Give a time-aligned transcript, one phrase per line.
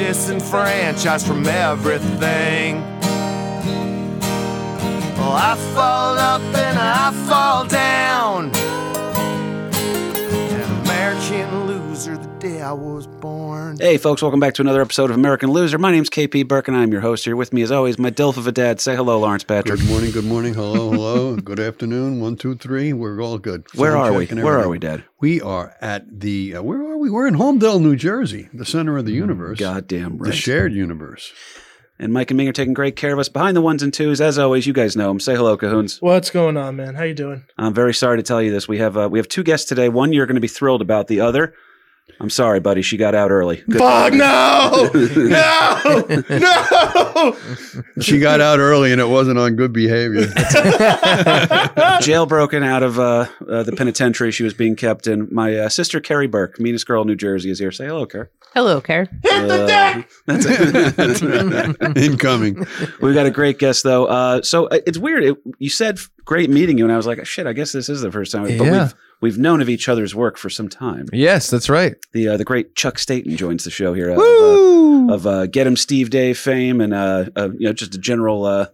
[0.00, 2.80] Disenfranchised from everything.
[5.18, 8.50] Well, I fall up and I fall down.
[12.40, 13.76] Day I was born.
[13.78, 15.76] Hey, folks, welcome back to another episode of American Loser.
[15.76, 17.36] My name's KP Burke, and I'm your host here.
[17.36, 18.80] With me, as always, my Dilf of a dad.
[18.80, 19.78] Say hello, Lawrence Patrick.
[19.78, 22.94] Good morning, good morning, hello, hello, good afternoon, one, two, three.
[22.94, 23.66] We're all good.
[23.74, 24.26] Where Sound are we?
[24.42, 25.04] Where are we, Dad?
[25.20, 26.56] We are at the.
[26.56, 27.10] Uh, where are we?
[27.10, 31.32] We're in Holmdel, New Jersey, the center of the universe, Goddamn the shared universe.
[31.98, 34.18] and Mike and Ming are taking great care of us behind the ones and twos.
[34.18, 35.20] As always, you guys know them.
[35.20, 36.00] Say hello, Cahoons.
[36.00, 36.94] What's going on, man?
[36.94, 37.44] How you doing?
[37.58, 38.66] I'm very sorry to tell you this.
[38.66, 39.90] We have uh, we have two guests today.
[39.90, 41.06] One you're going to be thrilled about.
[41.08, 41.54] The other,
[42.18, 42.82] I'm sorry, buddy.
[42.82, 43.62] She got out early.
[43.68, 44.90] Good- Fuck no!
[44.94, 46.06] no!
[46.38, 47.36] No!
[48.00, 50.26] She got out early, and it wasn't on good behavior.
[52.00, 55.28] Jailbroken out of uh, uh, the penitentiary she was being kept in.
[55.32, 57.70] My uh, sister Carrie Burke, meanest girl in New Jersey, is here.
[57.72, 58.28] Say hello, Carrie.
[58.54, 59.04] Hello, Care.
[59.22, 60.10] Hit the Uh, deck!
[60.26, 60.44] That's
[61.22, 61.96] it.
[61.96, 62.66] Incoming.
[63.00, 64.06] We've got a great guest though.
[64.06, 65.22] Uh, so uh, it's weird.
[65.24, 67.46] It, you said great meeting you, and I was like, shit.
[67.46, 68.42] I guess this is the first time.
[68.44, 68.82] But Yeah.
[68.84, 71.06] we've we've known of each other's work for some time.
[71.12, 71.94] Yes, that's right.
[72.12, 74.12] The uh, the great Chuck Staten joins the show here.
[74.12, 75.04] uh, Woo!
[75.04, 77.94] Of, uh, of uh, Get Him Steve Dave fame and uh, uh, you know just
[77.94, 78.66] a general uh,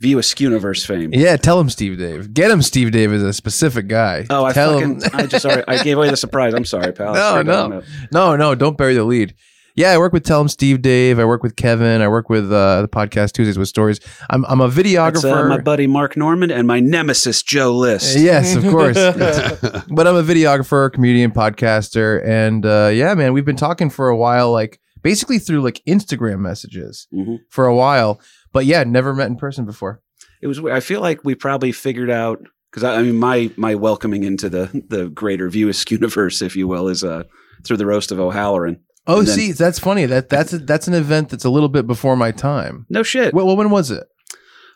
[0.00, 1.10] View Universe fame.
[1.14, 2.34] yeah, tell him Steve Dave.
[2.34, 4.26] Get him Steve Dave is a specific guy.
[4.30, 5.10] Oh, I tell fucking him.
[5.12, 6.54] I just sorry I gave away the surprise.
[6.54, 7.14] I'm sorry, pal.
[7.42, 7.82] No, no.
[8.10, 9.34] No, no, don't bury the lead.
[9.74, 11.18] Yeah, I work with Tell him Steve Dave.
[11.18, 12.02] I work with Kevin.
[12.02, 14.00] I work with uh, the podcast Tuesdays with Stories.
[14.30, 15.44] I'm I'm a videographer.
[15.44, 18.18] uh, my buddy Mark Normand and my nemesis Joe List.
[18.18, 18.94] Yes, of course.
[19.88, 24.16] but I'm a videographer, comedian, podcaster, and uh, yeah, man, we've been talking for a
[24.16, 27.38] while, like basically through like Instagram messages Mhm.
[27.48, 28.20] for a while.
[28.52, 30.00] But yeah, never met in person before.
[30.42, 30.58] It was.
[30.60, 32.40] I feel like we probably figured out
[32.70, 36.56] because I, I mean my my welcoming into the the greater View Askew universe, if
[36.56, 37.22] you will, is uh
[37.64, 38.80] through the roast of O'Halloran.
[39.06, 40.06] Oh, then- see, that's funny.
[40.06, 42.86] That that's a, that's an event that's a little bit before my time.
[42.88, 43.34] No shit.
[43.34, 44.04] Well, when was it?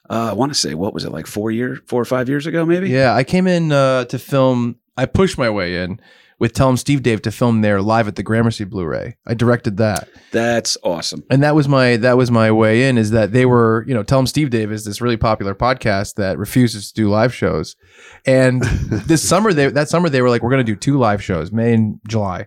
[0.08, 2.46] Uh, I want to say what was it like four year, four or five years
[2.46, 2.88] ago, maybe.
[2.90, 4.76] Yeah, I came in uh, to film.
[4.96, 6.00] I pushed my way in
[6.38, 9.16] with Tell Tell 'em Steve Dave to film there live at the Gramercy Blu-ray.
[9.26, 11.24] I directed that, That's awesome.
[11.30, 12.98] and that was my that was my way in.
[12.98, 15.54] Is that they were you know Tell Tell 'em Steve Dave is this really popular
[15.54, 17.74] podcast that refuses to do live shows,
[18.26, 21.22] and this summer they that summer they were like we're going to do two live
[21.22, 22.46] shows, May and July.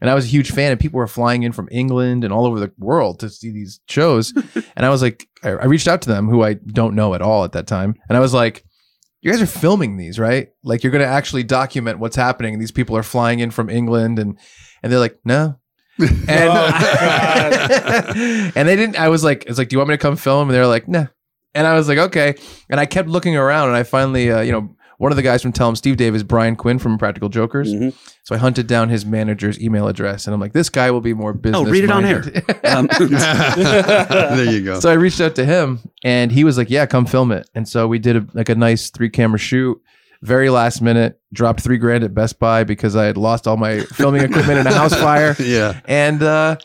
[0.00, 2.46] And I was a huge fan, and people were flying in from England and all
[2.46, 4.32] over the world to see these shows.
[4.76, 7.22] and I was like, I, I reached out to them, who I don't know at
[7.22, 8.64] all at that time, and I was like,
[9.22, 10.48] "You guys are filming these, right?
[10.62, 13.70] Like, you're going to actually document what's happening." And these people are flying in from
[13.70, 14.38] England, and
[14.82, 15.58] and they're like, "No."
[15.98, 16.28] And
[18.54, 18.98] and they didn't.
[18.98, 20.88] I was like, "It's like, do you want me to come film?" And they're like,
[20.88, 21.08] "No."
[21.54, 22.34] And I was like, "Okay."
[22.68, 24.75] And I kept looking around, and I finally, uh, you know.
[24.98, 27.72] One of the guys from Tell 'em Steve Dave is Brian Quinn from Impractical Jokers.
[27.72, 27.92] Mhm.
[28.22, 31.12] So I hunted down his manager's email address and I'm like, this guy will be
[31.14, 31.60] more business.
[31.66, 32.42] Oh, read it on minded.
[32.64, 34.80] Um, there you go.
[34.80, 37.48] so I reached out to him and he was like, yeah, come film it.
[37.54, 39.80] And so we did a, like a nice three camera shoot.
[40.22, 43.80] Very last minute, dropped three grand at Best Buy because I had lost all my
[43.80, 45.36] filming equipment in a house fire.
[45.38, 45.78] yeah.
[45.86, 46.56] And uh,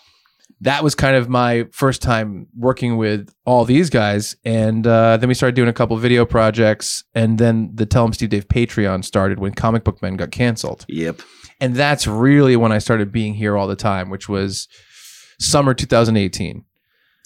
[0.61, 4.35] that was kind of my first time working with all these guys.
[4.45, 7.03] And uh, then we started doing a couple video projects.
[7.15, 10.31] And then the Tell Tell 'em Steve Dave Patreon started when Comic Book Men got
[10.31, 10.85] canceled.
[10.87, 11.21] yep.
[11.59, 14.67] And that's really when I started being here all the time, which was
[15.39, 16.65] summer 2018.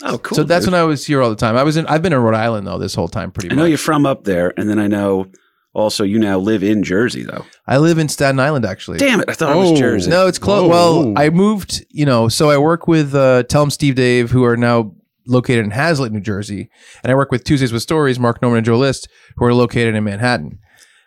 [0.03, 0.35] Oh, cool.
[0.35, 0.73] so that's dude.
[0.73, 1.55] when I was here all the time.
[1.55, 3.53] I was in I've been in Rhode Island though this whole time pretty much.
[3.53, 3.61] I much.
[3.63, 5.27] know you're from up there, and then I know
[5.75, 7.45] also you now live in Jersey, though.
[7.67, 8.97] I live in Staten Island actually.
[8.97, 9.29] Damn it!
[9.29, 9.75] I thought it was Oh.
[9.75, 10.09] Jersey.
[10.09, 10.63] No, it's close.
[10.69, 10.69] Whoa.
[11.09, 14.43] Well, I moved, you know, so I work with uh, Tell 'em Steve Dave, who
[14.43, 14.93] are now
[15.27, 16.69] located in Hazlet, New Jersey,
[17.03, 19.07] and I work with Tuesdays with Stories, Mark Normand and Joe List,
[19.37, 20.59] who are located in Manhattan.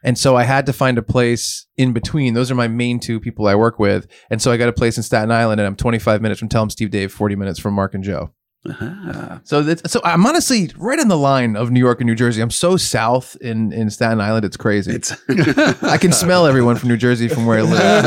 [0.04, 2.34] And so I had to find a place in between.
[2.34, 4.06] Those are my main two people I work with.
[4.30, 6.58] And so I got a place in Staten Island, and I'm 25 minutes from Tell
[6.60, 8.30] Tell 'em Steve Dave, 40 minutes from Mark and Joe.
[8.68, 9.40] Ah.
[9.44, 12.42] So that's, so I'm honestly right on the line of New York and New Jersey.
[12.42, 14.92] I'm so south in in Staten Island, it's crazy.
[14.92, 15.12] It's
[15.82, 18.04] I can smell everyone from New Jersey from where I live.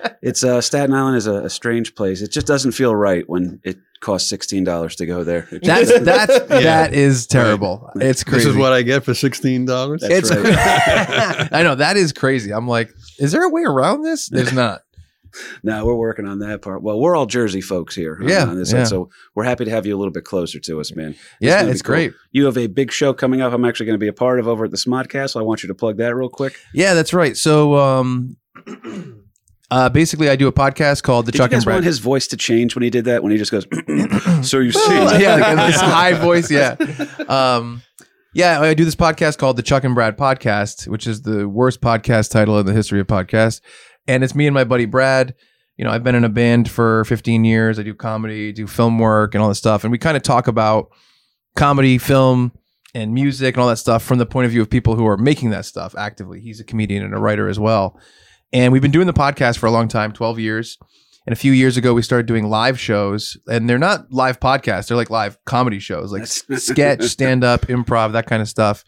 [0.22, 2.22] it's uh, Staten Island is a, a strange place.
[2.22, 5.48] It just doesn't feel right when it costs sixteen dollars to go there.
[5.50, 7.90] It That's just- that's that is terrible.
[7.96, 8.44] It's crazy.
[8.46, 10.02] This is what I get for sixteen dollars.
[10.04, 11.48] It's right.
[11.52, 12.52] I know that is crazy.
[12.52, 14.28] I'm like, is there a way around this?
[14.28, 14.82] There's not.
[15.62, 16.82] no, we're working on that part.
[16.82, 18.18] Well, we're all Jersey folks here.
[18.20, 18.84] on- Yeah, on this yeah.
[18.84, 21.14] side, so we're happy to have you a little bit closer to us, man.
[21.40, 21.94] yeah, it's cool.
[21.94, 22.12] great.
[22.32, 23.52] You have a big show coming up.
[23.52, 25.30] I'm actually going to be a part of over at the Smodcast.
[25.30, 26.56] So I want you to plug that real quick.
[26.72, 27.36] Yeah, that's right.
[27.36, 28.36] So, um,
[29.70, 31.74] uh, basically, I do a podcast called The Did Chuck you and guys Brad.
[31.76, 33.22] want his voice to change when he did that?
[33.22, 33.66] When he just goes,
[34.42, 36.50] so you see, yeah, like this high voice.
[36.50, 36.76] Yeah.
[37.28, 37.82] Um,
[38.34, 41.80] yeah, I do this podcast called the Chuck and Brad Podcast, which is the worst
[41.80, 43.60] podcast title in the history of podcasts.
[44.06, 45.34] And it's me and my buddy Brad.
[45.76, 47.78] You know, I've been in a band for 15 years.
[47.78, 49.82] I do comedy, do film work, and all this stuff.
[49.82, 50.90] And we kind of talk about
[51.56, 52.52] comedy, film,
[52.94, 55.16] and music and all that stuff from the point of view of people who are
[55.16, 56.40] making that stuff actively.
[56.40, 57.98] He's a comedian and a writer as well.
[58.52, 60.78] And we've been doing the podcast for a long time 12 years.
[61.26, 64.88] And a few years ago, we started doing live shows, and they're not live podcasts;
[64.88, 68.84] they're like live comedy shows, like sketch, stand up, improv, that kind of stuff.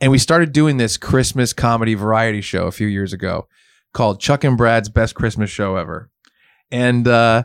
[0.00, 3.46] And we started doing this Christmas comedy variety show a few years ago
[3.96, 6.10] called Chuck and Brad's Best Christmas Show Ever.
[6.70, 7.44] And uh,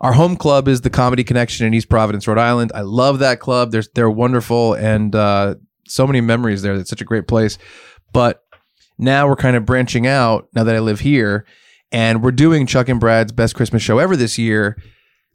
[0.00, 2.72] our home club is the Comedy Connection in East Providence, Rhode Island.
[2.74, 3.70] I love that club.
[3.70, 5.54] They're they're wonderful, and uh,
[5.86, 6.74] so many memories there.
[6.74, 7.58] It's such a great place.
[8.12, 8.42] But
[8.98, 10.48] now we're kind of branching out.
[10.54, 11.46] Now that I live here,
[11.92, 14.76] and we're doing Chuck and Brad's Best Christmas Show Ever this year,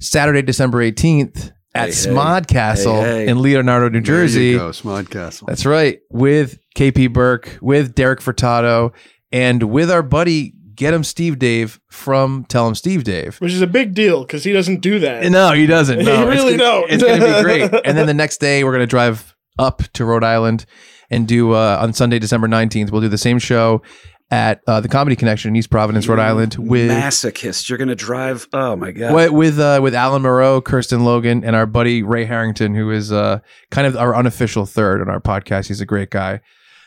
[0.02, 1.92] Saturday, December eighteenth at Hey.
[1.92, 3.28] Smodcastle Hey, hey.
[3.28, 4.54] in Leonardo, New Jersey.
[4.54, 5.46] There you go, Smodcastle.
[5.46, 6.00] That's right.
[6.10, 8.92] With KP Burke, with Derek Furtado,
[9.32, 13.36] and with our buddy Get Him Steve Dave from Tell Him Steve Dave.
[13.42, 15.30] Which is a big deal because he doesn't do that.
[15.30, 16.00] No, he doesn't.
[16.06, 16.90] No, He really gonna- don't.
[16.92, 17.82] It's going to be great.
[17.86, 20.66] And then the next day, we're going to drive up to Rhode Island
[21.10, 22.92] and do uh, on Sunday, December nineteenth.
[22.94, 23.82] We'll do the same show
[24.32, 27.68] at uh, the Comedy Connection in East Providence, Rhode Island, with masochist.
[27.68, 28.48] You're going to drive.
[28.54, 29.14] Oh my god.
[29.14, 33.12] with with, uh, with Alan Moreau, Kirsten Logan, and our buddy Ray Harrington, who is
[33.12, 33.40] uh,
[33.70, 35.68] kind of our unofficial third on our podcast.
[35.68, 36.40] He's a great guy.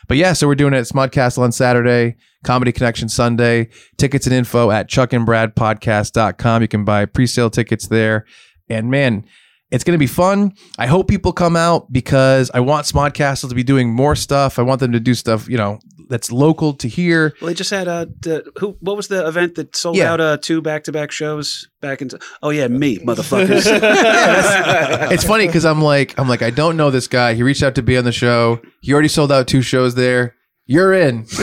[0.07, 3.69] But yeah, so we're doing it at Smodcastle on Saturday, Comedy Connection Sunday.
[3.97, 6.61] Tickets and info at chuckandbradpodcast.com.
[6.61, 8.25] You can buy pre-sale tickets there.
[8.69, 9.25] And man,
[9.73, 10.53] it's going to be fun.
[10.77, 14.59] I hope people come out because I want Smodcastle to be doing more stuff.
[14.59, 15.79] I want them to do stuff, you know,
[16.09, 17.33] that's local to here.
[17.41, 18.77] Well, they just had a the, who?
[18.81, 20.13] What was the event that sold Yeah.
[20.13, 22.19] out uh, two back-to-back shows back into?
[22.43, 23.63] Oh yeah, me, motherfuckers.
[25.11, 27.33] it's funny because I'm like, I'm like, I don't know this guy.
[27.33, 28.61] He reached out to be on the show.
[28.81, 30.35] He already sold out two shows there.
[30.65, 31.25] You're in.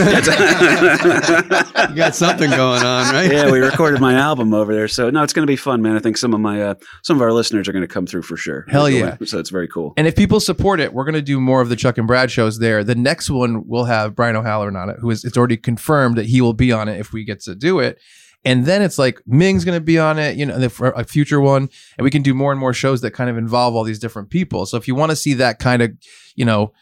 [1.91, 3.31] You got something going on, right?
[3.33, 5.97] yeah, we recorded my album over there, so no, it's going to be fun, man.
[5.97, 8.23] I think some of my uh, some of our listeners are going to come through
[8.23, 8.65] for sure.
[8.69, 9.17] Hell yeah.
[9.25, 9.93] So it's very cool.
[9.97, 12.31] And if people support it, we're going to do more of the Chuck and Brad
[12.31, 12.85] shows there.
[12.85, 16.27] The next one will have Brian O'Halloran on it, who is it's already confirmed that
[16.27, 17.99] he will be on it if we get to do it.
[18.45, 21.05] And then it's like Ming's going to be on it, you know, the- for a
[21.05, 21.69] future one,
[21.99, 24.31] and we can do more and more shows that kind of involve all these different
[24.31, 24.65] people.
[24.65, 25.91] So if you want to see that kind of,
[26.37, 26.73] you know,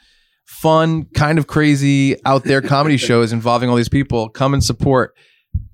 [0.49, 5.15] fun, kind of crazy out there comedy shows involving all these people, come and support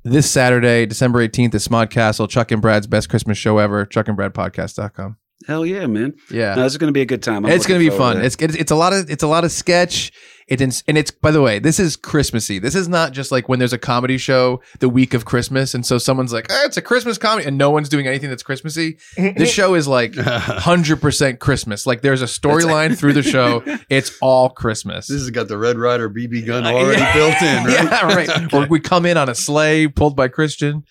[0.02, 5.16] this Saturday, December 18th at Smodcastle, Chuck and Brad's best Christmas show ever, chuckandbradpodcast.com.
[5.46, 6.14] Hell yeah, man.
[6.30, 6.54] Yeah.
[6.54, 7.44] No, this is going to be a good time.
[7.44, 8.16] I'm it's going to be fun.
[8.16, 10.10] to It's, it's it's a lot of it's a lot of sketch.
[10.46, 12.58] It's and it's by the way, this is Christmassy.
[12.58, 15.86] This is not just like when there's a comedy show the week of Christmas, and
[15.86, 18.98] so someone's like, oh, "It's a Christmas comedy," and no one's doing anything that's Christmassy.
[19.16, 21.86] This show is like hundred percent Christmas.
[21.86, 23.62] Like there's a storyline through the show.
[23.88, 25.06] It's all Christmas.
[25.06, 27.84] This has got the Red Ryder BB gun already built in, right?
[27.84, 28.52] Yeah, right.
[28.54, 30.84] Or we come in on a sleigh pulled by Christian.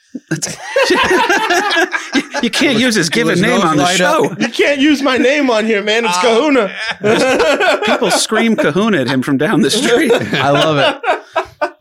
[2.42, 4.32] you can't use his given name on the show.
[4.32, 4.40] up.
[4.40, 6.06] You can't use my name on here, man.
[6.06, 6.22] It's ah.
[6.22, 7.82] Kahuna.
[7.86, 10.12] People scream Kahuna at him from down the street.
[10.34, 11.20] I love it.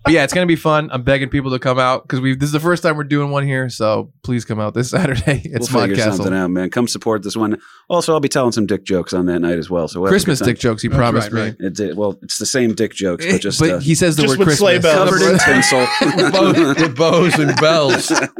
[0.04, 0.88] But yeah, it's gonna be fun.
[0.92, 3.30] I'm begging people to come out because we this is the first time we're doing
[3.30, 3.68] one here.
[3.68, 5.42] So please come out this Saturday.
[5.44, 6.70] we'll It's figure something out, man.
[6.70, 7.60] Come support this one.
[7.88, 9.86] Also, I'll be telling some dick jokes on that night as well.
[9.86, 10.54] So we'll have a Christmas good time.
[10.54, 10.82] dick jokes.
[10.82, 11.40] He That's promised right, me.
[11.42, 11.56] right.
[11.60, 14.22] It's it, well, it's the same dick jokes, but just but uh, he says the
[14.22, 14.92] just word with sleigh Christmas.
[14.92, 15.10] bells.
[15.10, 16.84] covered in tinsel.
[16.84, 18.10] with bows and bells.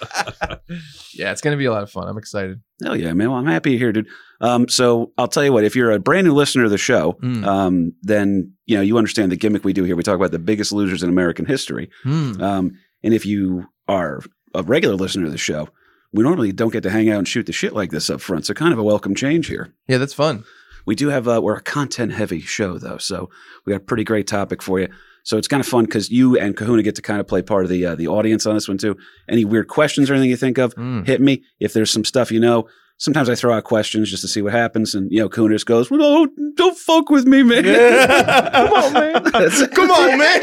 [1.14, 2.08] yeah, it's gonna be a lot of fun.
[2.08, 2.60] I'm excited.
[2.82, 3.30] Hell yeah, man.
[3.30, 4.08] Well, I'm happy you're here, dude.
[4.40, 7.18] Um, so I'll tell you what, if you're a brand new listener to the show,
[7.22, 7.44] Mm.
[7.46, 9.96] um, then you know you understand the gimmick we do here.
[9.96, 11.90] We talk about the biggest losers in American history.
[12.02, 12.40] Hmm.
[12.42, 14.20] Um, and if you are
[14.54, 15.68] a regular listener to the show,
[16.12, 18.46] we normally don't get to hang out and shoot the shit like this up front.
[18.46, 19.72] So kind of a welcome change here.
[19.86, 20.44] Yeah, that's fun.
[20.86, 23.28] We do have uh, we're a content heavy show though, so
[23.66, 24.88] we got a pretty great topic for you.
[25.28, 27.64] So it's kind of fun because you and Kahuna get to kind of play part
[27.64, 28.96] of the uh, the audience on this one too.
[29.28, 31.06] Any weird questions or anything you think of, Mm.
[31.06, 31.42] hit me.
[31.60, 32.66] If there's some stuff you know,
[32.98, 35.66] sometimes I throw out questions just to see what happens, and you know, Kuna just
[35.66, 37.64] goes, "Well, no, don't fuck with me, man."
[38.52, 39.22] Come on, man.
[39.70, 40.40] Come on, man.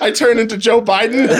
[0.00, 1.28] I turn into Joe Biden.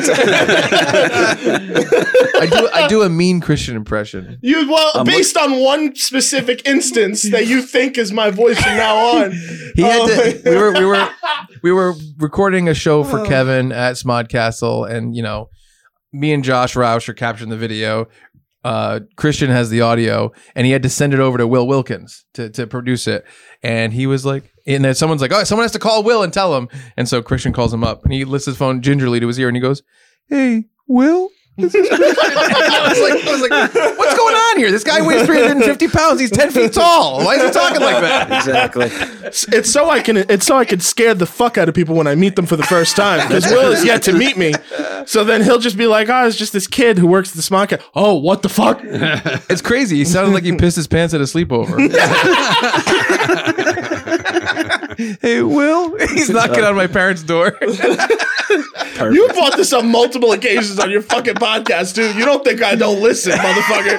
[2.40, 4.38] I do I do a mean Christian impression.
[4.42, 8.76] you well, Um, based on one specific instance that you think is my voice from
[8.76, 9.32] now on.
[9.74, 11.08] He had Oh, to, we were we were
[11.62, 15.50] we were recording a show for Kevin at Smodcastle, and you know,
[16.14, 18.08] me and Josh Roush are capturing the video.
[18.62, 22.24] Uh, Christian has the audio, and he had to send it over to Will Wilkins
[22.32, 23.26] to to produce it.
[23.62, 26.32] And he was like, and then someone's like, oh, someone has to call Will and
[26.32, 26.68] tell him.
[26.96, 29.48] And so Christian calls him up, and he lifts his phone gingerly to his ear,
[29.48, 29.82] and he goes,
[30.28, 34.72] "Hey, Will." I was like, I was like, what's going on here?
[34.72, 36.18] This guy weighs 350 pounds.
[36.20, 37.24] He's 10 feet tall.
[37.24, 38.32] Why is he talking like that?
[38.32, 38.88] exactly.
[39.56, 42.08] It's so I can it's so I can scare the fuck out of people when
[42.08, 44.52] I meet them for the first time because Will is yet to meet me.
[45.06, 47.42] So then he'll just be like, "Oh, it's just this kid who works at the
[47.42, 48.80] Smodcast." Oh, what the fuck?
[49.50, 49.96] It's crazy.
[49.96, 51.78] He sounded like he pissed his pants at a sleepover.
[55.20, 55.98] hey, Will.
[55.98, 57.50] He's knocking on my parents' door.
[57.52, 58.24] Perfect.
[59.14, 62.14] You brought this up multiple occasions on your fucking podcast, dude.
[62.16, 63.98] You don't think I don't listen, motherfucker?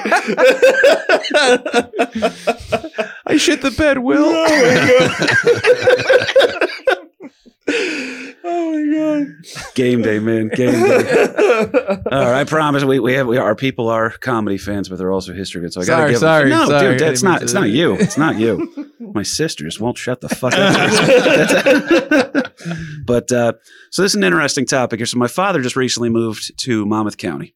[3.26, 4.24] I shit the bed, Will.
[7.68, 9.26] oh my god!
[9.74, 10.48] Game day, man.
[10.48, 12.02] Game day.
[12.12, 12.84] All right, I promise.
[12.84, 15.74] We we have we, our people are comedy fans, but they're also history fans.
[15.74, 16.92] So I gotta Sorry, give sorry, No, sorry.
[16.94, 17.38] dude, I that's didn't mean not.
[17.38, 17.94] to- It's not you.
[17.94, 18.85] It's not you.
[19.16, 22.52] My sister just won't shut the fuck up.
[23.06, 23.54] but uh,
[23.90, 25.06] so this is an interesting topic here.
[25.06, 27.54] So my father just recently moved to Monmouth County.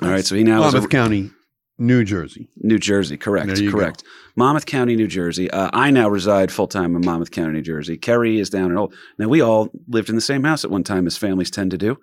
[0.00, 1.30] All right, so he now is a, Monmouth County,
[1.76, 2.48] New Jersey.
[2.56, 3.16] New Jersey.
[3.16, 3.48] Correct.
[3.48, 3.78] There you go.
[3.78, 4.04] Correct.
[4.36, 5.50] Monmouth County, New Jersey.
[5.50, 7.96] Uh, I now reside full time in Monmouth County, New Jersey.
[7.96, 8.94] Kerry is down in Old.
[9.18, 11.78] Now we all lived in the same house at one time, as families tend to
[11.78, 11.98] do.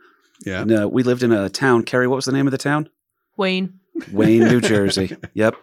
[0.46, 0.62] Yeah.
[0.62, 1.84] And, uh, we lived in a town.
[1.84, 2.90] Kerry, what was the name of the town?
[3.38, 3.80] Wayne.
[4.12, 5.16] Wayne, New Jersey.
[5.36, 5.56] Yep.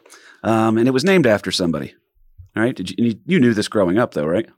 [0.42, 1.94] Um, and it was named after somebody.
[2.56, 2.74] All right.
[2.74, 4.48] Did you, you you knew this growing up, though, right?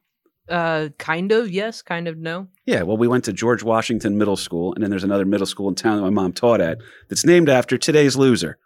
[0.48, 2.48] Uh, kind of yes, kind of no.
[2.64, 2.82] Yeah.
[2.82, 5.74] Well, we went to George Washington Middle School, and then there's another middle school in
[5.74, 6.78] town that my mom taught at
[7.08, 8.56] that's named after today's loser,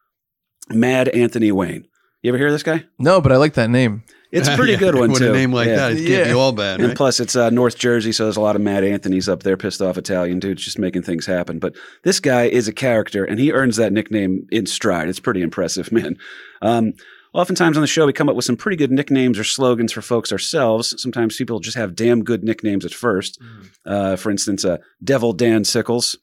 [0.68, 1.86] Mad Anthony Wayne.
[2.22, 2.84] You ever hear of this guy?
[3.00, 4.04] No, but I like that name.
[4.30, 5.30] It's a pretty Yeah, good one With too.
[5.30, 5.88] a name like Yeah.
[5.88, 6.96] that, it can't be all bad, And right?
[6.96, 9.82] plus, it's uh, North Jersey, so there's a lot of Mad Anthony's up there, pissed
[9.82, 11.58] off Italian dudes just making things happen.
[11.58, 11.74] But
[12.04, 15.08] this guy is a character, and he earns that nickname in stride.
[15.08, 16.16] It's pretty impressive, man.
[16.62, 16.92] Um,
[17.32, 20.02] oftentimes on the show, we come up with some pretty good nicknames or slogans for
[20.02, 20.94] folks ourselves.
[21.00, 23.40] Sometimes people just have damn good nicknames at first.
[23.86, 26.16] Uh, for instance, uh, Devil Dan Sickles,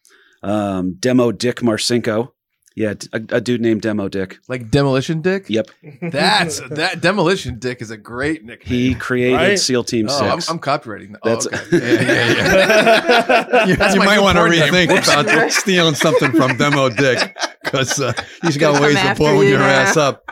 [0.44, 2.32] um, Demo Dick Marcinko.
[2.80, 4.40] Yeah, a dude named Demo Dick.
[4.48, 5.50] Like Demolition Dick?
[5.50, 5.68] Yep.
[6.02, 8.70] That's that Demolition Dick is a great nickname.
[8.80, 9.60] He created Right?
[9.60, 10.50] SEAL Team Oh, I'm, 6.
[10.50, 11.20] I'm copywriting that.
[11.26, 11.78] That's oh, okay.
[11.78, 13.66] yeah, yeah, yeah.
[13.66, 14.74] you That's you my might new want to porn name.
[14.74, 19.24] rethink about stealing something from Demo Dick because uh, he's got Come ways of after
[19.24, 19.68] blowing you your now.
[19.68, 20.24] ass up.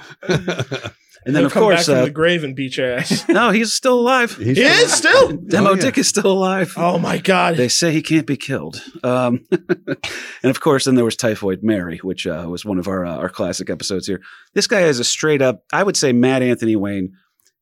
[1.27, 3.27] And then, He'll of come course, back from uh, the grave and beat your ass.
[3.29, 4.37] no, he's still alive.
[4.37, 5.33] He's He is still.
[5.47, 5.81] Demo Oh, yeah.
[5.81, 6.73] Dick is still alive.
[6.77, 7.57] Oh my god!
[7.57, 8.81] They say he can't be killed.
[9.03, 13.05] Um, and of course, then there was Typhoid Mary, which uh, was one of our
[13.05, 14.21] uh, our classic episodes here.
[14.53, 17.11] This guy is a straight up, I would say, Mad Anthony Wayne.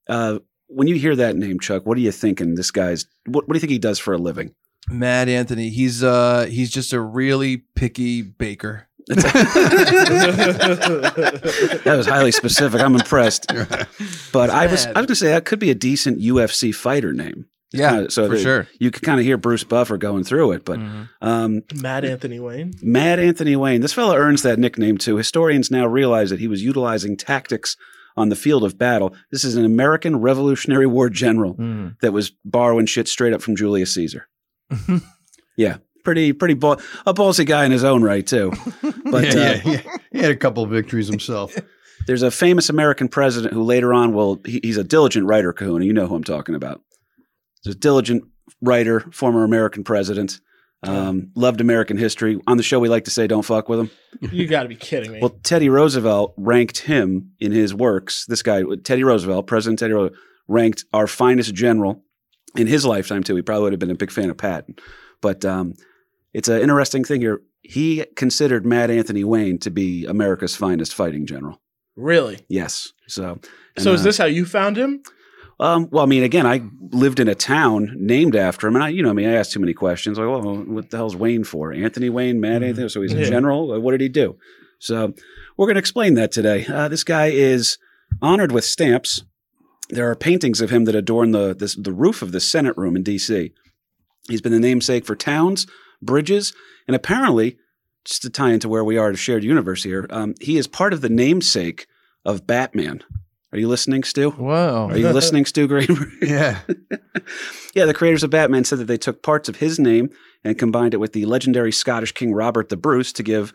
[0.07, 2.53] Uh, when you hear that name, Chuck, what are you thinking?
[2.53, 4.53] This guy's what, what do you think he does for a living?
[4.89, 5.69] Mad Anthony.
[5.69, 8.88] He's uh he's just a really picky baker.
[11.85, 12.81] That was highly specific.
[12.81, 13.47] I'm impressed.
[14.31, 17.45] But I was I was gonna say that could be a decent UFC fighter name.
[17.71, 18.67] Yeah, kinda- so for that sure.
[18.79, 21.09] You could kind of hear Bruce Buffer going through it, but Mhm.
[21.21, 22.74] um, Mad Anthony Wayne.
[22.81, 23.81] Mad Anthony Wayne.
[23.81, 25.17] This fellow earns that nickname too.
[25.17, 27.75] Historians now realize that he was utilizing tactics
[28.15, 29.13] on the field of battle.
[29.31, 31.95] This is an American Revolutionary War general Mm.
[32.01, 34.27] that was borrowing shit straight up from Julius Caesar.
[35.57, 38.51] yeah, pretty pretty ball, a ballsy guy in his own right too.
[39.12, 39.81] But yeah, uh, yeah, yeah.
[40.12, 41.55] He had a couple of victories himself.
[42.07, 45.85] there's a famous American president who later on will he, he's a diligent writer, Kahuna.
[45.85, 46.81] You know who I'm talking about.
[47.63, 48.24] He's a diligent
[48.62, 50.39] writer, former American president.
[50.83, 52.39] Um, loved American history.
[52.45, 53.91] On the show, we like to say, "Don't fuck with him."
[54.31, 55.19] You got to be kidding me.
[55.19, 58.25] Well, Teddy Roosevelt ranked him in his works.
[58.27, 62.03] This guy, Teddy Roosevelt, President Teddy Roosevelt, ranked our finest general
[62.55, 63.35] in his lifetime too.
[63.35, 64.75] He probably would have been a big fan of Patton,
[65.21, 65.74] but um,
[66.38, 67.42] it's an interesting thing here.
[67.62, 71.62] He considered Mad Anthony Wayne to be America's finest fighting general.
[71.96, 72.39] really?
[72.50, 72.92] Yes.
[73.08, 73.39] So,
[73.75, 75.01] and, So is uh, this how you found him?
[75.60, 76.62] Um, well, I mean, again, I
[76.92, 79.54] lived in a town named after him, and I, you know, I mean, I asked
[79.54, 80.18] too many questions.
[80.20, 81.72] Like, well, what the hell's Wayne for?
[81.72, 82.89] Anthony Wayne, Mad Anthony.
[82.89, 83.30] So he's a Yeah.
[83.30, 83.72] general.
[83.72, 84.36] Uh, What did he do?
[84.80, 85.13] So
[85.56, 86.65] we're going to explain that today.
[86.68, 87.77] Uh, this guy is
[88.22, 89.24] honored with stamps.
[89.89, 92.96] There are paintings of him that adorn the this, the roof of the Senate room
[92.98, 93.54] in D.C.
[94.27, 95.65] He's been the namesake for towns,
[96.02, 96.54] bridges,
[96.88, 97.58] and apparently
[98.04, 100.94] just to tie into where we are, a shared universe here, um, he is part
[100.94, 101.88] of the namesake
[102.24, 103.04] of Batman.
[103.52, 104.30] Are you listening, Stu?
[104.32, 104.90] Wow.
[104.90, 106.10] Are you listening, Stu Greenberg?
[106.22, 106.60] Yeah.
[107.74, 110.10] yeah, the creators of Batman said that they took parts of his name
[110.44, 113.54] and combined it with the legendary Scottish King Robert the Bruce to give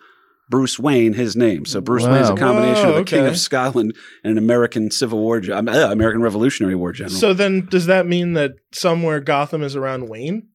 [0.49, 1.65] Bruce Wayne his name.
[1.65, 2.39] So Bruce Wayne is a Wow.
[2.39, 3.95] combination of Whoa, the King of Scotland
[4.25, 7.15] and an American Civil War, gen- uh, American Revolutionary War general.
[7.15, 10.49] So then, does that mean that somewhere Gotham is around Wayne?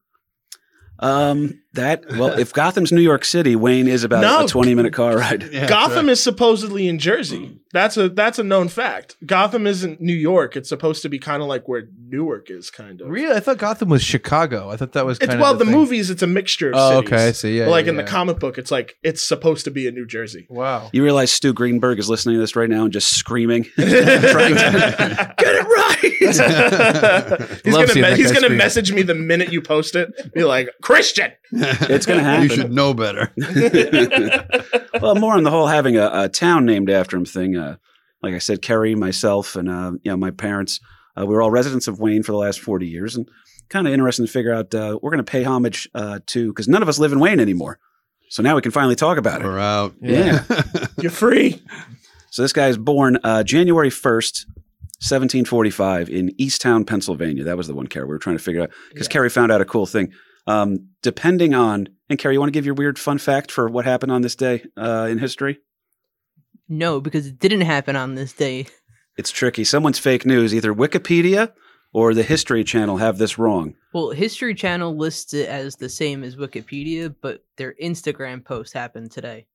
[0.99, 4.45] um, that well, if Gotham's New York City, Wayne is about No.
[4.45, 5.43] a twenty-minute car ride.
[5.51, 7.59] Yeah, Gotham is supposedly in Jersey.
[7.71, 9.17] That's a that's a known fact.
[9.25, 10.55] Gotham isn't New York.
[10.55, 13.09] It's supposed to be kind of like where Newark is, kind of.
[13.09, 13.35] Really?
[13.35, 14.69] I thought Gotham was Chicago.
[14.69, 16.09] I thought that was It's well, of the, movies.
[16.09, 17.11] It's a mixture of Oh, cities.
[17.13, 17.27] okay.
[17.27, 17.57] I see.
[17.57, 17.65] Yeah.
[17.65, 20.05] But, like yeah, in the comic book, it's like it's supposed to be in New
[20.05, 20.47] Jersey.
[20.49, 20.89] Wow.
[20.93, 23.89] You realize Stu Greenberg is listening to this right now and just screaming, trying
[24.55, 26.13] to get it right.
[27.63, 28.57] he's Love gonna me- he's gonna scream.
[28.57, 30.33] message me the minute you post it.
[30.33, 31.31] Be like Christian.
[31.89, 32.43] It's gonna happen.
[32.43, 33.31] You should know better.
[35.01, 37.55] well, more on the whole having a, a town named after him thing.
[37.55, 37.77] Uh,
[38.21, 40.79] like I said, Kerry, myself, and uh, you know my parents,
[41.17, 43.29] uh, we were all residents of Wayne for the last forty years, and
[43.69, 44.73] kind of interesting to figure out.
[44.73, 47.39] Uh, we're going to pay homage uh, to because none of us live in Wayne
[47.39, 47.79] anymore,
[48.29, 49.45] so now we can finally talk about it.
[49.45, 49.93] We're out.
[50.01, 50.43] Yeah.
[50.99, 51.61] You're free.
[52.31, 54.45] So this guy is born uh, January first.
[55.01, 57.43] 1745 in Easttown, Pennsylvania.
[57.43, 58.05] That was the one, Kerry.
[58.05, 60.13] We were trying to figure out because Kerry found out a cool thing.
[60.47, 63.85] Um, depending on, and Kerry, you want to give your weird fun fact for what
[63.85, 65.59] happened on this day uh, in history?
[66.67, 68.67] No, because it didn't happen on this day.
[69.17, 69.63] It's tricky.
[69.63, 70.53] Someone's fake news.
[70.53, 71.53] Either Wikipedia
[71.93, 73.75] or the History Channel have this wrong.
[73.93, 79.11] Well, History Channel lists it as the same as Wikipedia, but their Instagram post happened
[79.11, 79.45] today.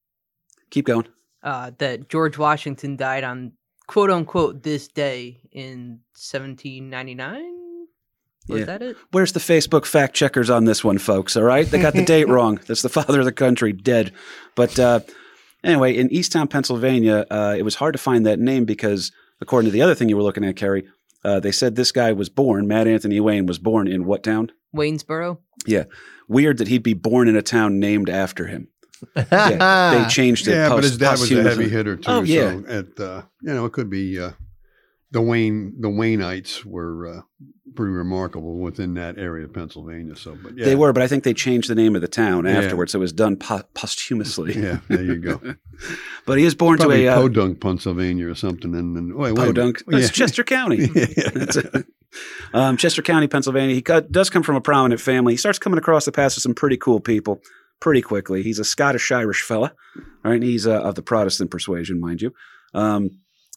[0.71, 1.07] Keep going.
[1.43, 3.53] Uh, that George Washington died on
[3.87, 7.43] quote unquote this day in 1799.
[8.51, 8.67] Was Yeah.
[8.67, 8.97] that it?
[9.13, 11.37] Where's the Facebook fact checkers on this one, folks?
[11.37, 12.61] All right, they got the date wrong.
[12.67, 14.13] That's the father of the country dead.
[14.55, 15.01] But uh,
[15.65, 19.73] anyway, in Easttown, Pennsylvania, uh, it was hard to find that name because, according to
[19.73, 20.87] the other thing you were looking at, Kerry,
[21.25, 22.67] uh, they said this guy was born.
[22.67, 24.51] Mad Anthony Wayne was born in what town?
[24.75, 25.39] Waynesboro.
[25.67, 25.85] Yeah,
[26.29, 28.69] weird that he'd be born in a town named after him.
[29.17, 30.53] Yeah, they changed it.
[30.53, 32.11] yeah, but post- his dad was a heavy hitter too.
[32.11, 32.51] Oh, yeah.
[32.53, 34.33] So it, uh, you know, it could be uh,
[35.13, 35.75] the Wayne.
[35.81, 37.21] The Wayneites were uh,
[37.75, 40.17] pretty remarkable within that area of Pennsylvania.
[40.17, 42.45] So, but yeah, They were, but I think they changed the name of the town
[42.45, 42.53] Yeah.
[42.61, 42.95] afterwards.
[42.95, 44.55] It was done po- posthumously.
[44.61, 45.41] Yeah, there you go.
[46.27, 48.75] But he is born Probably to a uh, Podunk, Pennsylvania, or something.
[48.75, 49.47] And, and wait, wait.
[49.47, 49.83] Podunk.
[49.87, 50.09] That's Yeah.
[50.11, 50.77] Chester County.
[50.95, 51.07] Yeah.
[51.35, 51.87] That's it.
[52.53, 53.75] um, Chester County, Pennsylvania.
[53.75, 55.33] He got, does come from a prominent family.
[55.33, 57.41] He starts coming across the paths of some pretty cool people
[57.81, 58.43] pretty quickly.
[58.43, 59.73] He's a Scottish Irish fella,
[60.23, 60.35] right?
[60.35, 62.33] And he's uh, of the Protestant persuasion, mind you.
[62.75, 63.11] Um,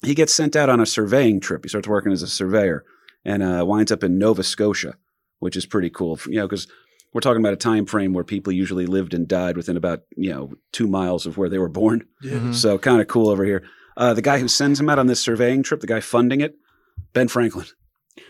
[0.04, 1.64] he gets sent out on a surveying trip.
[1.64, 2.84] He starts working as a surveyor
[3.26, 4.96] and uh, winds up in Nova Scotia,
[5.40, 6.20] which is pretty cool.
[6.28, 6.68] You know, because
[7.14, 10.32] we're talking about a time frame where people usually lived and died within about you
[10.32, 12.06] know two miles of where they were born.
[12.24, 12.54] Mhm.
[12.54, 13.64] So kind of cool over here.
[13.96, 16.56] Uh, the guy who sends him out on this surveying trip, the guy funding it,
[17.14, 17.68] Ben Franklin.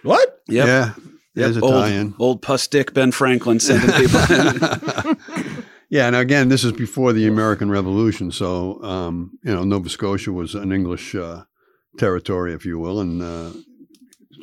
[0.01, 0.41] What?
[0.49, 0.67] Yep.
[0.67, 0.93] Yeah,
[1.35, 2.13] there's a old, tie-in.
[2.19, 4.19] old puss dick Ben Franklin sending people.
[5.89, 10.31] yeah, and again, this is before the American Revolution, so um, you know Nova Scotia
[10.33, 11.43] was an English uh,
[11.97, 13.51] territory, if you will, and uh,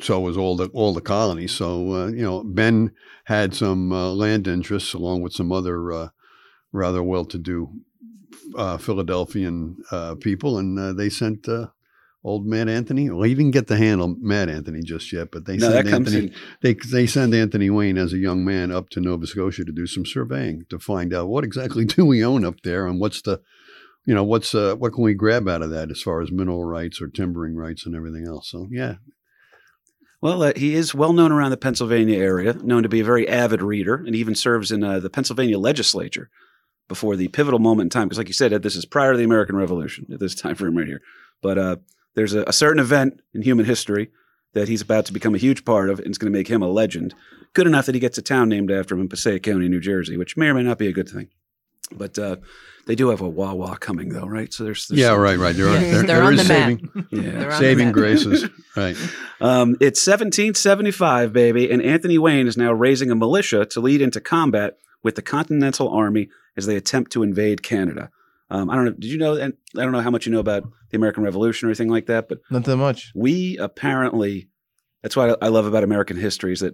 [0.01, 1.51] so was all the all the colonies.
[1.51, 2.91] So uh, you know, Ben
[3.25, 6.09] had some uh, land interests along with some other uh,
[6.71, 7.69] rather well-to-do
[8.55, 11.47] uh, Philadelphian uh, people, and uh, they sent.
[11.47, 11.67] Uh,
[12.23, 13.09] Old Mad Anthony.
[13.09, 16.31] Well, he didn't get to handle Mad Anthony just yet, but they no, sent Anthony
[16.61, 19.87] they they send Anthony Wayne as a young man up to Nova Scotia to do
[19.87, 23.41] some surveying to find out what exactly do we own up there and what's the
[24.05, 26.63] you know what's uh, what can we grab out of that as far as mineral
[26.63, 28.49] rights or timbering rights and everything else.
[28.49, 28.95] So yeah,
[30.21, 33.27] Well, uh, he is well known around the Pennsylvania area, known to be a very
[33.27, 36.29] avid reader, and even serves in uh, the Pennsylvania legislature
[36.87, 38.07] before the pivotal moment in time.
[38.07, 40.77] Because, like you said, this is prior to the American Revolution at this time frame
[40.77, 41.01] right here.
[41.41, 41.75] But uh,
[42.15, 44.11] there's a, a certain event in human history
[44.53, 46.61] that he's about to become a huge part of, and it's going to make him
[46.61, 47.15] a legend.
[47.53, 50.17] Good enough that he gets a town named after him in Passaic County, New Jersey,
[50.17, 51.29] which may or may not be a good thing.
[51.91, 52.37] But uh,
[52.87, 54.51] they do have a Wawa coming, though, right?
[54.53, 55.55] So there's, there's yeah, some- right, right.
[55.55, 56.47] There, are, Yes, there, they're there on the map.
[56.47, 57.21] saving Yeah.
[57.31, 57.93] They're on the saving map.
[57.99, 58.97] graces, right?
[59.39, 64.19] Um, it's 1775, baby, and Anthony Wayne is now raising a militia to lead into
[64.19, 68.09] combat with the Continental Army as they attempt to invade Canada.
[68.49, 68.91] Um, I don't know.
[68.91, 69.35] Did you know?
[69.35, 72.07] And I don't know how much you know about the American Revolution or anything like
[72.07, 73.11] that, but Not that much.
[73.15, 74.49] we apparently.
[75.01, 76.73] That's what I I love about American history is that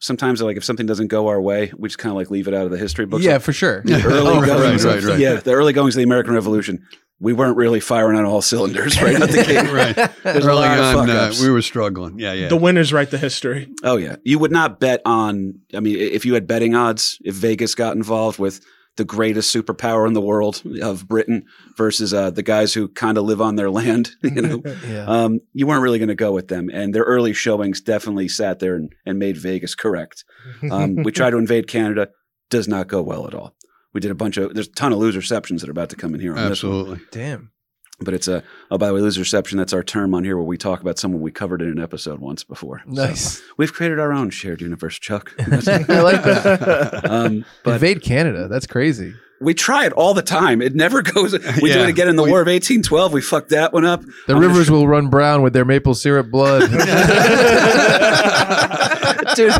[0.00, 2.54] sometimes, like, if something doesn't go our way, we just kind of like leave it
[2.54, 3.24] out of the history books.
[3.24, 3.82] Yeah, Like, for sure.
[3.84, 5.18] the early Oh, goings, right, of- right.
[5.18, 6.84] yeah, the early goings of the American Revolution.
[7.22, 9.70] We weren't really firing on all cylinders right out the gate.
[9.70, 10.10] right.
[10.24, 12.18] There's Early on, uh, we were struggling.
[12.18, 12.48] Yeah, yeah.
[12.48, 13.68] The winners write the history.
[13.84, 15.60] Oh yeah, you would not bet on.
[15.74, 18.62] I mean, if you had betting odds, if Vegas got involved with
[19.00, 21.46] the greatest superpower in the world of Britain
[21.78, 24.10] versus uh, the guys who kind of live on their land.
[24.22, 25.06] You know, Yeah.
[25.06, 28.58] um, you weren't really going to go with them, and their early showings definitely sat
[28.58, 30.24] there and, and made Vegas correct.
[30.70, 32.08] Um, we tried to invade Canada,
[32.50, 33.54] does not go well at all.
[33.94, 35.96] We did a bunch of there's a ton of loser receptions that are about to
[35.96, 36.72] come in here on this one.
[36.72, 37.00] Absolutely.
[37.10, 37.50] Damn.
[38.02, 39.58] But it's a oh by the way, loser reception.
[39.58, 42.18] That's our term on here where we talk about someone we covered in an episode
[42.18, 42.80] once before.
[42.86, 43.42] So Nice.
[43.58, 45.34] we've created our own shared universe, Chuck.
[45.38, 47.00] I like that.
[47.10, 48.48] um, but Invade Canada.
[48.48, 49.14] That's crazy.
[49.40, 50.62] we try it all the time.
[50.62, 51.32] It never goes.
[51.32, 51.82] We do Yeah.
[51.84, 53.12] it again in the We- War of 1812.
[53.12, 54.02] We fucked that one up.
[54.26, 56.70] The I'm rivers will run brown with their maple syrup blood.
[59.34, 59.52] Dude,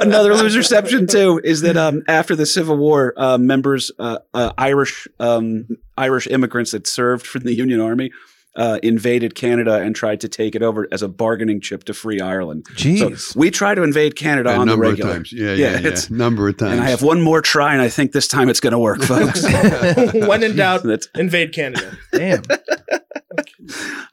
[0.00, 4.52] another loser reception too is that um, after the Civil War, uh, members, uh, uh,
[4.58, 8.10] Irish um, Irish immigrants that served for the Union Army,
[8.54, 12.20] uh, invaded Canada and tried to take it over as a bargaining chip to free
[12.20, 12.66] Ireland.
[12.74, 13.18] Jeez.
[13.18, 15.12] So we try to invade Canada a on the number of regular.
[15.14, 15.32] times.
[15.32, 15.78] Yeah, Yeah, yeah, yeah.
[15.78, 16.72] it's- number of times.
[16.72, 19.02] And I have one more try, and I think this time it's going to work,
[19.02, 19.42] folks.
[20.26, 20.84] when in doubt,
[21.16, 21.96] invade Canada.
[22.12, 22.42] Damn.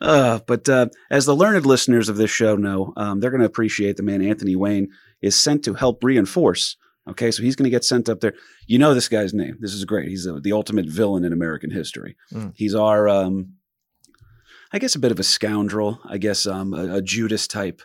[0.02, 3.46] Uh, but uh, as the learned listeners of this show know, um, they're going to
[3.48, 4.90] appreciate the man Anthony Wayne
[5.22, 6.78] is sent to help reinforce.
[7.10, 8.34] Okay, so he's going to get sent up there.
[8.68, 9.58] You know this guy's name.
[9.60, 10.08] This is great.
[10.08, 12.16] He's the the ultimate villain in American history.
[12.32, 12.54] Mm.
[12.56, 13.54] He's our, um,
[14.72, 16.00] I guess, a bit of a scoundrel.
[16.06, 17.82] I guess um, a, a Judas type.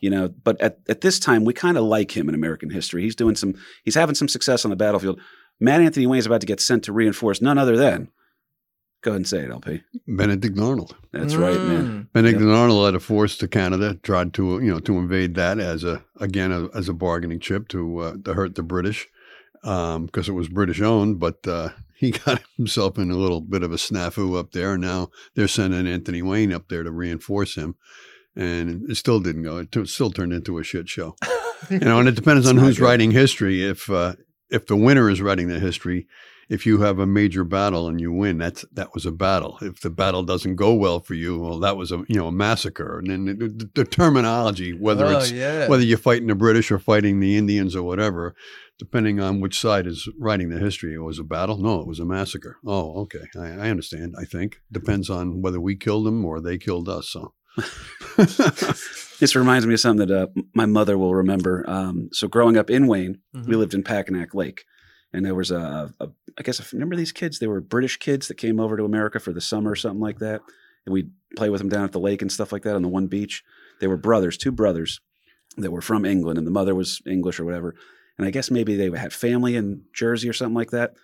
[0.00, 3.02] You know, but at, at this time, we kind of like him in American history.
[3.02, 3.54] He's doing some.
[3.84, 5.20] He's having some success on the battlefield.
[5.60, 8.08] Matt Anthony Wayne is about to get sent to reinforce none other than.
[9.02, 9.82] Go ahead and say it, LP.
[10.08, 10.96] Benedict Arnold.
[11.12, 11.68] That's right, Mm.
[11.68, 12.08] man.
[12.12, 15.84] Benedict Arnold led a force to Canada, tried to you know to invade that as
[15.84, 19.06] a again a, as a bargaining chip to uh, to hurt the British
[19.62, 21.18] because it was British owned.
[21.20, 21.68] But uh,
[22.04, 25.48] he got himself in a little bit of a snafu up there, and now they're
[25.48, 27.76] sending Anthony Wayne up there to reinforce him,
[28.36, 29.58] and it still didn't go.
[29.58, 31.16] It t- still turned into a shit show.
[31.70, 32.84] you know, and it depends on who's good.
[32.84, 33.64] writing history.
[33.64, 34.14] If uh,
[34.50, 36.06] if the winner is writing the history,
[36.48, 39.58] if you have a major battle and you win, that's that was a battle.
[39.62, 42.32] If the battle doesn't go well for you, well, that was a you know a
[42.32, 42.98] massacre.
[42.98, 45.68] And then the, the, the terminology, whether Oh, it's yeah.
[45.68, 48.34] whether you're fighting the British or fighting the Indians or whatever,
[48.78, 51.56] depending on which side is writing the history, it was a battle.
[51.58, 52.56] No, it was a massacre.
[52.66, 54.14] Oh, okay, I, I understand.
[54.18, 57.08] I think depends on whether we killed them or they killed us.
[57.08, 57.32] So.
[59.20, 61.64] This reminds me of something that uh, my mother will remember.
[61.68, 63.46] Um, so growing up in Wayne, Mhm.
[63.46, 64.64] we lived in Packanack Lake,
[65.14, 67.38] and there was a, a I guess if remember these kids.
[67.38, 70.18] They were British kids that came over to America for the summer or something like
[70.18, 70.42] that,
[70.84, 72.88] and we'd play with them down at the lake and stuff like that on the
[72.88, 73.44] one beach.
[73.80, 75.00] They were brothers, two brothers
[75.56, 77.76] that were from England, and the mother was English or whatever.
[78.18, 80.94] And I guess maybe they had family in Jersey or something like that.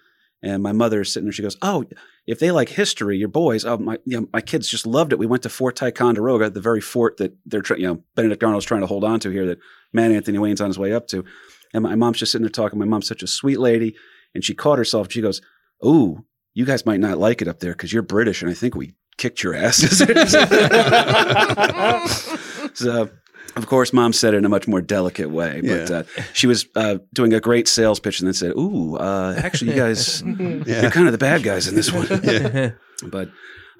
[0.43, 1.33] And my mother is sitting there.
[1.33, 1.85] She goes, "Oh,
[2.27, 5.19] if they like history, your boys, oh my, you know, my kids just loved it.
[5.19, 8.81] We went to Fort Ticonderoga, the very fort that they're, you know, Benedict Arnold's trying
[8.81, 9.59] to hold on to here, that
[9.93, 11.25] man Anthony Wayne's on his way up to.
[11.73, 12.79] And my mom's just sitting there talking.
[12.79, 13.95] My mom's such a sweet lady,
[14.35, 15.11] and she caught herself.
[15.11, 15.41] She goes,
[15.85, 18.75] "Ooh, you guys might not like it up there because you're British, and I think
[18.75, 19.99] we kicked your asses."
[22.75, 23.11] so.
[23.57, 25.97] Of course, mom said it in a much more delicate way, but Yeah.
[25.99, 26.03] uh,
[26.33, 29.77] she was uh, doing a great sales pitch and then said, "Ooh, uh, actually, you
[29.77, 32.07] guys, you're kind of the bad guys in this one."
[33.11, 33.31] But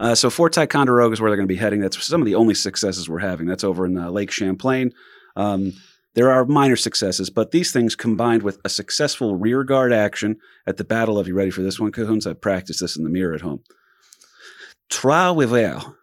[0.01, 1.79] uh, so Fort Ticonderoga is where they're going to be heading.
[1.81, 3.47] That's some of the only successes we're having.
[3.47, 4.93] That's over in uh, Lake Champlain.
[5.37, 5.75] Um,
[6.15, 10.77] there are minor successes, but these things combined with a successful rear guard action at
[10.77, 12.27] the Battle of, you ready for this one, Cahoons?
[12.27, 13.63] I practiced this in the mirror at home.
[14.89, 15.95] Trois-Rivières.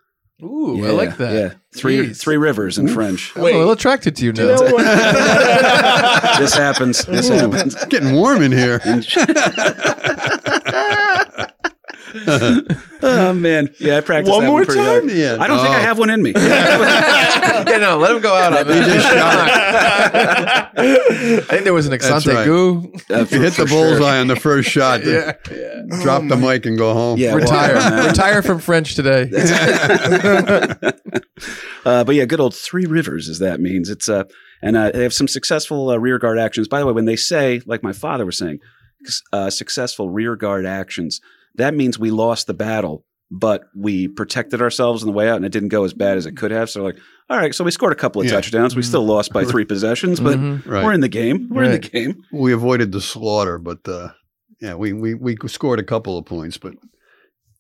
[0.44, 1.34] Ooh, I like that.
[1.34, 2.20] Yeah, three Jeez.
[2.22, 3.36] three rivers in French.
[3.36, 4.44] I'm a little attracted to you now.
[4.44, 6.38] You know what?
[6.40, 7.04] this happens.
[7.06, 7.74] This Ooh, happens.
[7.74, 8.80] it's getting warm in here.
[13.04, 15.08] oh man, yeah, I practiced One that more one pretty hard.
[15.08, 15.18] time?
[15.18, 15.38] Yeah.
[15.40, 15.82] I don't think I Oh.
[15.82, 16.32] have one in me.
[16.36, 20.72] yeah, no, let him go out on that.
[20.78, 22.46] I think there was an That's Exante right.
[22.46, 22.92] goo.
[23.10, 23.90] Uh, You hit the for sure.
[23.98, 25.06] bullseye on the first shot.
[25.06, 25.34] Yeah.
[26.02, 27.18] Drop the mic and go home.
[27.20, 27.76] Yeah, Retire.
[27.76, 28.08] man.
[28.08, 29.30] Retire from French today.
[31.86, 33.90] uh, but yeah, good old Three Rivers, as that means.
[33.90, 34.24] It's uh,
[34.62, 36.68] and uh, they have some successful uh, rear guard actions.
[36.68, 38.60] By the way, when they say, like my father was saying,
[39.32, 41.22] uh, successful rear guard actions,
[41.58, 45.46] that means we lost the battle, but we protected ourselves on the way out, and
[45.46, 46.70] it didn't go as bad as it could have.
[46.70, 46.98] So, like,
[47.30, 48.34] all right, so we scored a couple of Yeah.
[48.34, 48.76] touchdowns.
[48.76, 50.66] We still lost by three possessions, but Mhm.
[50.66, 50.84] Right.
[50.86, 51.50] we're in the game.
[51.50, 52.24] We're in the game.
[52.32, 54.10] we avoided the slaughter, but uh,
[54.62, 56.74] yeah, we, we we scored a couple of points, but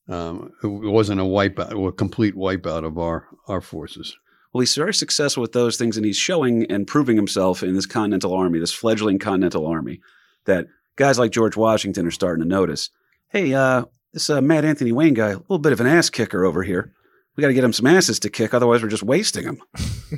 [0.10, 4.15] um, it wasn't a wipeout, a complete wipeout of our our forces.
[4.53, 7.86] Well, he's very successful with those things, and he's showing and proving himself in this
[7.86, 9.99] Continental Army, this fledgling Continental Army,
[10.45, 12.89] that guys like George Washington are starting to notice.
[13.29, 16.45] Hey, uh, this uh, Mad Anthony Wayne guy, a little bit of an ass kicker
[16.45, 16.93] over here.
[17.35, 19.61] We got to get him some asses to kick, otherwise we're just wasting him.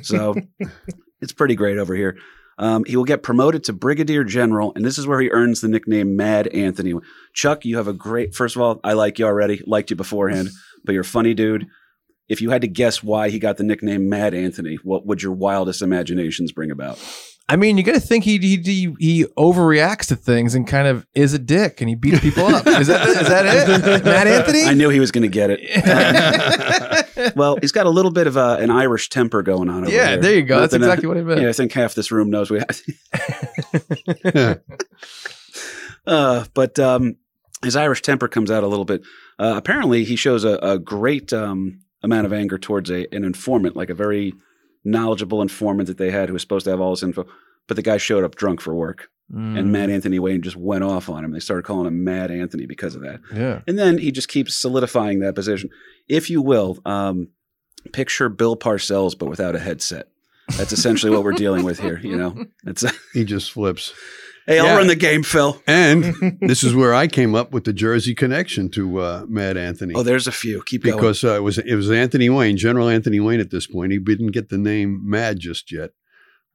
[0.02, 0.36] So
[1.20, 2.16] it's pretty great over here.
[2.56, 5.66] Um, he will get promoted to brigadier general, and this is where he earns the
[5.66, 6.94] nickname Mad Anthony.
[7.34, 8.34] Chuck, you have a great.
[8.34, 9.60] First of all, I like you already.
[9.66, 10.50] Liked you beforehand,
[10.84, 11.66] but you're a funny dude.
[12.28, 15.32] If you had to guess why he got the nickname Mad Anthony, what would your
[15.32, 16.98] wildest imaginations bring about?
[17.52, 20.86] I mean, you got to think he, he he he overreacts to things and kind
[20.86, 22.64] of is a dick and he beats people up.
[22.64, 24.62] Is that is that it, Mad Anthony?
[24.62, 27.34] I knew he was going to get it.
[27.36, 29.82] well, he's got a little bit of a, an Irish temper going on.
[29.82, 30.18] Over Yeah, there.
[30.22, 30.60] there you go.
[30.60, 31.40] That's Nothing, uh, exactly what I meant.
[31.42, 32.60] Yeah, I think half this room knows we.
[36.06, 37.16] uh, but um,
[37.64, 39.02] his Irish temper comes out a little bit.
[39.38, 43.76] Uh, apparently, he shows a, a great um, amount of anger towards a, an informant,
[43.76, 44.34] like a very
[44.84, 47.26] knowledgeable informant that they had who was supposed to have all this info.
[47.66, 50.82] But the guy showed up drunk for work, Mm, and Mad Anthony Wayne just went
[50.82, 51.30] off on him.
[51.30, 53.20] They started calling him Mad Anthony because of that.
[53.32, 53.60] yeah.
[53.68, 55.70] And then he just keeps solidifying that position.
[56.08, 57.28] If you will, um,
[57.92, 60.08] picture Bill Parcells, but without a headset.
[60.58, 62.00] That's essentially what we're dealing with here.
[62.02, 63.92] You know, it's He just flips.
[64.50, 64.76] Hey, I'll Yeah.
[64.76, 65.60] run the game, Phil.
[65.66, 69.94] And this is where I came up with the Jersey connection to uh, Mad Anthony.
[69.96, 70.62] Oh, there's a few.
[70.66, 70.96] Keep going.
[70.96, 73.40] because uh, it was it was Anthony Wayne, General Anthony Wayne.
[73.40, 75.90] At this point, he didn't get the name Mad just yet,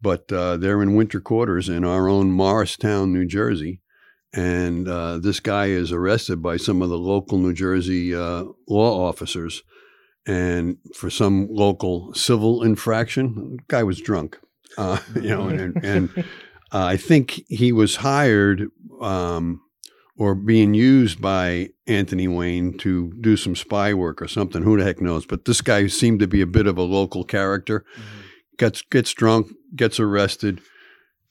[0.02, 3.82] but uh, they're in winter quarters in our own Morristown, New Jersey,
[4.34, 9.08] and uh, this guy is arrested by some of the local New Jersey uh, law
[9.08, 9.64] officers,
[10.28, 14.38] and for some local civil infraction, the guy was drunk,
[14.78, 16.26] uh, you know, and and
[16.76, 18.70] uh, I think he was hired.
[19.00, 19.62] Um,
[20.18, 24.64] or being used by Anthony Wayne to do some spy work or something.
[24.64, 25.26] Who the heck knows?
[25.26, 27.84] But this guy seemed to be a bit of a local character.
[28.58, 30.62] Gets gets drunk, gets arrested,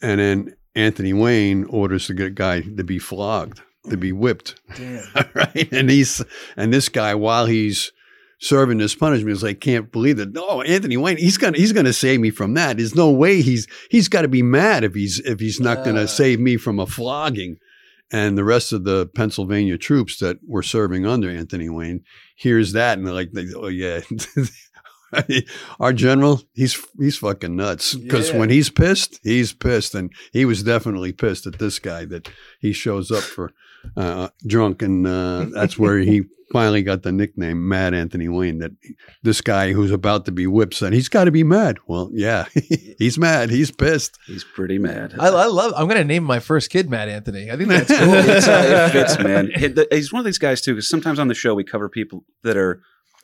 [0.02, 4.60] and then Anthony Wayne orders the guy to be flogged, to be whipped.
[5.34, 6.22] right, and he's
[6.56, 7.90] and this guy while he's
[8.40, 9.32] serving this punishment.
[9.36, 10.32] Is like can't believe that.
[10.32, 12.76] No Anthony Wayne he's gonna he's gonna save me from that.
[12.76, 16.08] There's no way he's he's got to be mad if he's if he's not gonna
[16.08, 17.56] save me from a flogging.
[18.12, 22.04] And the rest of the Pennsylvania troops that were serving under Anthony Wayne
[22.36, 24.02] hears that and they're like, "Oh yeah,
[25.80, 28.38] our general, he's he's fucking nuts." Because Yeah.
[28.38, 32.28] when he's pissed, he's pissed, and he was definitely pissed at this guy that
[32.60, 33.52] he shows up for
[33.96, 38.58] uh, drunk, and uh, that's where he finally got the nickname Mad Anthony Wayne.
[38.58, 38.72] That
[39.22, 41.78] this guy who's about to be whipped said he's got to be mad.
[41.86, 42.46] Well, yeah,
[42.98, 43.50] he's mad.
[43.50, 44.18] He's pissed.
[44.26, 45.14] He's pretty mad.
[45.18, 45.72] I, I love.
[45.76, 47.50] I'm gonna name my first kid Mad Anthony.
[47.50, 48.14] I think that's cool.
[48.14, 49.50] it's, uh, it fits, man.
[49.90, 52.56] He's one of these guys too, because sometimes on the show we cover people that
[52.56, 52.80] are,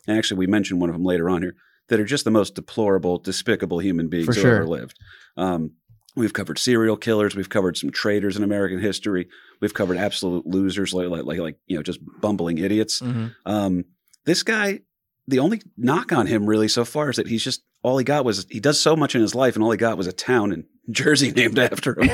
[0.07, 1.55] and actually we mentioned one of them later on here,
[1.89, 4.57] that are just the most deplorable, despicable human beings For who sure.
[4.57, 4.99] ever lived.
[5.37, 5.73] Um,
[6.21, 7.35] we've covered serial killers.
[7.35, 9.29] We've covered some traitors in American history.
[9.61, 13.01] We've covered absolute losers, like like like, like you know, just bumbling idiots.
[13.01, 13.35] Mhm.
[13.47, 13.85] Um,
[14.25, 14.81] this guy,
[15.27, 18.25] the only knock on him really so far is that he's just all he got
[18.25, 20.53] was he does so much in his life, and all he got was a town
[20.53, 22.11] in Jersey named after him.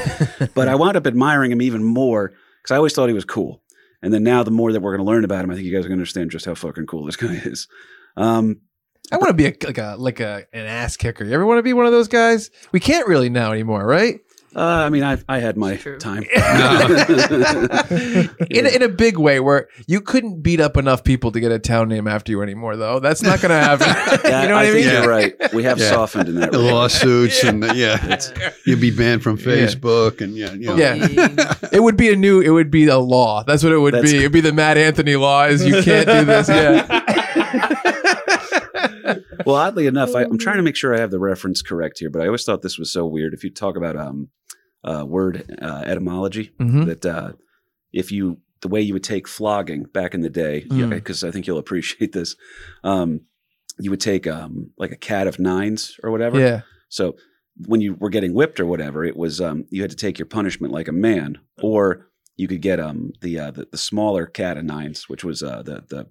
[0.55, 3.63] but I wound up admiring him even more because I always thought he was cool.
[4.03, 5.73] And then now, the more that we're going to learn about him, I think you
[5.73, 7.67] guys are going to understand just how fucking cool this guy is.
[8.17, 8.61] Um,
[9.13, 11.25] I want to be a, like a like a an ass kicker.
[11.25, 12.51] You ever want to be one of those guys?
[12.73, 14.21] We can't really now anymore, right?
[14.55, 15.99] uh, I mean, I I had my True.
[15.99, 16.23] time.
[18.51, 21.53] in, a, in a big way, where you couldn't beat up enough people to get
[21.53, 22.99] a town name after you anymore, though.
[22.99, 23.87] That's not going to happen.
[24.27, 24.95] Yeah, you know what I, think mean?
[24.95, 25.53] You're right.
[25.55, 25.91] We have Yeah.
[25.91, 26.51] softened in that.
[26.53, 26.75] The regard.
[26.75, 28.19] lawsuits and the, yeah,
[28.65, 30.77] you'd be banned from Facebook and yeah, you know.
[30.77, 31.55] Yeah.
[31.73, 32.41] It would be a new.
[32.41, 33.45] It would be a law.
[33.45, 34.19] That's what it would That's- be.
[34.19, 35.45] It'd be the Mad Anthony law.
[35.45, 36.49] Is you can't do this.
[36.49, 37.03] Yeah.
[39.45, 42.11] Well, oddly enough, I, I'm trying to make sure I have the reference correct here,
[42.11, 43.35] but I always thought this was so weird.
[43.35, 44.29] If you talk about um,
[44.85, 46.87] uh, word uh, etymology, Mhm.
[46.87, 47.33] that uh,
[47.93, 50.91] if you the way you would take flogging back in the day, Mm.
[50.91, 52.35] because I think you'll appreciate this,
[52.85, 53.21] um,
[53.79, 56.41] you would take um, like a cat of nines or whatever.
[56.41, 56.63] Yeah.
[56.89, 57.17] So
[57.67, 60.27] when you were getting whipped or whatever, it was um, you had to take your
[60.27, 64.57] punishment like a man, or you could get um, the, uh, the the smaller cat
[64.57, 66.07] of nines, which was uh, the the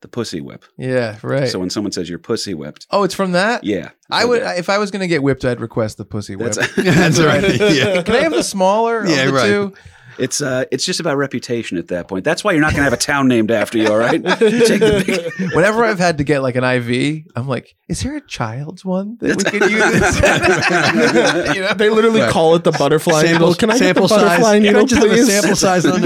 [0.00, 0.64] the pussy whip.
[0.78, 1.18] Yeah.
[1.22, 1.48] Right.
[1.48, 3.64] So when someone says you're pussy whipped, oh, it's from that.
[3.64, 6.36] yeah, I would that- if I was going to get whipped, I'd request the pussy
[6.36, 6.52] whip.
[6.52, 7.58] That's That's right.
[7.74, 8.02] Yeah.
[8.02, 9.46] Can I have the smaller Yeah, of the right.
[9.46, 9.74] two?
[10.18, 12.24] it's uh it's just about reputation at that point.
[12.24, 13.86] That's why you're not going to have a town named after you.
[13.88, 15.02] All right, You take the
[15.38, 15.52] big.
[15.54, 19.16] Whenever I've had to get like an IV, I'm like, is there a child's one
[19.20, 21.54] that we could use?
[21.56, 21.72] you know?
[21.72, 22.30] They literally Right.
[22.30, 23.54] call it the butterfly Sample- needle.
[23.54, 24.20] Can I get the sample size.
[24.40, 26.00] butterfly Can I needle, just have a sample size on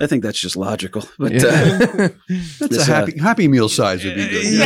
[0.00, 1.04] I think that's just logical.
[1.18, 1.38] But Yeah.
[1.48, 4.58] uh, That's This, a uh, happy Happy Meal size would be good.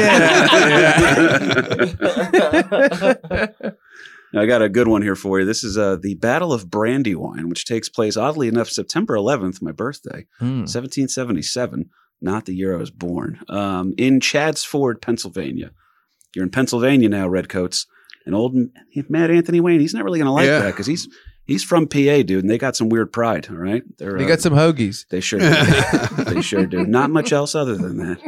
[4.32, 5.44] Now, I got a good one here for you.
[5.46, 9.72] This is uh, the Battle of Brandywine, which takes place, oddly enough, September 11th, my
[9.72, 10.64] birthday, Hmm.
[10.66, 15.70] 1777, not the year I was born, um, in Chadds Ford, Pennsylvania.
[16.34, 17.86] You're in Pennsylvania now, Redcoats.
[18.26, 18.72] And old M-
[19.08, 20.60] Mad Anthony Wayne, he's not really going to like Yeah.
[20.60, 21.08] that because he's
[21.46, 23.46] he's from PA, dude, and they got some weird pride.
[23.50, 25.06] All right, They're, They uh, got some hoagies.
[25.08, 26.24] They sure do.
[26.24, 26.84] they sure do.
[26.86, 28.18] Not much else other than that.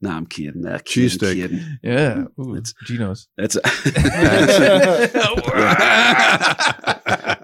[0.00, 0.62] No, I'm kidding.
[0.62, 1.34] Nah, kidding, Cheesesteak.
[1.34, 1.78] kidding.
[1.82, 2.24] Yeah.
[2.40, 3.28] Ooh, It's- Geno's.
[3.36, 3.56] That's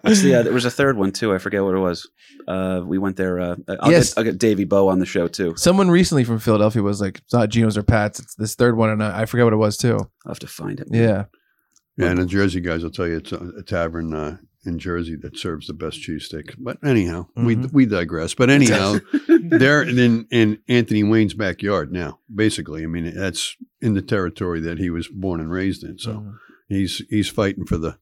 [0.03, 1.35] What's the, uh, there was a third one too.
[1.35, 2.09] I forget what it was.
[2.49, 3.39] Uh, we went there.
[3.39, 4.15] Uh, I'll, Yes.
[4.15, 5.55] get, I'll get Davey Bow on the show too.
[5.57, 8.19] Someone recently from Philadelphia was like, it's not Geno's or Pat's.
[8.19, 9.97] It's this third one, and I, I forget what it was too.
[9.97, 10.89] I'll have to find it.
[10.91, 11.25] Yeah.
[11.97, 15.17] Yeah, and the Jersey guys will tell you it's a, a tavern uh, in Jersey
[15.17, 16.55] that serves the best cheesesteak.
[16.59, 17.73] But anyhow, we Mhm.
[17.73, 18.35] we digress.
[18.35, 22.21] But anyhow, they're in in Anthony Wayne's backyard now.
[22.35, 25.99] Basically, I mean that's in the territory that he was born and raised in.
[25.99, 26.35] So Mhm.
[26.69, 27.97] he's he's fighting for the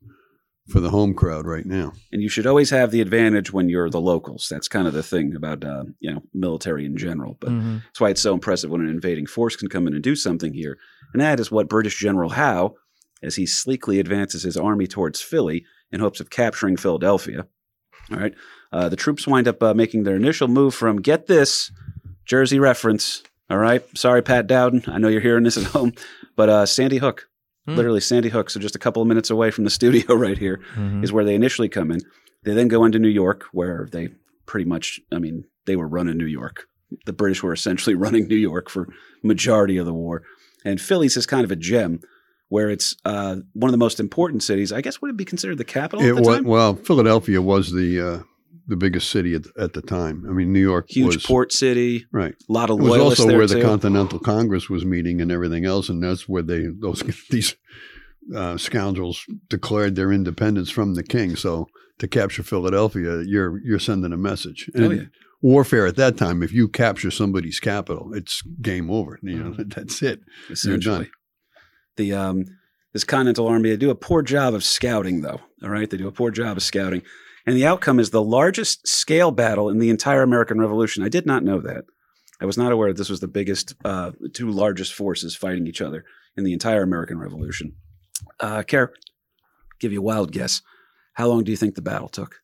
[0.69, 1.95] for the home crowd right now.
[2.13, 4.49] And you should always have the advantage when you're the locals.
[4.51, 7.39] That's kind of the thing about uh, you know military in general.
[7.41, 7.83] But Mhm.
[7.87, 10.53] That's why it's so impressive when an invading force can come in and do something
[10.53, 10.77] here.
[11.15, 12.75] And that is what British General Howe,
[13.23, 17.47] as he sleekly advances his army towards Philly in hopes of capturing Philadelphia.
[18.11, 18.35] All right.
[18.73, 21.71] Uh, the troops wind up uh, making their initial move from, get this,
[22.25, 23.23] Jersey reference.
[23.51, 23.83] All right.
[23.97, 24.85] Sorry, Pat Dowden.
[24.87, 25.93] I know you're hearing this at home,
[26.37, 27.29] but uh, Sandy Hook.
[27.67, 27.75] Hmm.
[27.77, 28.51] Literally Sandy Hook.
[28.51, 31.03] So just a couple of minutes away from the studio right here Mhm.
[31.05, 32.01] is where they initially come in.
[32.45, 34.09] They then go into New York, where they
[34.47, 36.67] pretty much, I mean, they were running New York.
[37.07, 38.89] The British were essentially running New York for
[39.23, 40.23] majority of the war.
[40.65, 42.01] And Philly's is kind of a gem,
[42.49, 44.73] where it's uh, one of the most important cities.
[44.73, 46.45] I guess would it be considered the capital It at the was time?
[46.45, 48.23] well, Philadelphia was the uh,
[48.67, 50.25] the biggest city at, at the time.
[50.29, 52.35] I mean, New York Huge was port city, right.
[52.49, 53.63] a lot of It was also where the.
[53.63, 57.57] Continental Congress was meeting and everything else, and that's where they those these
[58.35, 61.35] uh, scoundrels declared their independence from the king.
[61.37, 61.67] So
[61.99, 64.71] to capture Philadelphia, you're you're sending a message.
[64.75, 65.03] And Oh, yeah.
[65.43, 69.19] warfare at that time, if you capture somebody's capital, it's game over.
[69.23, 70.21] You know, that's it.
[70.51, 71.11] essentially.
[71.99, 72.47] The um,
[72.95, 75.41] this Continental Army they do a poor job of scouting, though.
[75.63, 77.03] All right, they do a poor job of scouting,
[77.47, 81.05] and the outcome is the largest scale battle in the entire American Revolution.
[81.05, 81.85] I did not know that.
[82.41, 85.81] I was not aware that this was the biggest, uh, two largest forces fighting each
[85.83, 86.05] other
[86.37, 87.75] in the entire American Revolution.
[88.39, 88.93] Uh, Care,
[89.81, 90.63] give you a wild guess.
[91.15, 92.37] How long do you think the battle took?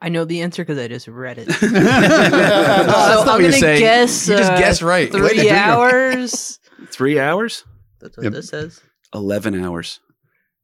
[0.00, 1.48] I know the answer because I just read it.
[1.60, 3.80] So I'm gonna saying.
[3.80, 4.28] guess.
[4.28, 5.12] You just uh, guess right.
[5.12, 6.60] Way to do Three hours.
[6.92, 7.64] Three hours?
[8.00, 8.32] That's what Yep.
[8.32, 8.80] this says.
[9.14, 10.00] Eleven hours.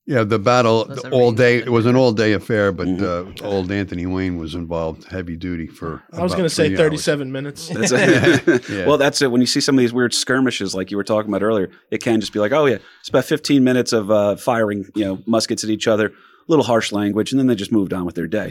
[0.06, 1.56] Yeah, the battle Doesn't all ring day.
[1.60, 3.40] It was an all day affair, but Mhm.
[3.42, 6.02] uh, old Anthony Wayne was involved heavy duty for.
[6.12, 7.68] I was going to say three 37 minutes.
[7.72, 8.68] That's it.
[8.68, 8.84] Yeah.
[8.86, 9.30] Well, that's it.
[9.30, 12.02] When you see some of these weird skirmishes, like you were talking about earlier, it
[12.02, 15.22] can just be like, oh yeah, it's about 15 minutes of uh, firing, you know,
[15.26, 16.12] muskets at each other, a
[16.48, 18.50] little harsh language, and then they just moved on with their day.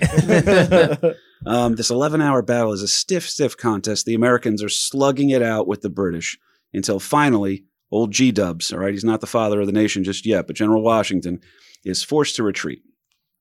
[1.46, 4.08] um, this 11-hour battle is a stiff, stiff contest.
[4.08, 6.38] The Americans are slugging it out with the British
[6.74, 10.26] until finally, old G Dubs, all right, he's not the father of the nation just
[10.26, 11.40] yet, but General Washington
[11.86, 12.82] is forced to retreat.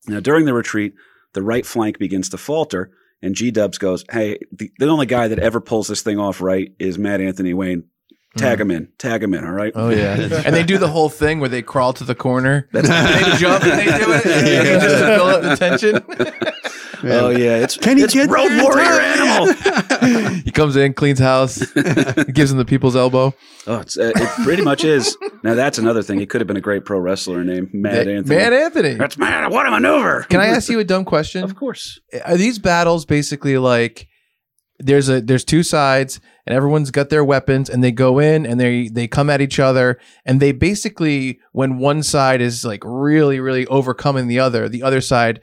[0.07, 0.95] Now, during the retreat,
[1.33, 2.91] the right flank begins to falter.
[3.23, 6.41] And G Dubs goes, Hey, the, the only guy that ever pulls this thing off
[6.41, 7.85] right is Mad Anthony Wayne.
[8.37, 8.63] Tag mm.
[8.63, 8.89] him in.
[8.99, 9.45] Tag him in.
[9.45, 9.73] All right.
[9.75, 10.15] Oh yeah,
[10.47, 12.69] and they do the whole thing where they crawl to the corner.
[12.73, 14.79] That's- they jump and they do it And Yeah.
[14.81, 16.62] just to build up the tension.
[17.05, 17.57] Oh, yeah.
[17.57, 18.63] It's, Can he it's Road there?
[18.63, 20.35] Warrior Animal.
[20.45, 21.59] he comes in, cleans house,
[22.33, 23.35] gives him the people's elbow.
[23.67, 25.17] oh, it's, uh, it pretty much is.
[25.43, 26.19] Now, that's another thing.
[26.19, 28.37] He could have been a great pro wrestler named Matt Anthony.
[28.37, 28.95] Matt Anthony.
[28.95, 29.51] That's Matt.
[29.51, 30.27] What a maneuver.
[30.29, 31.45] Can I ask you a dumb question?
[31.45, 32.01] Of course.
[32.25, 34.09] Are these battles basically like
[34.79, 38.59] there's a there's two sides and everyone's got their weapons and they go in and
[38.59, 43.39] they they come at each other and they basically when one side is like really
[43.39, 45.41] really overcoming the other, the other side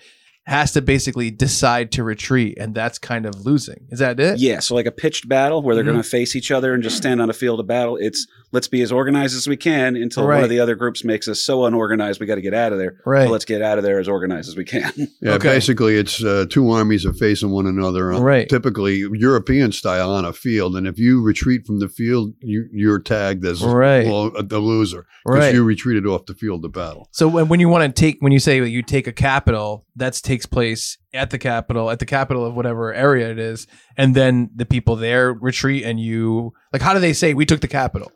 [0.49, 3.85] has to basically decide to retreat and that's kind of losing.
[3.89, 4.39] Is that it?
[4.39, 5.87] Yeah, so like a pitched battle where they're Mhm.
[5.87, 7.97] going to face each other and just stand on a field of battle.
[7.97, 11.27] It's let's be as organized as we can until one of the other groups makes
[11.27, 12.99] us so unorganized we got to get out of there.
[13.05, 13.23] Right.
[13.23, 14.91] Well, let's get out of there as organized as we can.
[15.21, 15.49] Yeah, Okay.
[15.49, 18.47] basically, it's uh, two armies are facing one another, uh, Right.
[18.47, 22.99] Typically European style on a field, and if you retreat from the field, you, you're
[22.99, 24.05] tagged as Right.
[24.05, 25.53] well, uh, the loser because Right.
[25.53, 27.09] you retreated off the field of battle.
[27.11, 29.85] So when, when you want to take when you say that you take a capital,
[29.97, 34.15] that takes place at the capital, at the capital of whatever area it is, and
[34.15, 37.67] then the people there retreat, and you like how do they say we took the
[37.67, 38.11] capital?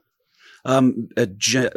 [0.65, 1.67] Um, a ge-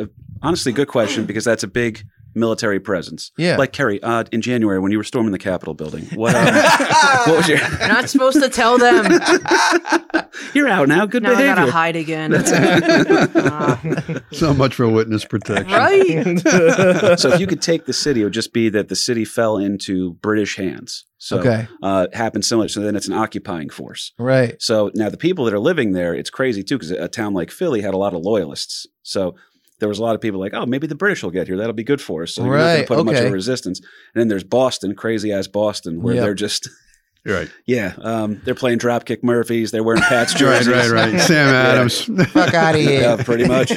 [0.42, 3.32] honestly, good question because that's a big military presence.
[3.38, 3.56] Yeah.
[3.56, 6.44] Like Kerry, uh, in January when you were storming the Capitol building, what, um,
[7.26, 7.58] what was your?
[7.58, 9.06] You're not supposed to tell them.
[10.54, 11.06] You're out now.
[11.06, 12.32] Good now I gotta hide again.
[12.34, 13.80] Ah,
[14.32, 15.72] So much for witness protection.
[15.72, 17.18] right?
[17.18, 19.56] so if you could take the city, it would just be that the city fell
[19.56, 21.04] into British hands.
[21.26, 21.66] So Okay.
[21.82, 22.68] uh, it happened similar.
[22.68, 24.12] So then it's an occupying force.
[24.16, 24.54] Right.
[24.62, 27.50] So now the people that are living there, it's crazy too, because a town like
[27.50, 28.86] Philly had a lot of loyalists.
[29.02, 29.34] So
[29.80, 31.56] there was a lot of people like, oh, maybe the British will get here.
[31.56, 32.32] That'll be good for us.
[32.34, 33.80] So you're not going to put up much of a resistance.
[33.80, 36.22] And then there's Boston, crazy ass Boston, where Yep.
[36.22, 36.68] they're just
[37.26, 37.50] Right.
[37.66, 39.70] yeah, um, they're playing Dropkick Murphys.
[39.72, 40.68] They're wearing Pats Right, jerseys.
[40.68, 41.12] right, right.
[41.14, 41.20] right.
[41.20, 42.04] Sam Adams.
[42.32, 43.00] Fuck out of here.
[43.00, 43.70] Yeah, pretty much.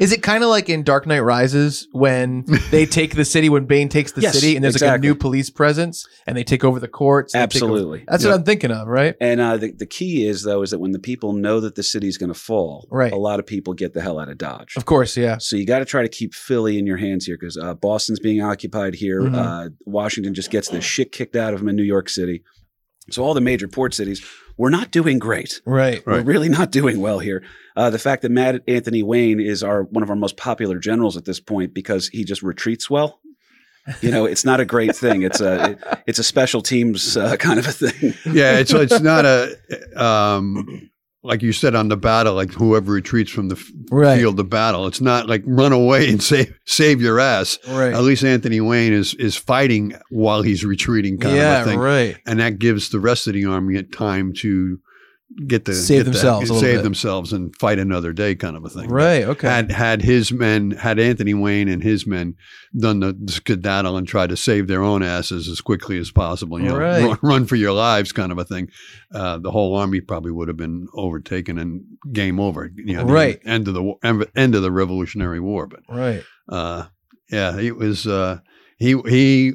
[0.00, 3.64] Is it kind of like in Dark Knight Rises when they take the city when
[3.66, 6.64] Bane takes the Yes, city and there's like a new police presence and they take
[6.64, 7.34] over the courts?
[7.34, 8.04] and they take over- Absolutely.
[8.08, 8.30] That's Yep.
[8.30, 9.14] what I'm thinking of, right?
[9.20, 11.82] And uh, the, the key is though is that when the people know that the
[11.82, 13.12] city's going to fall, Right.
[13.12, 14.76] a lot of people get the hell out of Dodge.
[14.76, 15.38] Of course, yeah.
[15.38, 18.20] So you got to try to keep Philly in your hands here because uh, Boston's
[18.20, 19.22] being occupied here.
[19.22, 19.34] Mhm.
[19.34, 22.25] Uh, Washington just gets the shit kicked out of them in New York City.
[23.10, 24.24] So all the major port cities,
[24.56, 25.60] we're not doing great.
[25.64, 26.04] Right.
[26.04, 26.26] We're Right.
[26.26, 27.42] really not doing well here.
[27.76, 31.16] Uh, the fact that Mad Anthony Wayne is our one of our most popular generals
[31.16, 33.20] at this point because he just retreats well.
[34.00, 35.22] You know, it's not a great thing.
[35.22, 38.14] It's a it- it's a special teams uh, kind of a thing.
[38.34, 39.56] yeah, it's it's not a
[39.94, 40.90] um,
[41.26, 44.18] like you said on the battle, like whoever retreats from the f- Right.
[44.18, 44.86] field of battle.
[44.86, 47.58] It's not like run away and save save your ass.
[47.68, 47.92] Right.
[47.92, 51.78] At least Anthony Wayne is is fighting while he's retreating, kind yeah, of a thing,
[51.78, 52.16] right.
[52.26, 54.80] and that gives the rest of the army time to
[55.46, 56.82] get the Save get the- themselves save bit.
[56.82, 58.88] themselves, and fight another day, kind of a thing.
[58.88, 59.24] Right.
[59.24, 59.48] Okay.
[59.48, 62.34] Had had his men, had Anthony Wayne and his men
[62.78, 66.68] done the skedaddle and tried to save their own asses as quickly as possible, you
[66.68, 67.02] know, Right.
[67.02, 68.68] run, run for your lives, kind of a thing,
[69.12, 72.70] uh, the whole army probably would have been overtaken and game over.
[72.76, 73.40] You know, Right.
[73.44, 75.66] end of the end end of the Revolutionary War.
[75.66, 76.22] But right.
[76.48, 76.84] uh,
[77.30, 78.38] yeah, it was uh,
[78.78, 79.54] he he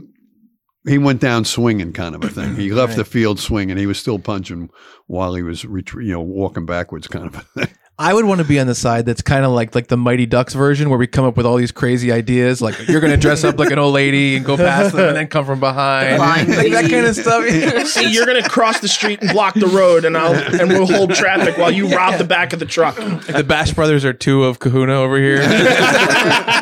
[0.87, 2.55] he went down swinging, kind of a thing.
[2.55, 2.97] He left Right.
[2.97, 3.77] the field swinging.
[3.77, 4.69] He was still punching
[5.07, 7.75] while he was you know walking backwards, kind of a thing.
[8.01, 10.25] I would want to be on the side that's kind of like like the Mighty
[10.25, 13.17] Ducks version, where we come up with all these crazy ideas, like you're going to
[13.17, 16.17] dress up like an old lady and go past them, and then come from behind,
[16.17, 17.45] like that kind of stuff.
[17.87, 21.13] See, you're gonna cross the street and block the road, and I'll and we'll hold
[21.13, 22.97] traffic while you rob the back of the truck.
[22.97, 25.41] Like the Bash Brothers are two of Kahuna over here.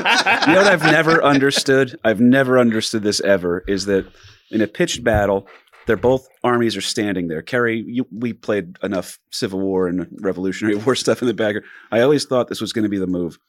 [0.49, 1.99] You know what I've never understood?
[2.03, 4.05] I've never understood this ever is that
[4.49, 5.47] in a pitched battle,
[5.89, 7.41] they're both armies are standing there.
[7.41, 11.55] Kerry, you, we played enough Civil War and Revolutionary War stuff in the back.
[11.91, 13.39] I always thought this was going to be the move.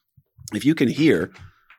[0.54, 1.30] If you can hear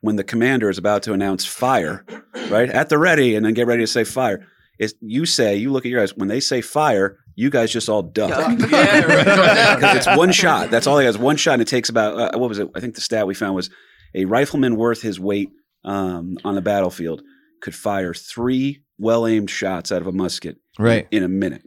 [0.02, 2.06] when the commander is about to announce fire,
[2.52, 4.46] right at the ready, and then get ready to say fire,
[4.78, 7.90] is you say you look at your guys when they say fire, you guys just
[7.90, 8.30] all duck.
[8.70, 9.76] yeah, right.
[9.76, 10.70] because it's one shot.
[10.70, 11.18] That's all he has.
[11.18, 12.70] One shot, and it takes about uh, what was it?
[12.76, 13.72] I think the stat we found was
[14.14, 15.50] a rifleman worth his weight
[15.84, 17.24] um, on the battlefield
[17.62, 21.08] could fire three well aimed shots out of a musket right.
[21.12, 21.64] in a minute.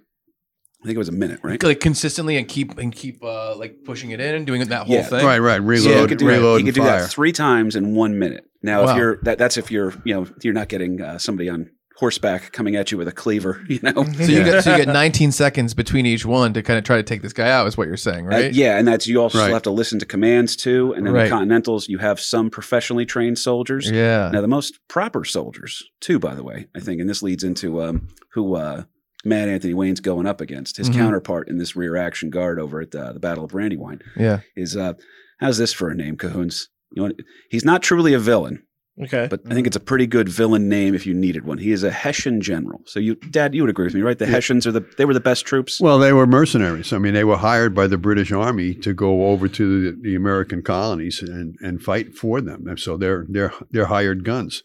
[0.83, 1.63] I think it was a minute, right?
[1.63, 4.95] Like consistently and keep and keep uh, like pushing it in and doing that whole
[4.97, 5.03] Yeah.
[5.03, 5.25] thing.
[5.25, 5.57] right, right.
[5.57, 7.01] So Reload, he could do, that- reload, he could and do fire.
[7.01, 8.45] that three times in one minute.
[8.63, 11.71] Now, if you're that, that's if you're you know you're not getting uh, somebody on
[11.97, 14.05] horseback coming at you with a cleaver, you know.
[14.05, 16.97] So you get so you get 19 seconds between each one to kind of try
[16.97, 17.67] to take this guy out.
[17.67, 18.53] Is what you're saying, Uh, right?
[18.53, 19.45] yeah, and that's you also Right.
[19.45, 20.93] still have to listen to commands too.
[20.97, 21.25] And then Right.
[21.25, 23.91] the Continentals, you have some professionally trained soldiers.
[23.91, 24.31] Yeah.
[24.33, 27.81] Now, the most proper soldiers, too, by the way, I think, and this leads into
[27.83, 28.85] um, who uh,
[29.25, 30.77] Mad Anthony Wayne's going up against.
[30.77, 30.95] His Mhm.
[30.95, 34.41] counterpart in this rear action guard over at uh, the Battle of Brandywine Yeah.
[34.57, 34.95] is uh,
[35.39, 36.69] how's this for a name, Cahoons?
[36.93, 37.15] You know,
[37.51, 38.63] he's not truly a villain,
[39.03, 39.27] Okay.
[39.29, 41.59] but I think it's a pretty good villain name if you needed one.
[41.59, 42.81] He is a Hessian general.
[42.87, 44.17] So, you, Dad, you would agree with me, right?
[44.19, 45.81] The Hessians are the they were the best troops.
[45.81, 46.93] Well, they were mercenaries.
[46.93, 50.15] I mean, they were hired by the British Army to go over to the, the
[50.15, 52.69] American colonies and, and fight for them.
[52.69, 54.63] And so they're they're they're hired guns.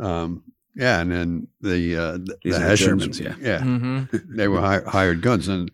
[0.00, 0.42] Um,
[0.74, 3.34] yeah, and then the uh, the, These the the Hessians, Germans, yeah.
[3.40, 4.16] yeah, Mm-hmm.
[4.36, 5.70] they were hi- hired guns, and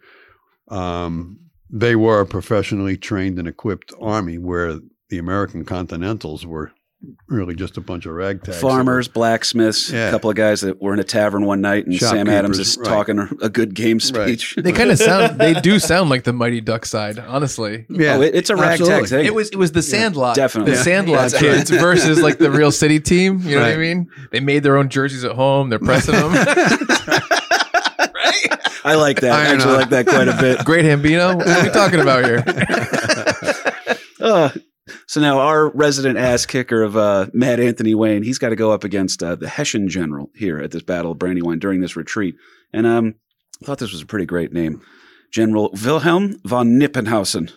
[0.68, 1.38] um,
[1.70, 6.72] they were a professionally trained and equipped army, where the American Continentals were
[7.28, 8.54] really just a bunch of ragtags.
[8.54, 10.08] Farmers, blacksmiths, Yeah.
[10.08, 12.76] a couple of guys that were in a tavern one night, and Sam Adams is
[12.78, 12.88] right.
[12.88, 14.38] talking a, a good game Right.
[14.40, 14.54] speech.
[14.56, 15.38] They kind of sound.
[15.38, 17.86] They do sound like the Mighty Duck side, honestly.
[17.90, 19.08] Yeah, Oh, it- it's a ragtag absolutely.
[19.08, 19.26] thing.
[19.26, 20.72] It was it was the Sandlot, definitely.
[20.72, 20.82] the Yeah.
[20.84, 23.40] Sandlot Yeah, kids versus like the real city team.
[23.44, 24.08] You know what I mean?
[24.32, 25.68] They made their own jerseys at home.
[25.70, 26.32] They're pressing them.
[26.32, 26.46] Right?
[28.84, 29.32] I like that.
[29.32, 29.80] I Iron actually on.
[29.80, 30.64] like that quite a bit.
[30.64, 31.36] Great Hambino.
[31.36, 32.44] What are we talking about here?
[34.18, 34.48] Uh,
[35.06, 38.70] so now our resident ass kicker of uh, Mad Anthony Wayne, he's got to go
[38.72, 42.36] up against uh, the Hessian general here at this Battle of Brandywine during this retreat.
[42.72, 43.14] And um,
[43.62, 44.82] I thought this was a pretty great name.
[45.30, 47.52] General Wilhelm von Knyphausen.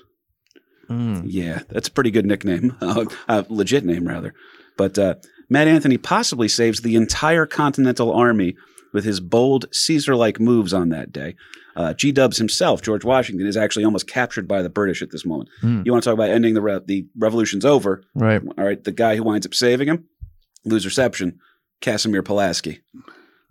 [0.90, 1.24] Mm.
[1.26, 4.34] Yeah, that's a pretty good nickname, uh, uh, legit name rather.
[4.76, 5.16] But uh,
[5.50, 8.56] Mad Anthony possibly saves the entire Continental Army
[8.94, 11.36] with his bold Caesar-like moves on that day.
[11.76, 12.12] Uh, G.
[12.12, 15.50] Dubs himself, George Washington, is actually almost captured by the British at this moment.
[15.62, 15.82] Hmm.
[15.86, 18.04] You want to talk about ending the re- the revolution's over?
[18.16, 18.42] Right.
[18.58, 20.06] All right, the guy who winds up saving him,
[20.68, 21.36] loserception,
[21.82, 22.82] Casimir Pulaski,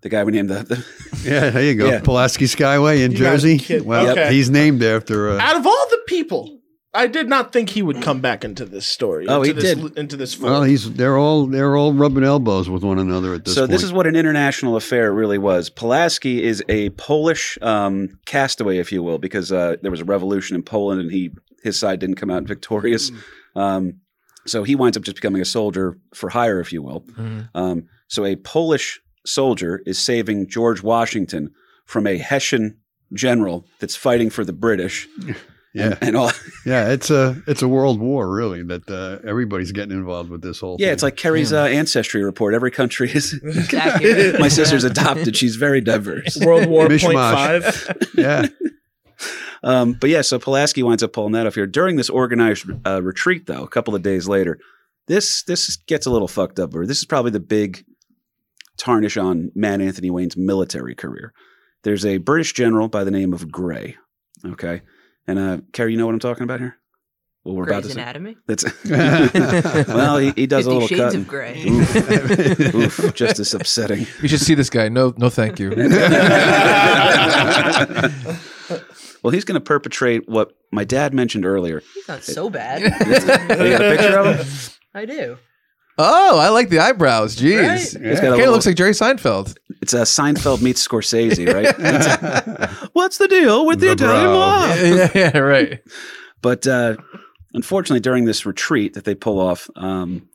[0.02, 0.86] the guy we named the, the
[1.28, 1.88] Yeah, there you go.
[1.88, 2.00] Yeah.
[2.00, 3.58] Pulaski Skyway in You Jersey.
[3.58, 4.32] kid- Well, okay.
[4.32, 5.30] he's named after.
[5.30, 6.60] Uh, Out of all the people,
[6.98, 9.26] I did not think he would come back into this story.
[9.28, 9.98] Oh, into he this, did.
[9.98, 10.36] into this.
[10.36, 10.66] Well, fold.
[10.66, 13.70] he's they're all they're all rubbing elbows with one another at this so point.
[13.70, 15.70] this is what an international affair really was.
[15.70, 20.56] Pulaski is a Polish um, castaway, if you will, because uh, there was a revolution
[20.56, 21.30] in Poland, and he
[21.62, 23.12] his side didn't come out victorious.
[23.54, 24.00] Um,
[24.44, 27.02] so he winds up just becoming a soldier for hire, if you will.
[27.02, 27.48] Mhm.
[27.54, 31.50] Um, so a Polish soldier is saving George Washington
[31.84, 32.78] from a Hessian
[33.12, 35.06] general that's fighting for the British.
[35.78, 36.30] yeah, And all
[36.64, 36.90] yeah.
[36.90, 40.76] It's a it's a world war really that uh, everybody's getting involved with this whole.
[40.78, 40.92] Yeah, thing.
[40.94, 42.54] it's like Kerry's uh, ancestry report.
[42.54, 43.34] Every country is.
[43.44, 44.32] Exactly.
[44.38, 45.36] My sister's adopted.
[45.36, 46.36] She's very diverse.
[46.38, 47.02] World War Mishmash.
[47.02, 47.96] point five.
[48.14, 48.46] yeah.
[49.62, 53.02] Um, but yeah, so Pulaski winds up pulling that off here during this organized uh,
[53.02, 53.46] retreat.
[53.46, 54.58] Though a couple of days later,
[55.06, 56.74] this this gets a little fucked up.
[56.74, 57.84] Or this is probably the big
[58.76, 61.32] tarnish on Mad Anthony Wayne's military career.
[61.82, 63.96] There's a British general by the name of Gray.
[64.44, 64.82] Okay,
[65.28, 66.76] and uh, Carrie, you know what I'm talking about here?
[67.44, 68.36] Well, we're about Grey's to say Anatomy.
[68.46, 68.64] that's.
[69.88, 71.14] well, he, he does Fifty a little Shades cut.
[71.14, 71.64] of Grey.
[71.66, 72.74] Oof,
[73.04, 74.06] oof, just as upsetting.
[74.20, 74.88] You should see this guy.
[74.88, 75.70] No, no, thank you.
[79.22, 81.82] well, he's going to perpetrate what my dad mentioned earlier.
[81.94, 82.82] He's not so bad.
[82.82, 84.46] You got a picture of him?
[84.94, 85.38] I do.
[85.98, 87.36] Oh, I like the eyebrows.
[87.36, 87.80] Jeez, Right?
[87.80, 89.56] He's got a kind of little- looks like Jerry Seinfeld.
[89.82, 91.74] It's a Seinfeld meets Scorsese, right?
[92.92, 94.76] What's the deal with the, The Italian mob?
[95.14, 95.80] yeah, yeah, right.
[96.42, 96.96] But uh,
[97.54, 100.28] unfortunately, during this retreat that they pull off, um,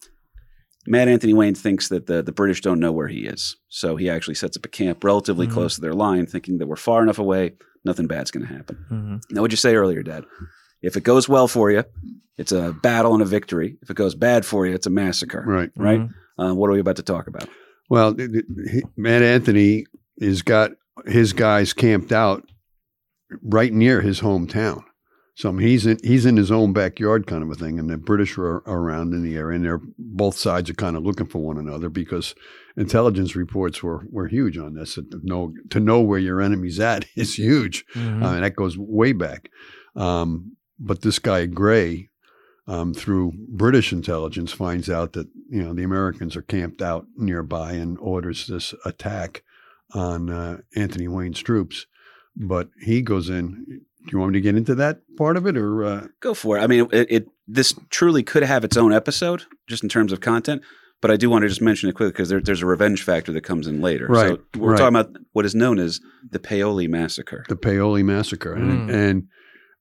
[0.88, 3.56] Mad Anthony Wayne thinks that the, the British don't know where he is.
[3.70, 5.52] So he actually sets up a camp relatively Mhm.
[5.54, 7.54] close to their line, thinking that we're far enough away,
[7.86, 8.86] nothing bad's going to happen.
[8.92, 9.22] Mhm.
[9.32, 10.26] Now, what'd you say earlier, Dad?
[10.84, 11.84] If it goes well for you,
[12.38, 13.78] it's a battle and a victory.
[13.82, 15.44] If it goes bad for you, it's a massacre.
[15.48, 15.72] Right.
[15.76, 16.02] Right?
[16.02, 16.10] Mhm.
[16.38, 17.48] Uh, what are we about to talk about?
[17.90, 19.86] Well, th- th- he- Mad Anthony
[20.22, 20.72] has got
[21.06, 22.44] his guys camped out
[23.42, 24.84] right near his hometown.
[25.36, 27.90] So I mean, he's in he's in his own backyard, kind of a thing, and
[27.90, 31.26] the British are around in the area, and they're both sides are kind of looking
[31.26, 32.36] for one another because
[32.78, 34.94] intelligence reports were were huge on this.
[34.94, 37.84] To know to know where your enemy's at is huge.
[37.96, 38.24] Mhm.
[38.24, 39.50] I mean, that goes way back.
[39.96, 40.56] Um,
[40.86, 42.10] but this guy Gray,
[42.68, 47.74] um, through British intelligence, finds out that you know the Americans are camped out nearby
[47.74, 49.44] and orders this attack
[49.94, 51.86] on uh, Anthony Wayne's troops.
[52.36, 53.82] But he goes in.
[54.06, 56.58] Do you want me to get into that part of it, or uh, Go for
[56.58, 56.62] it.
[56.62, 60.20] I mean, it, it this truly could have its own episode, just in terms of
[60.20, 60.62] content.
[61.00, 63.32] But I do want to just mention it quickly because there, there's a revenge factor
[63.34, 64.08] that comes in later.
[64.08, 64.78] Right, So we're right.
[64.78, 66.00] talking about what is known as
[66.32, 67.44] the Paoli massacre.
[67.50, 68.54] the Paoli massacre?
[68.54, 68.94] And, Mm.
[68.94, 69.28] and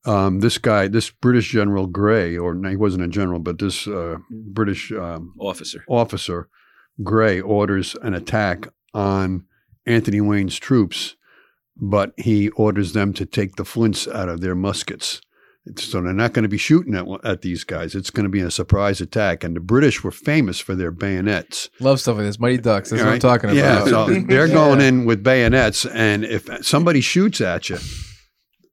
[0.05, 3.87] um, this guy, this British General Gray, or no, he wasn't a general, but this
[3.87, 5.85] uh, British um, Officer.
[5.89, 6.49] officer,
[7.03, 9.47] Gray, orders an attack on
[9.87, 11.17] Anthony Wayne's troops,
[11.77, 15.21] but he orders them to take the flints out of their muskets.
[15.77, 17.95] So they're not going to be shooting at, at these guys.
[17.95, 19.45] It's going to be a surprise attack.
[19.45, 21.71] And the British were famous for their bayonets.
[21.79, 22.41] Love stuff like this.
[22.41, 22.91] Mighty Ducks.
[22.91, 23.57] That's what I'm talking about.
[23.57, 27.79] Yeah, so they're going in with bayonets, and if somebody shoots at you,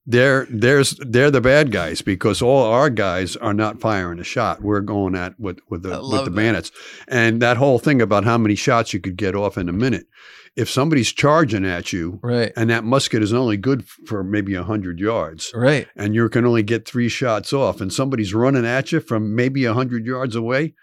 [0.09, 4.61] they're there's they're the bad guys because all our guys are not firing a shot.
[4.61, 6.35] We're going at with with the with the that.
[6.35, 6.71] bayonets,
[7.07, 10.07] and that whole thing about how many shots you could get off in a minute.
[10.55, 12.51] If somebody's charging at you, Right.
[12.57, 15.87] and that musket is only good for maybe hundred yards, Right.
[15.95, 19.63] and you can only get three shots off, and somebody's running at you from maybe
[19.65, 20.73] hundred yards away,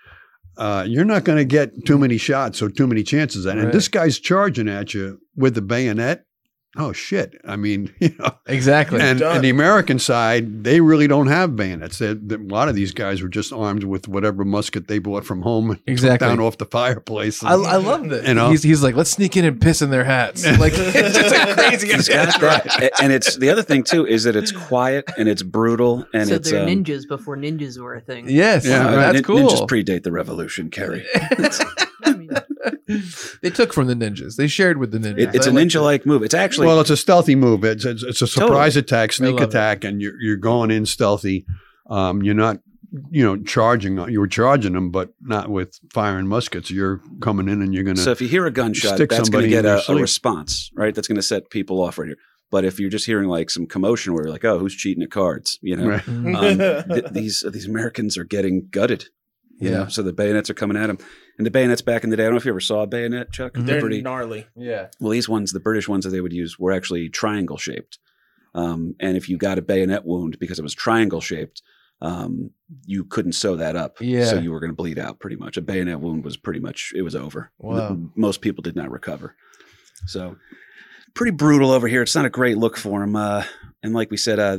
[0.57, 3.45] uh, you're not going to get too many shots or too many chances.
[3.45, 3.75] And, and Right.
[3.75, 6.23] this guy's charging at you with the bayonet.
[6.79, 7.41] Oh shit!
[7.45, 9.01] I mean, you know, Exactly.
[9.01, 9.37] and, Done.
[9.37, 11.99] and the American side, they really don't have bayonets.
[11.99, 15.25] They, they- a lot of these guys were just armed with whatever musket they bought
[15.25, 16.29] from home, Exactly.
[16.29, 17.43] down off the fireplace.
[17.43, 18.27] I, I love that.
[18.27, 18.51] You know?
[18.51, 20.45] he's, he's like, let's sneak in and piss in their hats.
[20.59, 21.93] Like, it's just a crazy.
[21.93, 22.83] He's got that.
[22.83, 26.29] A- and it's the other thing too is that it's quiet and it's brutal and
[26.29, 28.29] so it's they're um, ninjas before ninjas were a thing.
[28.29, 29.39] Yes, Yeah, uh, that's cool.
[29.49, 31.05] Ninjas predate the revolution, Kerry.
[32.05, 32.31] I mean,
[33.43, 34.37] they took from the ninjas.
[34.37, 35.19] They shared with the ninjas.
[35.29, 36.23] It, it's I a like ninja-like move.
[36.23, 37.65] It's actually well, it's a stealthy move.
[37.65, 39.49] It's it's, it's a surprise attack, sneak love it.
[39.49, 41.47] attack, and you're you're going in stealthy.
[41.89, 42.61] Um, you're not,
[43.11, 43.99] you know, charging.
[44.11, 46.71] You were charging them, but not with firing muskets.
[46.71, 48.03] You're coming in and you're going to.
[48.03, 50.95] So if you hear a gunshot, that's going to get a, a response, right?
[50.95, 52.19] That's going to set people off right here.
[52.51, 55.11] But if you're just hearing like some commotion where you're like, oh, who's cheating at
[55.11, 55.59] cards?
[55.63, 56.09] You know, Right.
[56.09, 59.07] Um, th- these these Americans are getting gutted.
[59.59, 59.77] You Yeah.
[59.79, 60.99] know, so the bayonets are coming at him.
[61.39, 62.87] And the bayonets back in the day, I don't know if you ever saw a
[62.87, 63.55] bayonet, Chuck.
[63.55, 63.67] Mhm.
[63.67, 64.47] They're pretty, gnarly.
[64.57, 64.89] yeah.
[65.01, 67.99] well, these ones, the British ones that they would use, were actually triangle shaped.
[68.55, 71.63] Um, and if you got a bayonet wound because it was triangle shaped,
[72.03, 72.51] um,
[72.85, 73.97] you couldn't sew that up.
[74.01, 74.27] Yeah.
[74.27, 75.57] So you were going to bleed out pretty much.
[75.57, 77.51] A bayonet wound was pretty much, it was over.
[77.59, 77.89] Wow.
[77.89, 79.35] The- most people did not recover.
[80.07, 80.37] So
[81.15, 82.03] pretty brutal over here.
[82.03, 83.17] It's not a great look for him.
[83.17, 83.45] Uh,
[83.83, 84.59] and like we said, uh,